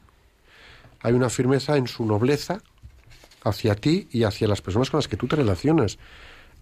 hay 1.07 1.13
una 1.13 1.31
firmeza 1.31 1.77
en 1.77 1.87
su 1.87 2.05
nobleza 2.05 2.59
hacia 3.45 3.77
ti 3.77 4.09
y 4.11 4.25
hacia 4.25 4.49
las 4.49 4.61
personas 4.61 4.91
con 4.91 4.99
las 4.99 5.07
que 5.07 5.17
tú 5.17 5.29
te 5.29 5.37
relacionas, 5.37 5.99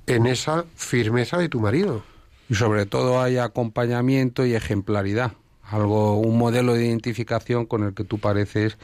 en 0.07 0.27
esa 0.27 0.67
firmeza 0.77 1.39
de 1.39 1.49
tu 1.49 1.61
marido. 1.61 2.03
Y 2.51 2.55
sobre 2.55 2.85
todo 2.85 3.23
hay 3.23 3.39
acompañamiento 3.39 4.45
y 4.45 4.55
ejemplaridad. 4.55 5.33
Algo, 5.63 6.19
un 6.19 6.37
modelo 6.37 6.75
de 6.75 6.85
identificación 6.85 7.65
con 7.65 7.85
el 7.85 7.95
que 7.95 8.05
tú 8.05 8.19
pareces 8.19 8.77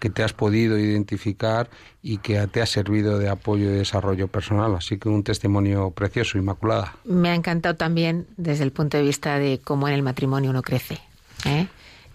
que 0.00 0.10
te 0.10 0.22
has 0.22 0.34
podido 0.34 0.78
identificar 0.78 1.70
y 2.02 2.18
que 2.18 2.46
te 2.48 2.60
ha 2.60 2.66
servido 2.66 3.18
de 3.18 3.30
apoyo 3.30 3.70
y 3.70 3.74
desarrollo 3.74 4.28
personal. 4.28 4.74
Así 4.74 4.98
que 4.98 5.08
un 5.08 5.22
testimonio 5.22 5.92
precioso, 5.92 6.36
Inmaculada. 6.36 6.94
Me 7.04 7.30
ha 7.30 7.34
encantado 7.34 7.74
también 7.74 8.26
desde 8.36 8.64
el 8.64 8.70
punto 8.70 8.98
de 8.98 9.04
vista 9.04 9.38
de 9.38 9.62
cómo 9.64 9.88
en 9.88 9.94
el 9.94 10.02
matrimonio 10.02 10.50
uno 10.50 10.60
crece. 10.60 10.98
¿eh? 11.46 11.68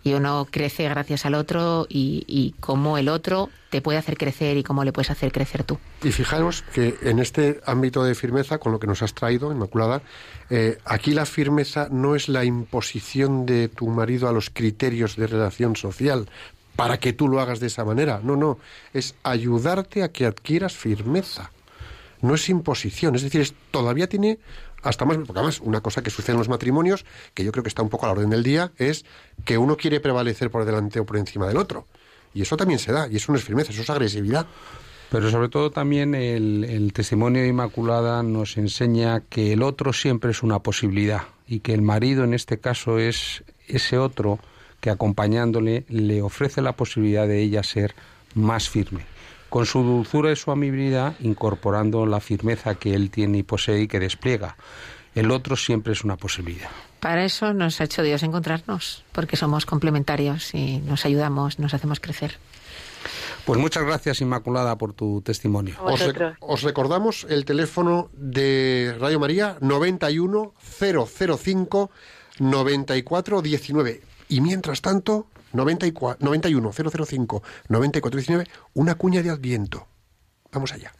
Y 0.03 0.13
uno 0.13 0.47
crece 0.49 0.89
gracias 0.89 1.25
al 1.25 1.35
otro 1.35 1.85
y, 1.87 2.55
cómo 2.59 2.97
el 2.97 3.09
otro 3.09 3.49
te 3.69 3.81
puede 3.81 3.99
hacer 3.99 4.17
crecer 4.17 4.57
y 4.57 4.63
cómo 4.63 4.83
le 4.83 4.91
puedes 4.91 5.11
hacer 5.11 5.31
crecer 5.31 5.63
tú. 5.63 5.77
Y 6.03 6.11
fijaros 6.11 6.63
que 6.73 6.97
en 7.03 7.19
este 7.19 7.61
ámbito 7.65 8.03
de 8.03 8.15
firmeza, 8.15 8.57
con 8.57 8.71
lo 8.71 8.79
que 8.79 8.87
nos 8.87 9.01
has 9.01 9.13
traído, 9.13 9.51
Inmaculada, 9.51 10.01
eh, 10.49 10.79
aquí 10.85 11.13
la 11.13 11.25
firmeza 11.25 11.87
no 11.91 12.15
es 12.15 12.29
la 12.29 12.43
imposición 12.43 13.45
de 13.45 13.67
tu 13.69 13.87
marido 13.87 14.27
a 14.27 14.33
los 14.33 14.49
criterios 14.49 15.15
de 15.15 15.27
relación 15.27 15.75
social 15.75 16.27
para 16.75 16.99
que 16.99 17.13
tú 17.13 17.27
lo 17.27 17.39
hagas 17.39 17.59
de 17.59 17.67
esa 17.67 17.85
manera. 17.85 18.21
No, 18.23 18.35
no, 18.35 18.57
es 18.93 19.15
ayudarte 19.23 20.03
a 20.03 20.11
que 20.11 20.25
adquieras 20.25 20.73
firmeza. 20.73 21.51
No 22.21 22.35
es 22.35 22.49
imposición, 22.49 23.15
es 23.15 23.23
decir, 23.23 23.41
es, 23.41 23.53
todavía 23.71 24.07
tiene 24.07 24.37
hasta 24.81 25.05
más, 25.05 25.17
porque 25.17 25.39
además 25.39 25.59
una 25.61 25.81
cosa 25.81 26.01
que 26.01 26.09
sucede 26.09 26.33
en 26.33 26.39
los 26.39 26.49
matrimonios, 26.49 27.05
que 27.33 27.43
yo 27.43 27.51
creo 27.51 27.63
que 27.63 27.69
está 27.69 27.81
un 27.81 27.89
poco 27.89 28.05
a 28.05 28.09
la 28.09 28.13
orden 28.13 28.29
del 28.29 28.43
día, 28.43 28.71
es 28.77 29.05
que 29.45 29.57
uno 29.57 29.77
quiere 29.77 29.99
prevalecer 29.99 30.49
por 30.49 30.65
delante 30.65 30.99
o 30.99 31.05
por 31.05 31.17
encima 31.17 31.47
del 31.47 31.57
otro. 31.57 31.87
Y 32.33 32.41
eso 32.41 32.57
también 32.57 32.79
se 32.79 32.91
da, 32.91 33.07
y 33.07 33.17
eso 33.17 33.31
no 33.31 33.37
es 33.37 33.43
firmeza, 33.43 33.71
eso 33.71 33.81
es 33.81 33.89
agresividad. 33.89 34.45
Pero 35.11 35.29
sobre 35.29 35.49
todo 35.49 35.71
también 35.71 36.15
el, 36.15 36.63
el, 36.63 36.93
testimonio 36.93 37.41
de 37.41 37.49
Inmaculada 37.49 38.23
nos 38.23 38.55
enseña 38.55 39.19
que 39.19 39.51
el 39.51 39.61
otro 39.61 39.91
siempre 39.91 40.31
es 40.31 40.41
una 40.41 40.59
posibilidad 40.59 41.23
y 41.45 41.59
que 41.59 41.73
el 41.73 41.81
marido 41.81 42.23
en 42.23 42.33
este 42.33 42.59
caso 42.59 42.97
es 42.97 43.43
ese 43.67 43.97
otro 43.97 44.39
que 44.79 44.89
acompañándole 44.89 45.85
le 45.89 46.21
ofrece 46.21 46.61
la 46.61 46.77
posibilidad 46.77 47.27
de 47.27 47.41
ella 47.41 47.61
ser 47.61 47.93
más 48.35 48.69
firme, 48.69 49.05
con 49.51 49.65
su 49.65 49.83
dulzura 49.83 50.31
y 50.31 50.37
su 50.37 50.49
amabilidad 50.49 51.13
incorporando 51.19 52.05
la 52.05 52.21
firmeza 52.21 52.75
que 52.75 52.93
él 52.93 53.11
tiene 53.11 53.39
y 53.39 53.43
posee 53.43 53.81
y 53.81 53.87
que 53.89 53.99
despliega. 53.99 54.55
El 55.13 55.29
otro 55.29 55.57
siempre 55.57 55.91
es 55.91 56.05
una 56.05 56.15
posibilidad. 56.15 56.69
Para 57.01 57.25
eso 57.25 57.53
nos 57.53 57.81
ha 57.81 57.83
hecho 57.83 58.01
Dios 58.01 58.23
encontrarnos, 58.23 59.03
porque 59.11 59.35
somos 59.35 59.65
complementarios 59.65 60.55
y 60.55 60.77
nos 60.77 61.05
ayudamos, 61.05 61.59
nos 61.59 61.73
hacemos 61.73 61.99
crecer. 61.99 62.37
Pues 63.43 63.59
muchas 63.59 63.83
gracias, 63.83 64.21
Inmaculada, 64.21 64.77
por 64.77 64.93
tu 64.93 65.21
testimonio. 65.21 65.75
Os, 65.83 65.99
re 65.99 66.37
os, 66.39 66.63
recordamos 66.63 67.27
el 67.29 67.43
teléfono 67.43 68.09
de 68.13 68.95
Radio 69.01 69.19
María 69.19 69.57
91 69.59 70.53
005 70.79 71.91
94 72.39 73.41
19. 73.41 74.01
Y 74.29 74.39
mientras 74.39 74.81
tanto, 74.81 75.27
94, 75.53 76.17
91 76.25 76.71
005 76.71 77.43
94 77.69 78.17
19, 78.17 78.47
una 78.73 78.95
cuña 78.95 79.21
de 79.21 79.29
Adviento. 79.29 79.87
Vamos 80.51 80.73
allá. 80.73 80.93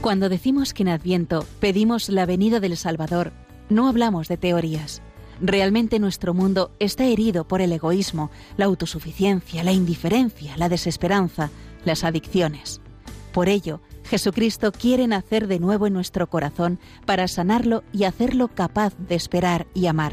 Cuando 0.00 0.28
decimos 0.28 0.74
que 0.74 0.82
en 0.82 0.90
Adviento 0.90 1.46
pedimos 1.60 2.10
la 2.10 2.26
venida 2.26 2.60
del 2.60 2.76
Salvador, 2.76 3.32
no 3.70 3.88
hablamos 3.88 4.28
de 4.28 4.36
teorías. 4.36 5.00
Realmente 5.40 5.98
nuestro 5.98 6.34
mundo 6.34 6.70
está 6.78 7.04
herido 7.04 7.48
por 7.48 7.60
el 7.60 7.72
egoísmo, 7.72 8.30
la 8.56 8.66
autosuficiencia, 8.66 9.64
la 9.64 9.72
indiferencia, 9.72 10.56
la 10.56 10.68
desesperanza, 10.68 11.50
las 11.84 12.04
adicciones. 12.04 12.80
Por 13.32 13.48
ello, 13.48 13.80
Jesucristo 14.04 14.70
quiere 14.72 15.06
nacer 15.06 15.48
de 15.48 15.58
nuevo 15.58 15.86
en 15.86 15.94
nuestro 15.94 16.28
corazón 16.28 16.78
para 17.06 17.26
sanarlo 17.26 17.82
y 17.92 18.04
hacerlo 18.04 18.48
capaz 18.48 18.94
de 18.98 19.14
esperar 19.14 19.66
y 19.74 19.86
amar. 19.86 20.12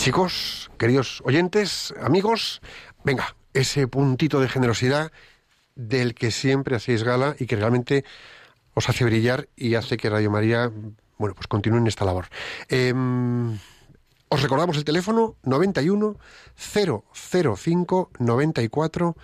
Chicos, 0.00 0.70
queridos 0.78 1.20
oyentes, 1.26 1.92
amigos, 2.00 2.62
venga, 3.04 3.36
ese 3.52 3.86
puntito 3.86 4.40
de 4.40 4.48
generosidad 4.48 5.12
del 5.74 6.14
que 6.14 6.30
siempre 6.30 6.74
hacéis 6.74 7.02
gala 7.02 7.36
y 7.38 7.44
que 7.44 7.56
realmente 7.56 8.06
os 8.72 8.88
hace 8.88 9.04
brillar 9.04 9.50
y 9.56 9.74
hace 9.74 9.98
que 9.98 10.08
Radio 10.08 10.30
María, 10.30 10.72
bueno, 11.18 11.34
pues 11.34 11.48
continúe 11.48 11.76
en 11.76 11.86
esta 11.86 12.06
labor. 12.06 12.28
Eh, 12.70 12.94
os 14.30 14.40
recordamos 14.40 14.78
el 14.78 14.84
teléfono 14.84 15.36
91 15.42 16.16
005 16.56 18.10
94 18.18 19.16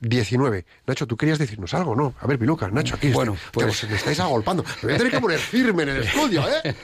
19. 0.00 0.64
Nacho, 0.86 1.06
tú 1.06 1.16
querías 1.16 1.38
decirnos 1.38 1.72
algo, 1.74 1.96
¿no? 1.96 2.14
A 2.20 2.26
ver, 2.26 2.38
Piluca, 2.38 2.68
Nacho, 2.68 2.96
aquí 2.96 3.10
bueno, 3.10 3.34
está, 3.34 3.50
pues... 3.52 3.88
me 3.88 3.96
estáis 3.96 4.20
agolpando. 4.20 4.62
Me 4.82 4.88
voy 4.88 4.94
a 4.94 4.98
tener 4.98 5.12
que 5.12 5.20
poner 5.20 5.38
firme 5.38 5.84
en 5.84 5.88
el 5.90 6.02
estudio, 6.02 6.44
¿eh? 6.48 6.74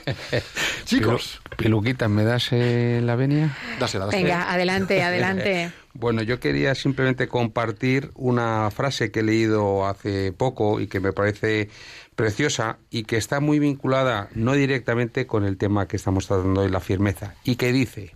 Chicos. 0.84 1.40
Piluquita, 1.56 2.08
¿me 2.08 2.24
das 2.24 2.48
eh, 2.52 3.00
la 3.02 3.16
venia? 3.16 3.56
Dásela, 3.78 4.06
dásela. 4.06 4.22
Venga, 4.22 4.52
adelante, 4.52 5.02
adelante. 5.02 5.72
Bueno, 5.94 6.22
yo 6.22 6.40
quería 6.40 6.74
simplemente 6.74 7.28
compartir 7.28 8.10
una 8.14 8.70
frase 8.70 9.10
que 9.10 9.20
he 9.20 9.22
leído 9.22 9.86
hace 9.86 10.32
poco 10.32 10.80
y 10.80 10.86
que 10.86 11.00
me 11.00 11.12
parece 11.12 11.68
preciosa 12.14 12.78
y 12.90 13.04
que 13.04 13.16
está 13.16 13.40
muy 13.40 13.58
vinculada 13.58 14.28
no 14.34 14.54
directamente 14.54 15.26
con 15.26 15.44
el 15.44 15.58
tema 15.58 15.88
que 15.88 15.96
estamos 15.96 16.26
tratando 16.26 16.62
hoy, 16.62 16.70
la 16.70 16.80
firmeza, 16.80 17.34
y 17.44 17.56
que 17.56 17.72
dice, 17.72 18.12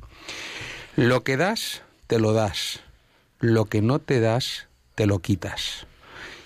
lo 0.97 1.23
que 1.23 1.37
das, 1.37 1.83
te 2.07 2.19
lo 2.19 2.33
das, 2.33 2.81
lo 3.41 3.67
que 3.67 3.83
no 3.83 3.99
te 3.99 4.21
das, 4.21 4.69
te 4.97 5.07
lo 5.07 5.21
quitas. 5.21 5.87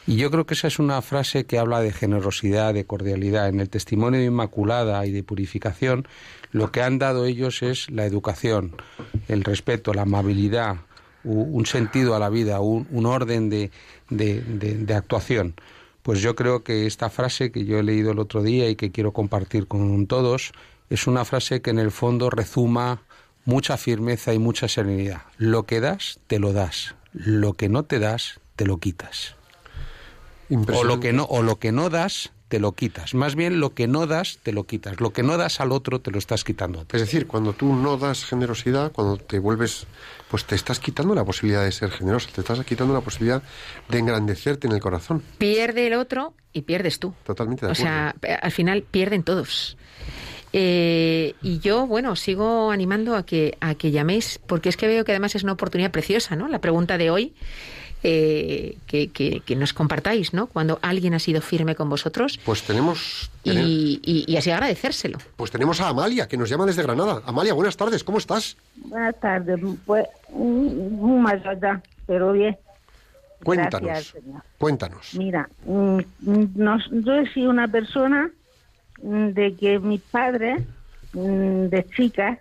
Y 0.07 0.17
yo 0.17 0.31
creo 0.31 0.45
que 0.45 0.55
esa 0.55 0.67
es 0.67 0.79
una 0.79 1.01
frase 1.03 1.45
que 1.45 1.59
habla 1.59 1.81
de 1.81 1.93
generosidad, 1.93 2.75
de 2.75 2.85
cordialidad. 2.85 3.49
En 3.49 3.61
el 3.61 3.71
testimonio 3.71 4.19
de 4.19 4.27
Inmaculada 4.27 5.07
y 5.07 5.13
de 5.13 5.23
purificación, 5.23 6.09
lo 6.51 6.73
que 6.73 6.83
han 6.83 6.99
dado 6.99 7.27
ellos 7.27 7.63
es 7.63 7.89
la 7.91 8.07
educación, 8.07 8.75
el 9.29 9.45
respeto, 9.45 9.95
la 9.95 10.03
amabilidad, 10.03 10.79
un 11.23 11.65
sentido 11.67 12.17
a 12.17 12.19
la 12.19 12.29
vida, 12.29 12.61
un, 12.61 13.07
orden 13.07 13.51
de, 13.51 13.71
de, 14.09 14.95
actuación. 14.95 15.55
Pues 16.03 16.21
yo 16.21 16.35
creo 16.35 16.65
que 16.65 16.87
esta 16.87 17.09
frase 17.09 17.53
que 17.53 17.65
yo 17.65 17.79
he 17.79 17.83
leído 17.83 18.11
el 18.11 18.19
otro 18.19 18.43
día 18.43 18.69
y 18.69 18.75
que 18.75 18.91
quiero 18.91 19.13
compartir 19.13 19.69
con 19.69 20.07
todos 20.07 20.53
es 20.89 21.07
una 21.07 21.25
frase 21.25 21.63
que 21.63 21.71
en 21.71 21.79
el 21.79 21.93
fondo 21.93 22.31
rezuma 22.31 23.03
mucha 23.45 23.77
firmeza 23.77 24.35
y 24.35 24.39
mucha 24.39 24.67
serenidad. 24.67 25.23
Lo 25.37 25.67
que 25.67 25.81
das, 25.81 26.19
te 26.27 26.41
lo 26.41 26.53
das. 26.53 26.97
Lo 27.13 27.53
que 27.55 27.69
no 27.69 27.85
te 27.85 27.99
das, 27.99 28.40
te 28.61 28.67
lo 28.67 28.77
quitas. 28.77 29.37
O 30.51 30.85
lo 30.85 31.01
que 31.01 31.15
no, 31.15 31.25
o 31.25 31.43
lo 31.43 31.59
que 31.59 31.73
no 31.73 31.89
das, 31.89 32.31
te 32.49 32.61
lo 32.61 32.73
quitas. 32.73 33.15
Más 33.15 33.35
bien 33.35 33.59
lo 33.59 33.73
que 33.73 33.87
no 33.87 34.07
das, 34.07 34.39
te 34.43 34.53
lo 34.53 34.65
quitas. 34.65 35.01
Lo 35.01 35.15
que 35.15 35.23
no 35.23 35.39
das 35.39 35.61
al 35.61 35.73
otro, 35.73 36.03
te 36.03 36.11
lo 36.11 36.19
estás 36.19 36.45
quitando. 36.45 36.85
Es 36.93 37.01
decir, 37.01 37.27
cuando 37.27 37.55
tú 37.55 37.75
no 37.75 37.97
das 37.97 38.27
generosidad, 38.27 38.93
cuando 38.93 39.17
te 39.17 39.39
vuelves, 39.39 39.87
pues 40.29 40.45
te 40.45 40.57
estás 40.57 40.79
quitando 40.79 41.15
la 41.15 41.25
posibilidad 41.25 41.65
de 41.65 41.73
ser 41.73 41.91
generoso, 41.91 42.29
te 42.35 42.43
estás 42.43 42.63
quitando 42.67 42.93
la 42.93 43.01
posibilidad 43.01 43.43
de 43.89 43.99
engrandecerte 43.99 44.67
en 44.67 44.75
el 44.75 44.81
corazón. 44.81 45.23
Pierde 45.39 45.87
el 45.87 45.95
otro 45.95 46.35
y 46.53 46.61
pierdes 46.61 46.99
tú. 46.99 47.15
Totalmente 47.25 47.65
de 47.65 47.73
acuerdo. 47.73 47.83
O 47.83 47.87
sea, 47.87 48.15
al 48.43 48.53
final 48.53 48.83
pierden 48.83 49.23
todos. 49.23 49.79
Eh, 50.53 51.35
y 51.41 51.61
yo, 51.61 51.87
bueno, 51.87 52.15
sigo 52.15 52.73
animando 52.73 53.17
a 53.17 53.25
que, 53.25 53.57
a 53.61 53.75
que 53.75 53.91
llaméis, 53.91 54.39
porque 54.47 54.69
es 54.69 54.77
que 54.77 54.87
veo 54.87 55.03
que 55.07 55.13
además 55.13 55.35
es 55.35 55.45
una 55.45 55.53
oportunidad 55.53 55.93
preciosa, 55.93 56.37
¿no? 56.37 56.47
La 56.47 56.61
pregunta 56.61 56.99
de 56.99 57.09
hoy, 57.11 57.35
eh, 58.03 58.77
que, 58.87 59.11
que, 59.11 59.57
nos 59.57 59.73
compartáis, 59.73 60.33
¿no? 60.33 60.47
Cuando 60.47 60.79
alguien 60.83 61.15
ha 61.15 61.19
sido 61.19 61.41
firme 61.41 61.75
con 61.75 61.89
vosotros. 61.89 62.39
Pues 62.45 62.63
tenemos... 62.63 63.31
Y, 63.45 64.01
y, 64.27 64.37
así 64.37 64.51
agradecérselo. 64.51 65.19
Pues 65.37 65.51
tenemos 65.51 65.81
a 65.81 65.89
Amalia, 65.89 66.29
que 66.29 66.37
nos 66.37 66.49
llama 66.49 66.67
desde 66.67 66.83
Granada. 66.83 67.23
Amalia, 67.27 67.55
buenas 67.55 67.77
tardes, 67.77 68.05
¿cómo 68.05 68.19
estás? 68.19 68.57
Buenas 68.77 69.19
tardes, 69.21 69.61
pues 69.87 70.07
muy 70.31 71.21
mal 71.21 71.43
pero 72.07 72.33
bien. 72.33 72.57
Cuéntanos, 73.43 74.15
cuéntanos. 74.59 75.15
Mira, 75.15 75.49
mm, 75.65 75.99
mm, 76.21 77.03
yo 77.03 77.15
he 77.15 77.33
sido 77.33 77.49
una 77.49 77.69
persona 77.69 78.31
Mm, 79.03 79.29
de 79.29 79.55
que 79.57 79.79
mis 79.79 80.01
padres 80.03 80.63
mm, 81.13 81.67
de 81.67 81.87
chicas 81.97 82.39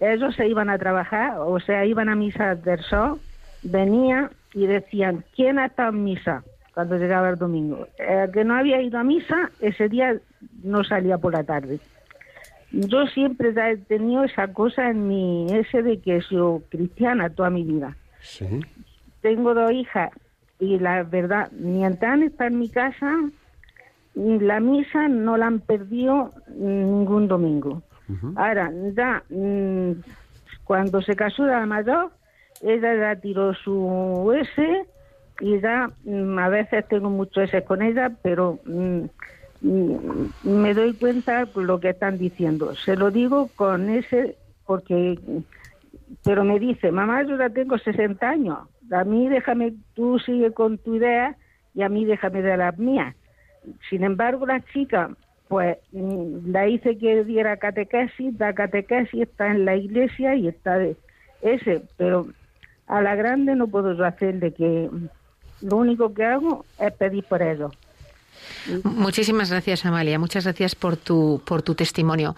ellos 0.00 0.34
se 0.36 0.46
iban 0.46 0.68
a 0.68 0.76
trabajar, 0.76 1.38
o 1.38 1.58
sea, 1.58 1.86
iban 1.86 2.10
a 2.10 2.14
misa 2.14 2.54
del 2.54 2.82
sol, 2.84 3.18
venían 3.62 4.30
y 4.54 4.66
decían, 4.66 5.24
¿quién 5.34 5.58
ha 5.58 5.66
estado 5.66 5.90
en 5.90 6.04
misa? 6.04 6.44
Cuando 6.74 6.96
llegaba 6.96 7.30
el 7.30 7.36
domingo. 7.36 7.86
El 7.98 8.30
que 8.30 8.44
no 8.44 8.54
había 8.54 8.80
ido 8.80 8.98
a 8.98 9.04
misa, 9.04 9.50
ese 9.60 9.88
día 9.88 10.16
no 10.62 10.84
salía 10.84 11.18
por 11.18 11.32
la 11.32 11.44
tarde. 11.44 11.80
Yo 12.70 13.06
siempre 13.06 13.50
he 13.50 13.76
tenido 13.78 14.24
esa 14.24 14.52
cosa 14.52 14.90
en 14.90 15.08
mi, 15.08 15.46
ese 15.50 15.82
de 15.82 16.00
que 16.00 16.20
soy 16.20 16.60
cristiana 16.68 17.30
toda 17.30 17.50
mi 17.50 17.64
vida. 17.64 17.96
Tengo 19.22 19.54
dos 19.54 19.72
hijas 19.72 20.10
y 20.60 20.78
la 20.78 21.02
verdad, 21.02 21.50
mientras 21.52 22.20
está 22.20 22.46
en 22.46 22.58
mi 22.58 22.68
casa, 22.68 23.12
la 24.14 24.60
misa 24.60 25.08
no 25.08 25.36
la 25.36 25.46
han 25.46 25.60
perdido 25.60 26.32
ningún 26.56 27.28
domingo. 27.28 27.82
Ahora, 28.36 28.72
ya, 28.94 29.22
mm, 29.28 29.92
cuando 30.64 31.02
se 31.02 31.14
casó 31.14 31.44
la 31.44 31.66
mayor, 31.66 32.10
ella 32.62 32.94
ya 32.96 33.20
tiró 33.20 33.54
su 33.54 34.32
S 34.40 34.86
y 35.40 35.60
ya 35.60 35.90
mm, 36.04 36.38
a 36.38 36.48
veces 36.48 36.86
tengo 36.88 37.10
mucho 37.10 37.40
S 37.42 37.62
con 37.64 37.82
ella, 37.82 38.12
pero 38.22 38.58
mm, 38.64 39.04
me 40.42 40.74
doy 40.74 40.94
cuenta 40.94 41.46
por 41.46 41.64
lo 41.64 41.80
que 41.80 41.90
están 41.90 42.18
diciendo. 42.18 42.74
Se 42.74 42.96
lo 42.96 43.10
digo 43.10 43.48
con 43.56 43.88
ese 43.88 44.36
porque, 44.66 45.18
pero 46.24 46.44
me 46.44 46.58
dice, 46.58 46.92
mamá, 46.92 47.22
yo 47.22 47.36
ya 47.36 47.48
tengo 47.50 47.78
60 47.78 48.28
años, 48.28 48.58
a 48.90 49.04
mí 49.04 49.28
déjame, 49.28 49.74
tú 49.94 50.18
sigue 50.18 50.52
con 50.52 50.78
tu 50.78 50.96
idea 50.96 51.36
y 51.74 51.82
a 51.82 51.88
mí 51.88 52.04
déjame 52.04 52.42
de 52.42 52.56
las 52.56 52.78
mías. 52.78 53.14
Sin 53.90 54.02
embargo, 54.02 54.46
la 54.46 54.60
chica, 54.72 55.10
pues 55.48 55.78
mm, 55.92 56.50
la 56.50 56.68
hice 56.68 56.98
que 56.98 57.24
diera 57.24 57.56
catequesis, 57.56 58.36
da 58.36 58.52
catequesis, 58.52 59.22
está 59.22 59.48
en 59.48 59.64
la 59.64 59.76
iglesia 59.76 60.34
y 60.34 60.48
está 60.48 60.78
de 60.78 60.96
ese, 61.42 61.82
pero 61.96 62.26
a 62.88 63.02
la 63.02 63.14
grande 63.14 63.54
no 63.54 63.68
puedo 63.68 63.94
yo 63.94 64.04
hacerle 64.04 64.52
que 64.52 64.88
lo 65.60 65.76
único 65.76 66.12
que 66.14 66.24
hago 66.24 66.64
es 66.78 66.92
pedir 66.94 67.24
por 67.24 67.42
ellos. 67.42 67.72
Muchísimas 68.84 69.50
gracias, 69.50 69.84
Amalia. 69.84 70.18
Muchas 70.18 70.44
gracias 70.44 70.74
por 70.74 70.96
tu, 70.96 71.40
por 71.44 71.62
tu 71.62 71.74
testimonio. 71.74 72.36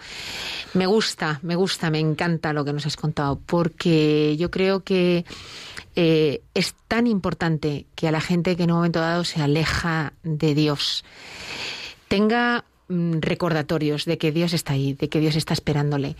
Me 0.73 0.85
gusta, 0.85 1.39
me 1.41 1.55
gusta, 1.55 1.89
me 1.89 1.99
encanta 1.99 2.53
lo 2.53 2.65
que 2.65 2.73
nos 2.73 2.85
has 2.85 2.95
contado, 2.95 3.39
porque 3.45 4.35
yo 4.37 4.49
creo 4.49 4.81
que 4.81 5.25
eh, 5.95 6.41
es 6.53 6.73
tan 6.87 7.07
importante 7.07 7.85
que 7.95 8.07
a 8.07 8.11
la 8.11 8.21
gente 8.21 8.55
que 8.55 8.63
en 8.63 8.71
un 8.71 8.77
momento 8.77 8.99
dado 8.99 9.23
se 9.23 9.41
aleja 9.41 10.13
de 10.23 10.55
Dios 10.55 11.03
tenga 12.07 12.63
mm, 12.87 13.19
recordatorios 13.19 14.05
de 14.05 14.17
que 14.17 14.31
Dios 14.31 14.53
está 14.53 14.73
ahí, 14.73 14.93
de 14.93 15.09
que 15.09 15.19
Dios 15.19 15.35
está 15.35 15.53
esperándole. 15.53 16.15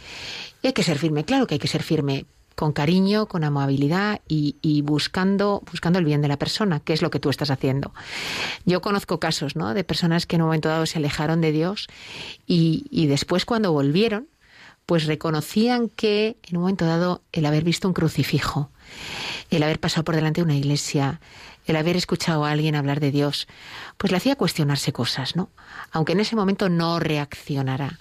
Y 0.61 0.67
hay 0.67 0.73
que 0.73 0.83
ser 0.83 0.97
firme, 0.97 1.23
claro 1.23 1.47
que 1.47 1.55
hay 1.55 1.59
que 1.59 1.67
ser 1.67 1.83
firme, 1.83 2.25
con 2.61 2.73
cariño, 2.73 3.25
con 3.25 3.43
amabilidad 3.43 4.21
y, 4.27 4.83
buscando, 4.83 5.63
buscando 5.71 5.97
el 5.97 6.05
bien 6.05 6.21
de 6.21 6.27
la 6.27 6.37
persona, 6.37 6.79
que 6.79 6.93
es 6.93 7.01
lo 7.01 7.09
que 7.09 7.19
tú 7.19 7.31
estás 7.31 7.49
haciendo. 7.49 7.91
Yo 8.65 8.81
conozco 8.81 9.19
casos 9.19 9.55
¿no? 9.55 9.73
de 9.73 9.83
personas 9.83 10.27
que 10.27 10.35
en 10.35 10.43
un 10.43 10.49
momento 10.49 10.69
dado 10.69 10.85
se 10.85 10.99
alejaron 10.99 11.41
de 11.41 11.51
Dios 11.51 11.87
y, 12.45 13.07
después 13.07 13.45
cuando 13.45 13.71
volvieron, 13.71 14.27
pues 14.85 15.05
reconocían 15.05 15.89
que 15.89 16.37
en 16.43 16.57
un 16.57 16.61
momento 16.61 16.85
dado 16.85 17.23
el 17.31 17.47
haber 17.47 17.63
visto 17.63 17.87
un 17.87 17.95
crucifijo, 17.95 18.69
el 19.49 19.63
haber 19.63 19.79
pasado 19.79 20.03
por 20.03 20.13
delante 20.13 20.41
de 20.41 20.45
una 20.45 20.55
iglesia, 20.55 21.19
el 21.65 21.75
haber 21.77 21.97
escuchado 21.97 22.45
a 22.45 22.51
alguien 22.51 22.75
hablar 22.75 22.99
de 22.99 23.09
Dios, 23.09 23.47
pues 23.97 24.11
le 24.11 24.17
hacía 24.17 24.35
cuestionarse 24.35 24.93
cosas, 24.93 25.35
¿no? 25.35 25.49
Aunque 25.91 26.13
en 26.13 26.19
ese 26.19 26.35
momento 26.35 26.69
no 26.69 26.99
reaccionara. 26.99 27.97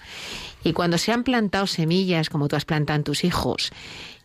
Y 0.63 0.73
cuando 0.73 0.99
se 0.99 1.11
han 1.11 1.23
plantado 1.23 1.65
semillas 1.65 2.29
como 2.29 2.47
tú 2.47 2.55
has 2.55 2.65
plantado 2.65 2.97
en 2.97 3.03
tus 3.03 3.23
hijos 3.23 3.71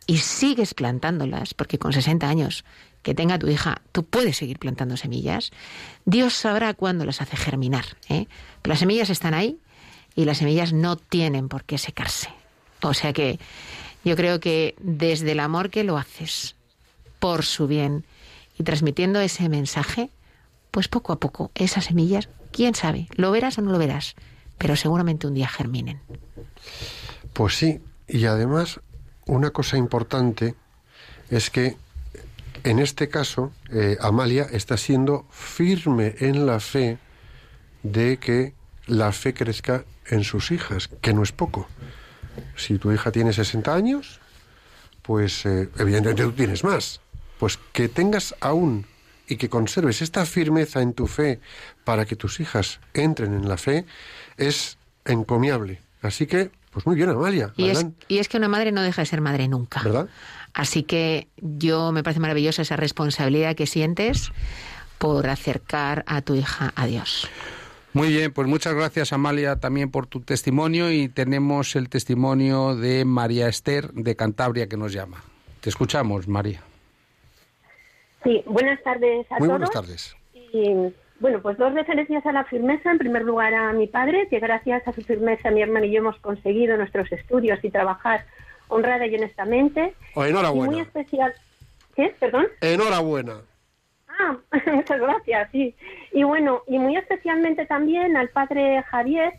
y 0.06 0.18
sigues 0.18 0.74
plantándolas, 0.74 1.54
porque 1.54 1.78
con 1.78 1.92
60 1.92 2.28
años 2.28 2.64
que 3.02 3.14
tenga 3.14 3.38
tu 3.38 3.48
hija, 3.48 3.82
tú 3.92 4.04
puedes 4.04 4.36
seguir 4.36 4.58
plantando 4.58 4.96
semillas, 4.96 5.52
Dios 6.04 6.34
sabrá 6.34 6.74
cuándo 6.74 7.04
las 7.04 7.20
hace 7.20 7.36
germinar. 7.36 7.84
¿eh? 8.08 8.26
Pero 8.62 8.72
las 8.72 8.80
semillas 8.80 9.10
están 9.10 9.34
ahí 9.34 9.58
y 10.14 10.24
las 10.24 10.38
semillas 10.38 10.72
no 10.72 10.96
tienen 10.96 11.48
por 11.48 11.64
qué 11.64 11.78
secarse. 11.78 12.30
O 12.82 12.94
sea 12.94 13.12
que 13.12 13.38
yo 14.04 14.16
creo 14.16 14.40
que 14.40 14.74
desde 14.80 15.32
el 15.32 15.40
amor 15.40 15.70
que 15.70 15.84
lo 15.84 15.96
haces, 15.98 16.56
por 17.18 17.44
su 17.44 17.66
bien 17.66 18.04
y 18.58 18.64
transmitiendo 18.64 19.20
ese 19.20 19.48
mensaje, 19.48 20.10
pues 20.70 20.88
poco 20.88 21.12
a 21.12 21.20
poco 21.20 21.50
esas 21.54 21.86
semillas, 21.86 22.28
quién 22.52 22.74
sabe, 22.74 23.08
lo 23.16 23.30
verás 23.30 23.58
o 23.58 23.62
no 23.62 23.72
lo 23.72 23.78
verás, 23.78 24.14
pero 24.58 24.76
seguramente 24.76 25.26
un 25.26 25.34
día 25.34 25.48
germinen. 25.48 26.00
Pues 27.32 27.54
sí, 27.54 27.80
y 28.08 28.24
además 28.26 28.80
una 29.26 29.50
cosa 29.50 29.76
importante 29.76 30.54
es 31.30 31.50
que 31.50 31.76
en 32.64 32.78
este 32.78 33.08
caso 33.08 33.52
eh, 33.70 33.96
Amalia 34.00 34.46
está 34.50 34.76
siendo 34.76 35.26
firme 35.30 36.14
en 36.18 36.46
la 36.46 36.58
fe 36.58 36.98
de 37.82 38.16
que 38.18 38.54
la 38.86 39.12
fe 39.12 39.34
crezca 39.34 39.84
en 40.06 40.24
sus 40.24 40.50
hijas, 40.50 40.88
que 41.00 41.12
no 41.12 41.22
es 41.22 41.32
poco. 41.32 41.68
Si 42.56 42.78
tu 42.78 42.92
hija 42.92 43.12
tiene 43.12 43.32
60 43.32 43.74
años, 43.74 44.20
pues 45.02 45.44
eh, 45.46 45.68
evidentemente 45.78 46.22
tú 46.24 46.32
tienes 46.32 46.64
más 46.64 47.00
pues 47.38 47.58
que 47.72 47.88
tengas 47.88 48.34
aún 48.40 48.86
y 49.28 49.36
que 49.36 49.48
conserves 49.48 50.02
esta 50.02 50.24
firmeza 50.24 50.82
en 50.82 50.92
tu 50.92 51.06
fe 51.06 51.40
para 51.84 52.04
que 52.04 52.16
tus 52.16 52.40
hijas 52.40 52.80
entren 52.94 53.34
en 53.34 53.48
la 53.48 53.56
fe 53.56 53.84
es 54.36 54.78
encomiable. 55.04 55.80
Así 56.00 56.26
que, 56.26 56.50
pues 56.76 56.84
muy 56.86 56.94
bien, 56.94 57.08
Amalia. 57.08 57.54
Y 57.56 57.70
es, 57.70 57.86
y 58.06 58.18
es, 58.18 58.28
que 58.28 58.36
una 58.36 58.48
madre 58.48 58.70
no 58.70 58.82
deja 58.82 59.00
de 59.00 59.06
ser 59.06 59.22
madre 59.22 59.48
nunca. 59.48 59.80
¿Verdad? 59.82 60.10
Así 60.52 60.82
que 60.82 61.26
yo 61.38 61.90
me 61.90 62.02
parece 62.02 62.20
maravillosa 62.20 62.60
esa 62.60 62.76
responsabilidad 62.76 63.56
que 63.56 63.66
sientes 63.66 64.30
por 64.98 65.26
acercar 65.26 66.04
a 66.06 66.20
tu 66.20 66.34
hija 66.34 66.74
a 66.76 66.84
Dios. 66.84 67.30
Muy 67.94 68.08
bien, 68.08 68.30
pues 68.30 68.46
muchas 68.46 68.74
gracias 68.74 69.14
Amalia 69.14 69.56
también 69.56 69.90
por 69.90 70.06
tu 70.06 70.20
testimonio 70.20 70.92
y 70.92 71.08
tenemos 71.08 71.76
el 71.76 71.88
testimonio 71.88 72.76
de 72.76 73.06
María 73.06 73.48
Esther 73.48 73.90
de 73.94 74.14
Cantabria 74.14 74.68
que 74.68 74.76
nos 74.76 74.92
llama. 74.92 75.24
Te 75.62 75.70
escuchamos, 75.70 76.28
María. 76.28 76.60
Sí, 78.22 78.42
buenas 78.44 78.82
tardes 78.82 79.26
a 79.32 79.38
Muy 79.38 79.48
buenas 79.48 79.70
tardes. 79.70 80.14
Y, 80.34 80.92
bueno, 81.20 81.40
pues 81.40 81.56
dos 81.58 81.72
referencias 81.74 82.24
a 82.26 82.32
la 82.32 82.44
firmeza. 82.44 82.90
En 82.90 82.98
primer 82.98 83.22
lugar, 83.22 83.54
a 83.54 83.72
mi 83.72 83.86
padre, 83.86 84.28
que 84.28 84.38
gracias 84.38 84.86
a 84.86 84.92
su 84.92 85.02
firmeza 85.02 85.50
mi 85.50 85.62
hermano 85.62 85.86
y 85.86 85.92
yo 85.92 85.98
hemos 85.98 86.18
conseguido 86.20 86.76
nuestros 86.76 87.10
estudios 87.12 87.58
y 87.62 87.70
trabajar 87.70 88.24
honrada 88.68 89.06
y 89.06 89.14
honestamente. 89.14 89.94
Oh, 90.14 90.24
enhorabuena. 90.24 90.72
muy 90.72 90.80
especial. 90.80 91.32
¿Qué? 91.94 92.14
¿Perdón? 92.18 92.46
Enhorabuena. 92.60 93.40
Ah, 94.08 94.16
Ah, 94.18 94.36
muchas 94.72 95.00
gracias, 95.00 95.48
sí. 95.52 95.74
Y 96.12 96.22
bueno, 96.22 96.62
y 96.66 96.78
muy 96.78 96.96
especialmente 96.96 97.66
también 97.66 98.16
al 98.16 98.28
padre 98.30 98.82
Javier, 98.84 99.34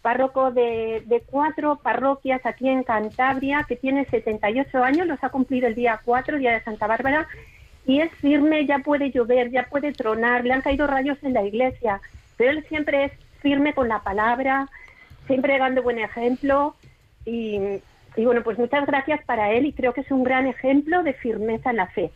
párroco 0.00 0.50
de, 0.50 1.02
de 1.06 1.20
cuatro 1.20 1.76
parroquias 1.76 2.44
aquí 2.44 2.68
en 2.68 2.82
Cantabria, 2.82 3.64
que 3.68 3.76
tiene 3.76 4.04
78 4.06 4.82
años, 4.82 5.06
los 5.06 5.22
ha 5.22 5.28
cumplido 5.28 5.68
el 5.68 5.74
día 5.74 6.00
4, 6.04 6.38
día 6.38 6.52
de 6.52 6.64
Santa 6.64 6.86
Bárbara, 6.86 7.28
y 7.86 8.00
es 8.00 8.12
firme, 8.20 8.66
ya 8.66 8.78
puede 8.78 9.10
llover, 9.10 9.50
ya 9.50 9.64
puede 9.68 9.92
tronar, 9.92 10.44
le 10.44 10.52
han 10.52 10.62
caído 10.62 10.86
rayos 10.86 11.18
en 11.22 11.32
la 11.34 11.42
iglesia, 11.44 12.00
pero 12.36 12.50
él 12.52 12.64
siempre 12.68 13.04
es 13.06 13.12
firme 13.40 13.74
con 13.74 13.88
la 13.88 14.00
palabra, 14.02 14.68
siempre 15.26 15.58
dando 15.58 15.82
buen 15.82 15.98
ejemplo, 15.98 16.74
y, 17.24 17.58
y 18.16 18.24
bueno, 18.24 18.42
pues 18.42 18.58
muchas 18.58 18.86
gracias 18.86 19.24
para 19.24 19.52
él, 19.52 19.66
y 19.66 19.72
creo 19.72 19.92
que 19.92 20.02
es 20.02 20.10
un 20.10 20.22
gran 20.24 20.46
ejemplo 20.46 21.02
de 21.02 21.12
firmeza 21.14 21.70
en 21.70 21.76
la 21.76 21.86
fe. 21.88 22.10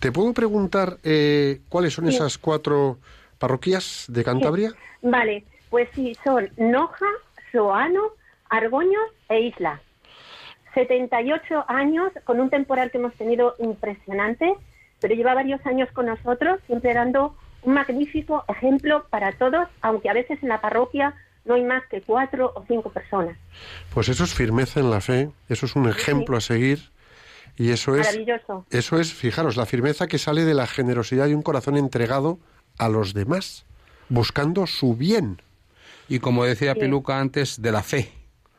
¿Te 0.00 0.10
puedo 0.12 0.32
preguntar 0.34 0.98
eh, 1.02 1.60
cuáles 1.68 1.94
son 1.94 2.06
Sí. 2.08 2.14
esas 2.16 2.36
cuatro 2.38 2.98
parroquias 3.38 4.06
de 4.08 4.24
Cantabria? 4.24 4.72
Vale, 5.02 5.44
pues 5.70 5.88
sí, 5.94 6.16
son 6.24 6.50
Noja, 6.56 7.06
Soano, 7.52 8.02
Argoños 8.50 9.04
e 9.28 9.40
Isla. 9.40 9.80
78 10.74 11.64
años 11.68 12.12
con 12.24 12.40
un 12.40 12.50
temporal 12.50 12.90
que 12.90 12.98
hemos 12.98 13.14
tenido 13.14 13.54
impresionante, 13.58 14.54
pero 15.00 15.14
lleva 15.14 15.34
varios 15.34 15.64
años 15.66 15.88
con 15.92 16.06
nosotros, 16.06 16.60
siempre 16.66 16.94
dando 16.94 17.36
un 17.62 17.74
magnífico 17.74 18.44
ejemplo 18.48 19.06
para 19.10 19.32
todos, 19.32 19.68
aunque 19.80 20.10
a 20.10 20.12
veces 20.12 20.42
en 20.42 20.48
la 20.48 20.60
parroquia 20.60 21.14
no 21.44 21.54
hay 21.54 21.62
más 21.62 21.82
que 21.90 22.00
cuatro 22.00 22.52
o 22.54 22.64
cinco 22.66 22.90
personas. 22.90 23.36
Pues 23.92 24.08
eso 24.08 24.24
es 24.24 24.34
firmeza 24.34 24.80
en 24.80 24.90
la 24.90 25.00
fe, 25.00 25.30
eso 25.48 25.66
es 25.66 25.76
un 25.76 25.88
ejemplo 25.88 26.36
a 26.36 26.40
seguir 26.40 26.90
y 27.56 27.70
eso 27.70 27.94
es 27.96 28.06
Maravilloso. 28.06 28.66
eso 28.70 28.98
es, 28.98 29.12
fijaros, 29.12 29.56
la 29.56 29.66
firmeza 29.66 30.06
que 30.06 30.18
sale 30.18 30.44
de 30.44 30.54
la 30.54 30.66
generosidad 30.66 31.26
de 31.26 31.34
un 31.34 31.42
corazón 31.42 31.76
entregado 31.76 32.38
a 32.78 32.88
los 32.88 33.14
demás, 33.14 33.64
buscando 34.08 34.66
su 34.66 34.96
bien. 34.96 35.40
Y 36.08 36.18
como 36.18 36.44
decía 36.44 36.74
Sí. 36.74 36.80
Piluca 36.80 37.18
antes, 37.20 37.62
de 37.62 37.72
la 37.72 37.82
fe, 37.82 38.10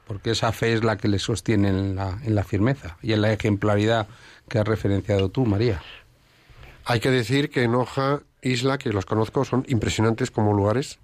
porque 0.06 0.32
esa 0.32 0.52
fe 0.52 0.74
es 0.74 0.84
la 0.84 0.98
que 0.98 1.08
le 1.08 1.20
sostiene 1.20 1.70
en 1.70 1.96
la, 1.96 2.20
en 2.24 2.36
la 2.36 2.44
firmeza 2.44 2.98
y 3.02 3.14
en 3.14 3.22
la 3.22 3.34
ejemplaridad 3.34 4.08
que 4.48 4.60
has 4.60 4.68
referenciado 4.68 5.30
tú, 5.30 5.46
María. 5.46 5.82
Hay 6.86 7.00
que 7.00 7.10
decir 7.10 7.50
que 7.50 7.68
Noja, 7.68 8.22
Isla, 8.42 8.78
que 8.78 8.92
los 8.92 9.06
conozco, 9.06 9.44
son 9.44 9.66
impresionantes 9.68 10.30
como 10.30 10.54
lugares. 10.54 11.00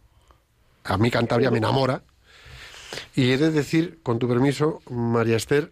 A 0.84 0.98
mí 0.98 1.10
Cantabria 1.10 1.50
me 1.50 1.58
enamora. 1.58 2.04
Y 3.16 3.32
he 3.32 3.38
de 3.38 3.52
decir, 3.52 4.00
con 4.04 4.20
tu 4.20 4.28
permiso, 4.28 4.82
María 4.90 5.38
Esther, 5.38 5.72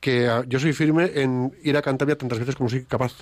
que 0.00 0.28
ah, 0.28 0.44
yo 0.46 0.58
soy 0.58 0.72
firme 0.72 1.10
en 1.14 1.52
ir 1.62 1.76
a 1.76 1.82
Cantabria 1.82 2.16
tantas 2.16 2.38
veces 2.38 2.56
como 2.56 2.70
soy 2.70 2.84
capaz. 2.84 3.12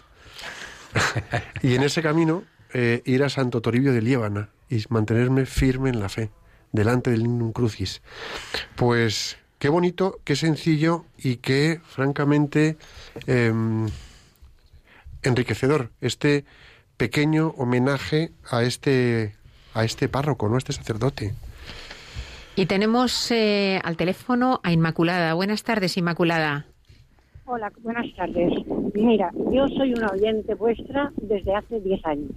y 1.63 1.75
en 1.75 1.83
ese 1.83 2.03
camino, 2.03 2.45
eh, 2.73 3.03
ir 3.05 3.25
a 3.25 3.29
Santo 3.29 3.61
Toribio 3.61 3.93
de 3.93 4.03
Liébana 4.03 4.51
y 4.69 4.85
mantenerme 4.91 5.45
firme 5.47 5.91
en 5.91 5.99
la 5.99 6.09
fe, 6.09 6.31
delante 6.71 7.11
del 7.11 7.23
Lignum 7.23 7.53
Crucis. 7.53 8.01
Pues 8.77 9.39
qué 9.59 9.69
bonito, 9.69 10.19
qué 10.25 10.37
sencillo 10.37 11.05
y 11.17 11.37
qué, 11.37 11.81
francamente, 11.85 12.77
em, 13.27 13.89
enriquecedor 15.23 15.91
este 16.01 16.45
pequeño 16.97 17.49
homenaje 17.57 18.31
a 18.51 18.63
este 18.63 19.35
a 19.75 19.85
este 19.85 20.09
párroco, 20.09 20.49
¿no? 20.49 20.57
A 20.57 20.59
este 20.59 20.73
sacerdote. 20.73 21.35
Y 22.57 22.67
tenemos 22.67 23.31
eh, 23.31 23.81
al 23.85 23.97
teléfono 23.97 24.61
a 24.65 24.73
Inmaculada. 24.73 25.35
Buenas 25.35 25.63
tardes, 25.63 25.97
Inmaculada. 25.97 26.67
Hola, 27.45 27.73
buenas 27.83 28.13
tardes. 28.17 28.53
Mira, 28.95 29.31
yo 29.53 29.69
soy 29.69 29.95
una 29.95 30.09
oyente 30.09 30.55
vuestra 30.55 31.13
desde 31.17 31.55
hace 31.55 31.81
10 31.81 32.05
años. 32.05 32.33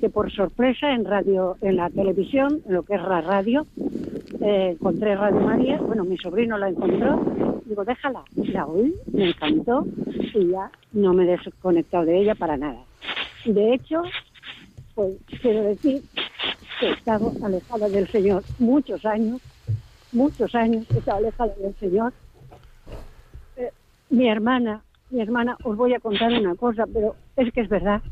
Que 0.00 0.08
por 0.08 0.32
sorpresa 0.32 0.92
en 0.92 1.04
radio, 1.04 1.56
en 1.60 1.76
la 1.76 1.90
televisión, 1.90 2.62
en 2.66 2.72
lo 2.72 2.82
que 2.82 2.94
es 2.94 3.02
la 3.02 3.20
radio, 3.20 3.66
eh, 4.40 4.70
encontré 4.72 5.14
Radio 5.14 5.40
María. 5.40 5.78
Bueno, 5.78 6.04
mi 6.04 6.16
sobrino 6.16 6.56
la 6.56 6.68
encontró. 6.68 7.60
Digo, 7.64 7.84
déjala. 7.84 8.22
La 8.34 8.66
oí, 8.66 8.94
me 9.12 9.28
encantó 9.28 9.86
y 10.34 10.48
ya 10.48 10.70
no 10.92 11.12
me 11.12 11.24
he 11.24 11.36
desconectado 11.36 12.06
de 12.06 12.20
ella 12.20 12.34
para 12.34 12.56
nada. 12.56 12.80
De 13.44 13.74
hecho, 13.74 14.02
pues 14.94 15.14
quiero 15.40 15.62
decir 15.64 16.02
que 16.78 16.86
he 16.86 16.92
estado 16.92 17.32
alejada 17.42 17.88
del 17.88 18.08
Señor 18.08 18.42
muchos 18.58 19.04
años, 19.04 19.40
muchos 20.12 20.54
años 20.54 20.86
he 20.94 20.98
estado 20.98 21.18
alejada 21.18 21.54
del 21.56 21.74
Señor 21.74 22.12
Eh, 23.56 23.70
mi 24.08 24.28
hermana, 24.28 24.82
mi 25.10 25.20
hermana, 25.20 25.56
os 25.64 25.76
voy 25.76 25.94
a 25.94 26.00
contar 26.00 26.32
una 26.32 26.54
cosa, 26.54 26.86
pero 26.92 27.14
es 27.36 27.52
que 27.52 27.60
es 27.60 27.68
verdad. 27.68 28.02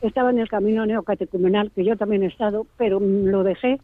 Estaba 0.00 0.30
en 0.30 0.40
el 0.40 0.48
camino 0.48 0.84
neocatecumenal, 0.84 1.70
que 1.70 1.84
yo 1.84 1.96
también 1.96 2.22
he 2.22 2.26
estado, 2.26 2.66
pero 2.76 3.00
lo 3.00 3.44
dejé 3.44 3.80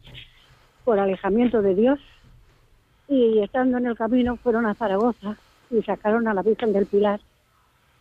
por 0.84 0.98
alejamiento 0.98 1.62
de 1.62 1.74
Dios. 1.74 2.00
Y 3.08 3.40
estando 3.40 3.78
en 3.78 3.86
el 3.86 3.96
camino 3.96 4.36
fueron 4.36 4.66
a 4.66 4.74
Zaragoza 4.74 5.36
y 5.70 5.82
sacaron 5.82 6.28
a 6.28 6.34
la 6.34 6.42
Virgen 6.42 6.72
del 6.72 6.86
Pilar 6.86 7.20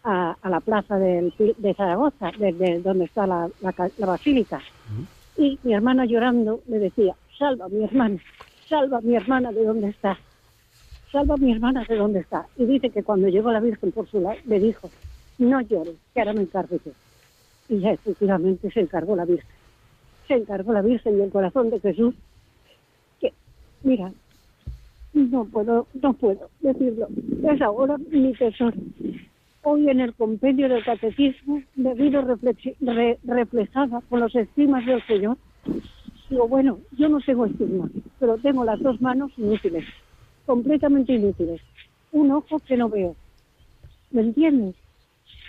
a, 0.03 0.35
a 0.41 0.49
la 0.49 0.59
plaza 0.59 0.97
del 0.97 1.33
de 1.37 1.73
Zaragoza, 1.73 2.31
desde 2.37 2.79
donde 2.79 3.05
está 3.05 3.27
la, 3.27 3.49
la 3.61 3.73
la 3.97 4.05
basílica. 4.05 4.61
Y 5.37 5.59
mi 5.63 5.73
hermana 5.73 6.05
llorando 6.05 6.61
le 6.67 6.79
decía, 6.79 7.15
salva 7.37 7.65
a 7.65 7.69
mi 7.69 7.83
hermana, 7.83 8.19
salva 8.67 8.97
a 8.97 9.01
mi 9.01 9.15
hermana 9.15 9.51
de 9.51 9.63
dónde 9.63 9.89
está 9.89 10.17
salva 11.11 11.35
a 11.35 11.37
mi 11.37 11.51
hermana 11.51 11.85
de 11.87 11.95
dónde 11.95 12.19
está. 12.19 12.47
Y 12.57 12.65
dice 12.65 12.89
que 12.89 13.03
cuando 13.03 13.27
llegó 13.27 13.51
la 13.51 13.59
Virgen 13.59 13.91
por 13.91 14.07
su 14.07 14.21
lado, 14.21 14.37
le 14.45 14.59
dijo, 14.59 14.89
no 15.37 15.61
llores, 15.61 15.95
que 16.13 16.21
ahora 16.21 16.33
me 16.33 16.41
encargo 16.41 16.77
yo. 16.83 16.91
Y 17.69 17.79
ya 17.79 17.91
efectivamente 17.91 18.71
se 18.71 18.79
encargó 18.79 19.15
la 19.15 19.25
Virgen. 19.25 19.49
Se 20.27 20.35
encargó 20.35 20.73
la 20.73 20.81
Virgen 20.81 21.17
y 21.17 21.21
el 21.21 21.31
corazón 21.31 21.69
de 21.69 21.79
Jesús, 21.79 22.15
mira, 23.83 24.13
no 25.13 25.45
puedo, 25.45 25.87
no 26.01 26.13
puedo 26.13 26.49
decirlo. 26.61 27.07
Es 27.51 27.61
ahora 27.61 27.97
mi 27.97 28.33
tesoro. 28.33 28.77
Hoy 29.63 29.89
en 29.89 29.99
el 30.01 30.15
compendio 30.15 30.69
del 30.69 30.83
catecismo, 30.83 31.61
debido 31.75 32.21
reflexi- 32.23 32.75
re- 32.81 33.19
reflejada 33.23 34.01
por 34.01 34.19
los 34.19 34.35
estigmas 34.35 34.85
del 34.85 35.05
Señor, 35.07 35.37
digo, 36.29 36.47
bueno, 36.47 36.79
yo 36.97 37.09
no 37.09 37.19
tengo 37.21 37.45
estigmas, 37.45 37.91
pero 38.19 38.37
tengo 38.39 38.65
las 38.65 38.79
dos 38.81 38.99
manos 39.01 39.31
inútiles 39.37 39.85
completamente 40.45 41.13
inútiles. 41.13 41.61
Un 42.11 42.31
ojo 42.31 42.59
que 42.61 42.77
no 42.77 42.89
veo. 42.89 43.15
¿Me 44.11 44.21
entiendes? 44.21 44.75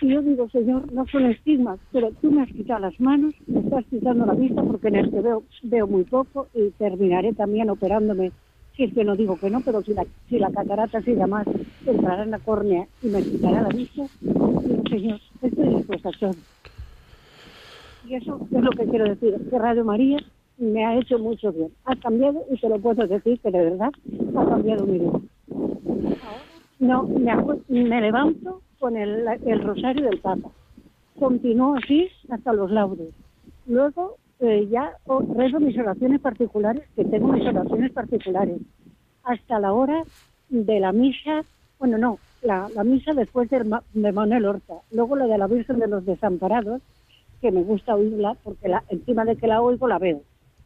Y 0.03 0.09
yo 0.09 0.21
digo, 0.21 0.49
Señor, 0.49 0.91
no 0.91 1.07
son 1.07 1.27
estigmas, 1.27 1.79
pero 1.93 2.11
tú 2.21 2.29
me 2.29 2.41
has 2.41 2.49
quitado 2.49 2.81
las 2.81 2.99
manos, 2.99 3.33
me 3.47 3.61
estás 3.61 3.85
quitando 3.85 4.25
la 4.25 4.33
vista 4.33 4.61
porque 4.61 4.89
en 4.89 4.97
el 4.97 5.09
que 5.09 5.21
veo, 5.21 5.43
veo 5.63 5.87
muy 5.87 6.03
poco 6.03 6.49
y 6.53 6.71
terminaré 6.71 7.31
también 7.31 7.69
operándome. 7.69 8.33
Si 8.75 8.83
es 8.83 8.93
que 8.93 9.05
no 9.05 9.15
digo 9.15 9.37
que 9.37 9.49
no, 9.49 9.61
pero 9.61 9.81
si 9.81 9.93
la, 9.93 10.05
si 10.27 10.39
la 10.39 10.51
catarata 10.51 11.01
sigue 11.03 11.25
más, 11.25 11.47
entrará 11.85 12.23
en 12.23 12.31
la 12.31 12.39
córnea 12.39 12.85
y 13.01 13.07
me 13.07 13.23
quitará 13.23 13.61
la 13.61 13.69
vista. 13.69 14.03
Digo, 14.19 14.61
Señor, 14.89 15.19
estoy 15.41 15.75
dispuesta 15.75 16.09
a 16.09 16.19
todo. 16.19 16.35
Y 18.05 18.15
eso 18.15 18.45
es 18.51 18.61
lo 18.61 18.71
que 18.71 18.83
quiero 18.83 19.05
decir, 19.05 19.37
que 19.49 19.57
Radio 19.57 19.85
María 19.85 20.17
me 20.57 20.83
ha 20.83 20.97
hecho 20.99 21.17
mucho 21.17 21.53
bien. 21.53 21.69
Ha 21.85 21.95
cambiado, 21.95 22.43
y 22.51 22.59
te 22.59 22.67
lo 22.67 22.77
puedo 22.77 23.07
decir 23.07 23.39
que 23.39 23.51
de 23.51 23.63
verdad 23.69 23.91
ha 24.35 24.45
cambiado 24.49 24.85
mi 24.85 24.99
vida. 24.99 25.11
Ahora 25.53 26.53
no, 26.79 27.03
me, 27.03 27.33
me 27.69 28.01
levanto 28.01 28.61
con 28.83 28.97
el, 28.97 29.25
el 29.45 29.61
rosario 29.61 30.09
del 30.09 30.19
Papa. 30.19 30.49
Continúo 31.17 31.77
así 31.77 32.09
hasta 32.29 32.51
los 32.51 32.69
laudes. 32.69 33.13
Luego 33.65 34.17
eh, 34.41 34.67
ya 34.69 34.97
rezo 35.37 35.61
mis 35.61 35.77
oraciones 35.77 36.19
particulares, 36.19 36.83
que 36.93 37.05
tengo 37.05 37.29
mis 37.29 37.47
oraciones 37.47 37.93
particulares, 37.93 38.57
hasta 39.23 39.57
la 39.61 39.71
hora 39.71 40.03
de 40.49 40.81
la 40.81 40.91
misa, 40.91 41.45
bueno, 41.79 41.97
no, 41.97 42.19
la, 42.41 42.67
la 42.75 42.83
misa 42.83 43.13
después 43.13 43.49
Ma- 43.65 43.83
de 43.93 44.11
Manuel 44.11 44.47
Horta, 44.47 44.73
luego 44.91 45.15
la 45.15 45.27
de 45.27 45.37
la 45.37 45.47
Virgen 45.47 45.79
de 45.79 45.87
los 45.87 46.05
Desamparados, 46.05 46.81
que 47.39 47.53
me 47.53 47.63
gusta 47.63 47.95
oírla 47.95 48.35
porque 48.43 48.67
la, 48.67 48.83
encima 48.89 49.23
de 49.23 49.37
que 49.37 49.47
la 49.47 49.61
oigo 49.61 49.87
la 49.87 49.97
veo. 49.97 50.19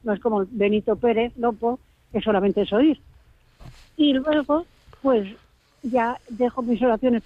No 0.04 0.14
es 0.14 0.20
como 0.22 0.44
Benito 0.50 0.96
Pérez, 0.96 1.38
Lopo, 1.38 1.78
que 2.12 2.22
solamente 2.22 2.62
es 2.62 2.74
oír. 2.74 3.00
Y 3.96 4.14
luego, 4.14 4.66
pues 5.04 5.28
ya 5.84 6.20
dejo 6.30 6.62
mis 6.62 6.82
oraciones, 6.82 7.24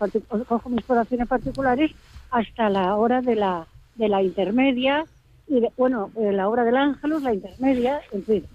cojo 0.48 0.70
mis 0.70 0.90
oraciones 0.90 1.28
particulares 1.28 1.92
hasta 2.30 2.70
la 2.70 2.96
hora 2.96 3.22
de 3.22 3.36
la, 3.36 3.68
de 3.96 4.08
la 4.10 4.22
intermedia, 4.22 5.06
y 5.48 5.60
de- 5.62 5.72
bueno, 5.78 6.12
eh, 6.18 6.32
la 6.32 6.48
hora 6.50 6.64
del 6.64 6.78
ángelus, 6.78 7.24
la 7.24 7.34
intermedia, 7.34 8.02
en 8.12 8.24
fin. 8.24 8.46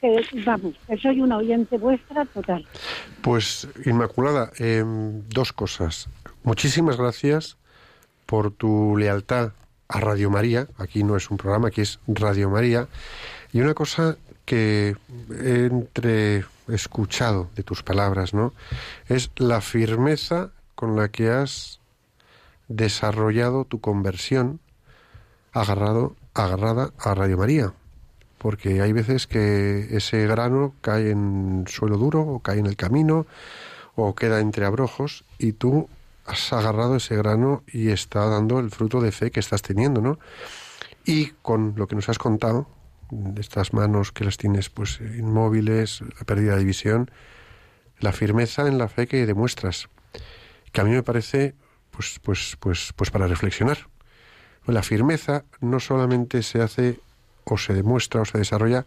Que, 0.00 0.24
vamos, 0.46 0.74
que 0.86 0.96
soy 0.96 1.20
una 1.20 1.36
oyente 1.36 1.76
vuestra 1.76 2.24
total. 2.24 2.66
Pues, 3.20 3.68
Inmaculada, 3.84 4.50
em, 4.58 5.22
dos 5.28 5.52
cosas. 5.52 6.08
Muchísimas 6.42 6.96
gracias 6.96 7.58
por 8.24 8.50
tu 8.50 8.96
lealtad 8.96 9.52
a 9.88 10.00
Radio 10.00 10.30
María. 10.30 10.68
Aquí 10.78 11.04
no 11.04 11.16
es 11.16 11.30
un 11.30 11.36
programa, 11.36 11.68
aquí 11.68 11.82
es 11.82 11.98
Radio 12.08 12.48
María. 12.48 12.86
Y 13.52 13.60
una 13.60 13.74
cosa 13.74 14.16
que 14.46 14.96
entre 15.42 16.44
escuchado 16.72 17.50
de 17.56 17.62
tus 17.62 17.82
palabras, 17.82 18.34
¿no? 18.34 18.52
Es 19.08 19.30
la 19.36 19.60
firmeza 19.60 20.50
con 20.74 20.96
la 20.96 21.08
que 21.08 21.30
has 21.30 21.80
desarrollado 22.68 23.64
tu 23.64 23.80
conversión 23.80 24.60
agarrado, 25.52 26.16
agarrada 26.34 26.92
a 26.98 27.14
Radio 27.14 27.36
María, 27.36 27.72
porque 28.38 28.80
hay 28.80 28.92
veces 28.92 29.26
que 29.26 29.88
ese 29.90 30.26
grano 30.26 30.74
cae 30.80 31.10
en 31.10 31.64
suelo 31.68 31.96
duro 31.98 32.22
o 32.22 32.40
cae 32.40 32.58
en 32.58 32.66
el 32.66 32.76
camino 32.76 33.26
o 33.96 34.14
queda 34.14 34.40
entre 34.40 34.64
abrojos 34.64 35.24
y 35.38 35.52
tú 35.52 35.88
has 36.26 36.52
agarrado 36.52 36.96
ese 36.96 37.16
grano 37.16 37.62
y 37.66 37.90
está 37.90 38.26
dando 38.26 38.60
el 38.60 38.70
fruto 38.70 39.00
de 39.00 39.12
fe 39.12 39.30
que 39.30 39.40
estás 39.40 39.62
teniendo, 39.62 40.00
¿no? 40.00 40.18
Y 41.04 41.26
con 41.42 41.74
lo 41.76 41.88
que 41.88 41.96
nos 41.96 42.08
has 42.08 42.18
contado, 42.18 42.66
estas 43.38 43.72
manos 43.72 44.12
que 44.12 44.24
las 44.24 44.36
tienes 44.36 44.70
pues 44.70 45.00
inmóviles, 45.00 46.00
la 46.00 46.24
pérdida 46.24 46.56
de 46.56 46.64
visión, 46.64 47.10
la 47.98 48.12
firmeza 48.12 48.66
en 48.66 48.78
la 48.78 48.88
fe 48.88 49.06
que 49.06 49.26
demuestras, 49.26 49.88
que 50.72 50.80
a 50.80 50.84
mí 50.84 50.90
me 50.90 51.02
parece 51.02 51.54
pues 51.90 52.20
pues 52.22 52.56
pues 52.58 52.92
pues 52.94 53.10
para 53.10 53.26
reflexionar. 53.26 53.88
La 54.66 54.82
firmeza 54.82 55.44
no 55.60 55.80
solamente 55.80 56.42
se 56.42 56.62
hace 56.62 57.00
o 57.44 57.58
se 57.58 57.74
demuestra 57.74 58.20
o 58.20 58.24
se 58.24 58.38
desarrolla 58.38 58.86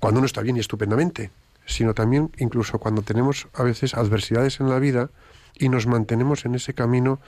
cuando 0.00 0.18
uno 0.18 0.26
está 0.26 0.40
bien 0.40 0.56
y 0.56 0.60
estupendamente, 0.60 1.30
sino 1.66 1.94
también 1.94 2.30
incluso 2.38 2.78
cuando 2.78 3.02
tenemos 3.02 3.48
a 3.54 3.62
veces 3.62 3.94
adversidades 3.94 4.60
en 4.60 4.68
la 4.68 4.78
vida 4.78 5.10
y 5.58 5.68
nos 5.68 5.86
mantenemos 5.86 6.44
en 6.44 6.54
ese 6.54 6.74
camino 6.74 7.20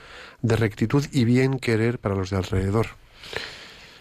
de 0.42 0.56
rectitud 0.56 1.04
y 1.12 1.24
bien 1.24 1.58
querer 1.58 1.98
para 1.98 2.14
los 2.14 2.30
de 2.30 2.36
alrededor. 2.36 2.86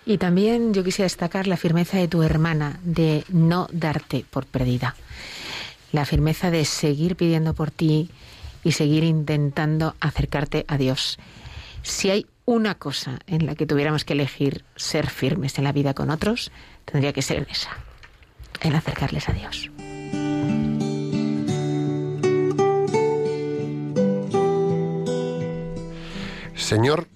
Y 0.06 0.18
también 0.18 0.74
yo 0.74 0.84
quisiera 0.84 1.06
destacar 1.06 1.48
la 1.48 1.58
firmeza 1.58 1.98
de 1.98 2.08
tu 2.08 2.24
hermana 2.24 2.80
de 2.84 3.24
no 3.30 3.68
darte 3.72 4.26
por 4.30 4.46
perdida. 4.46 4.96
La 5.92 6.06
firmeza 6.06 6.52
de 6.52 6.66
seguir 6.66 7.16
pidiendo 7.16 7.54
por 7.54 7.72
ti 7.72 8.10
y 8.64 8.74
seguir 8.74 9.04
intentando 9.04 9.96
acercarte 10.00 10.66
a 10.68 10.78
Dios. 10.78 11.20
Si 11.84 12.10
hay 12.10 12.26
una 12.46 12.76
cosa 12.76 13.20
en 13.28 13.46
la 13.46 13.56
que 13.56 13.66
tuviéramos 13.66 14.04
que 14.04 14.14
elegir 14.14 14.66
ser 14.76 15.10
firmes 15.10 15.58
en 15.58 15.64
la 15.64 15.72
vida 15.72 15.94
con 15.94 16.10
otros, 16.10 16.52
tendría 16.86 17.14
que 17.14 17.22
ser 17.22 17.38
en 17.38 17.48
esa, 17.50 17.72
en 18.62 18.76
acercarles 18.76 19.30
a 19.30 19.34
Dios. 19.34 19.70
Señor, 26.56 27.08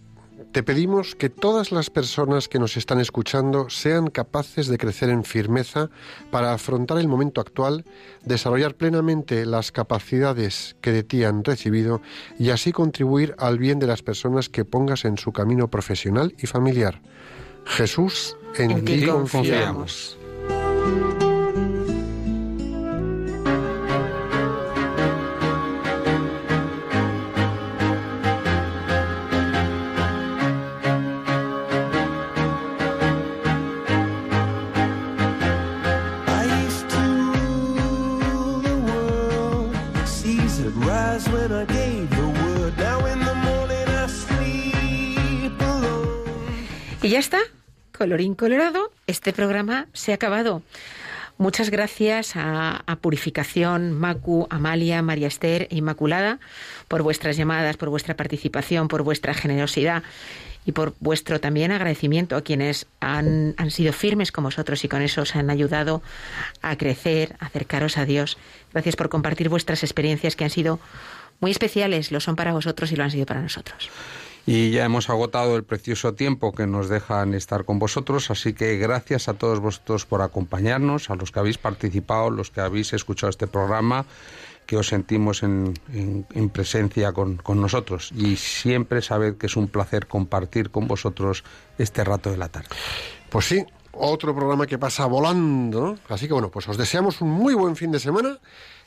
te 0.52 0.64
pedimos 0.64 1.16
que 1.16 1.30
todas 1.30 1.72
las 1.72 1.90
personas 1.90 2.48
que 2.48 2.60
nos 2.60 2.78
están 2.78 3.00
escuchando 3.00 3.70
sean 3.70 4.08
capaces 4.08 4.68
de 4.68 4.78
crecer 4.78 5.10
en 5.10 5.24
firmeza 5.24 5.90
para 6.32 6.54
afrontar 6.54 6.98
el 6.98 7.08
momento 7.08 7.42
actual, 7.42 7.86
desarrollar 8.24 8.76
plenamente 8.76 9.46
las 9.46 9.72
capacidades 9.72 10.76
que 10.82 10.92
de 10.92 11.04
ti 11.04 11.24
han 11.24 11.44
recibido 11.44 12.02
y 12.40 12.50
así 12.50 12.72
contribuir 12.72 13.36
al 13.38 13.60
bien 13.60 13.80
de 13.80 13.88
las 13.88 14.02
personas 14.02 14.50
que 14.50 14.66
pongas 14.66 15.06
en 15.06 15.18
su 15.18 15.32
camino 15.32 15.68
profesional 15.70 16.34
y 16.40 16.48
familiar. 16.48 17.02
Jesús, 17.66 18.38
en, 18.56 18.86
ti 18.86 19.06
confiamos. 19.06 20.18
Y 47.08 47.12
ya 47.12 47.20
está, 47.20 47.40
colorín 47.98 48.36
colorado, 48.36 48.92
este 49.08 49.32
programa 49.32 49.88
se 49.94 50.12
ha 50.12 50.16
acabado. 50.16 50.62
Muchas 51.38 51.70
gracias 51.70 52.36
a, 52.36 52.84
a 52.86 52.96
Purificación, 52.98 53.94
Macu, 53.94 54.46
Amalia, 54.50 55.02
María 55.02 55.30
Esther 55.30 55.70
e 55.72 55.78
Inmaculada 55.78 56.40
por 56.90 57.04
vuestras 57.04 57.38
llamadas, 57.38 57.78
por 57.78 57.88
vuestra 57.88 58.18
participación, 58.18 58.90
por 58.90 59.04
vuestra 59.04 59.34
generosidad 59.34 60.04
y 60.66 60.74
por 60.74 60.96
vuestro 61.00 61.40
también 61.40 61.72
agradecimiento 61.72 62.36
a 62.36 62.42
quienes 62.42 62.88
han, 63.00 63.54
han 63.56 63.72
sido 63.72 63.94
firmes 63.94 64.34
con 64.34 64.44
vosotros 64.44 64.84
y 64.84 64.90
con 64.90 65.02
eso 65.02 65.22
os 65.22 65.34
han 65.38 65.50
ayudado 65.50 66.02
a 66.62 66.76
crecer, 66.76 67.38
a 67.40 67.46
acercaros 67.46 67.98
a 67.98 68.04
Dios. 68.04 68.38
Gracias 68.74 68.98
por 68.98 69.08
compartir 69.08 69.48
vuestras 69.48 69.82
experiencias 69.82 70.36
que 70.36 70.44
han 70.44 70.50
sido 70.50 70.82
muy 71.40 71.52
especiales, 71.52 72.12
lo 72.12 72.20
son 72.20 72.36
para 72.36 72.52
vosotros 72.52 72.92
y 72.92 72.98
lo 72.98 73.06
han 73.06 73.12
sido 73.12 73.26
para 73.26 73.42
nosotros. 73.42 73.90
Y 74.50 74.72
ya 74.72 74.86
hemos 74.86 75.10
agotado 75.10 75.58
el 75.58 75.66
precioso 75.66 76.14
tiempo 76.14 76.54
que 76.56 76.66
nos 76.68 76.88
dejan 76.88 77.34
estar 77.34 77.66
con 77.66 77.80
vosotros, 77.80 78.32
así 78.32 78.54
que 78.54 78.78
gracias 78.78 79.28
a 79.28 79.34
todos 79.34 79.60
vosotros 79.60 80.06
por 80.06 80.22
acompañarnos, 80.22 81.10
a 81.10 81.16
los 81.16 81.32
que 81.34 81.40
habéis 81.40 81.58
participado, 81.58 82.30
los 82.32 82.50
que 82.50 82.62
habéis 82.62 82.94
escuchado 82.94 83.30
este 83.30 83.46
programa, 83.48 84.06
que 84.66 84.78
os 84.78 84.88
sentimos 84.88 85.44
en, 85.44 85.74
en- 85.94 86.26
en 86.34 86.50
presencia 86.50 87.12
con, 87.12 87.36
con 87.36 87.60
nosotros. 87.60 88.14
Y 88.16 88.38
siempre 88.38 89.02
sabed 89.02 89.36
que 89.36 89.48
es 89.48 89.58
un 89.58 89.68
placer 89.68 90.08
compartir 90.08 90.70
con 90.72 90.88
vosotros 90.88 91.44
este 91.78 92.06
rato 92.06 92.32
de 92.32 92.38
la 92.38 92.48
tarde. 92.48 92.70
Pues 93.30 93.46
sí, 93.48 93.66
otro 93.92 94.34
programa 94.34 94.66
que 94.66 94.78
pasa 94.78 95.06
volando, 95.08 95.82
¿no? 95.88 95.98
Así 96.08 96.26
que 96.28 96.34
bueno, 96.34 96.50
pues 96.50 96.70
os 96.70 96.78
deseamos 96.78 97.20
un 97.20 97.30
muy 97.32 97.54
buen 97.54 97.76
fin 97.76 97.92
de 97.92 98.00
semana, 98.00 98.40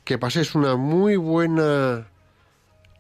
que 0.05 0.17
paséis 0.17 0.55
una 0.55 0.77
muy 0.77 1.17
buena 1.17 2.09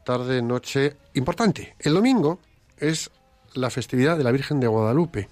tarde, 0.04 0.42
noche 0.42 0.96
importante. 1.14 1.74
El 1.78 1.94
domingo 1.94 2.38
es 2.80 3.10
la 3.54 3.70
festividad 3.70 4.16
de 4.16 4.24
la 4.24 4.32
Virgen 4.32 4.60
de 4.60 4.66
Guadalupe. 4.66 5.28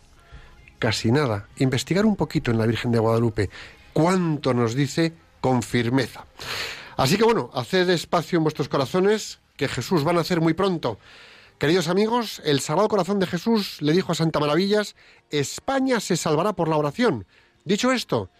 Casi 0.79 1.11
nada. 1.11 1.49
Investigar 1.59 2.07
un 2.07 2.17
poquito 2.17 2.51
en 2.51 2.59
la 2.59 2.67
Virgen 2.67 2.93
de 2.93 2.99
Guadalupe. 2.99 3.51
Cuánto 3.93 4.55
nos 4.55 4.75
dice 4.75 5.13
con 5.41 5.63
firmeza. 5.63 6.25
Así 6.97 7.17
que 7.17 7.25
bueno, 7.25 7.51
haced 7.55 7.89
espacio 7.91 8.39
en 8.39 8.45
vuestros 8.45 8.69
corazones, 8.69 9.41
que 9.57 9.69
Jesús 9.69 10.07
va 10.07 10.11
a 10.11 10.15
nacer 10.15 10.41
muy 10.41 10.55
pronto. 10.55 10.99
Queridos 11.59 11.89
amigos, 11.89 12.41
el 12.45 12.61
Sagrado 12.61 12.89
Corazón 12.89 13.19
de 13.19 13.27
Jesús 13.27 13.83
le 13.83 13.93
dijo 13.93 14.13
a 14.13 14.15
Santa 14.15 14.39
Maravillas, 14.39 14.95
España 15.31 15.99
se 16.01 16.17
salvará 16.17 16.53
por 16.53 16.69
la 16.69 16.77
oración. 16.77 17.27
Dicho 17.65 17.93
esto, 17.93 18.31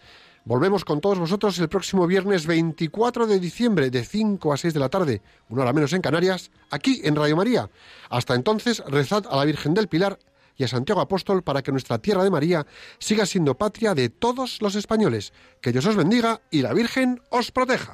volvemos 0.49 0.83
con 0.83 0.99
todos 0.99 1.19
vosotros 1.19 1.59
el 1.59 1.69
próximo 1.69 2.07
viernes 2.07 2.47
24 2.47 3.27
de 3.27 3.39
diciembre 3.39 3.91
de 3.91 4.03
5 4.03 4.51
a 4.51 4.57
6 4.57 4.73
de 4.73 4.79
la 4.79 4.89
tarde, 4.89 5.21
una 5.47 5.61
hora 5.61 5.73
menos 5.73 5.93
en 5.93 6.01
Canarias, 6.01 6.49
aquí 6.71 7.01
en 7.03 7.15
Radio 7.15 7.37
María. 7.37 7.69
Hasta 8.09 8.33
entonces, 8.33 8.83
rezad 8.87 9.25
a 9.29 9.37
la 9.37 9.45
Virgen 9.45 9.75
del 9.75 9.87
Pilar 9.87 10.17
y 10.57 10.63
a 10.63 10.67
Santiago 10.67 11.01
Apóstol 11.01 11.43
para 11.43 11.61
que 11.61 11.71
nuestra 11.71 11.99
tierra 11.99 12.23
de 12.23 12.31
María 12.31 12.65
siga 12.97 13.27
siendo 13.27 13.59
patria 13.59 13.93
de 13.93 14.09
todos 14.09 14.59
los 14.59 14.73
españoles. 14.73 15.33
Que 15.61 15.71
Dios 15.71 15.85
os 15.85 15.95
bendiga 15.95 16.41
y 16.49 16.63
la 16.63 16.73
Virgen 16.73 17.21
os 17.29 17.51
proteja. 17.51 17.93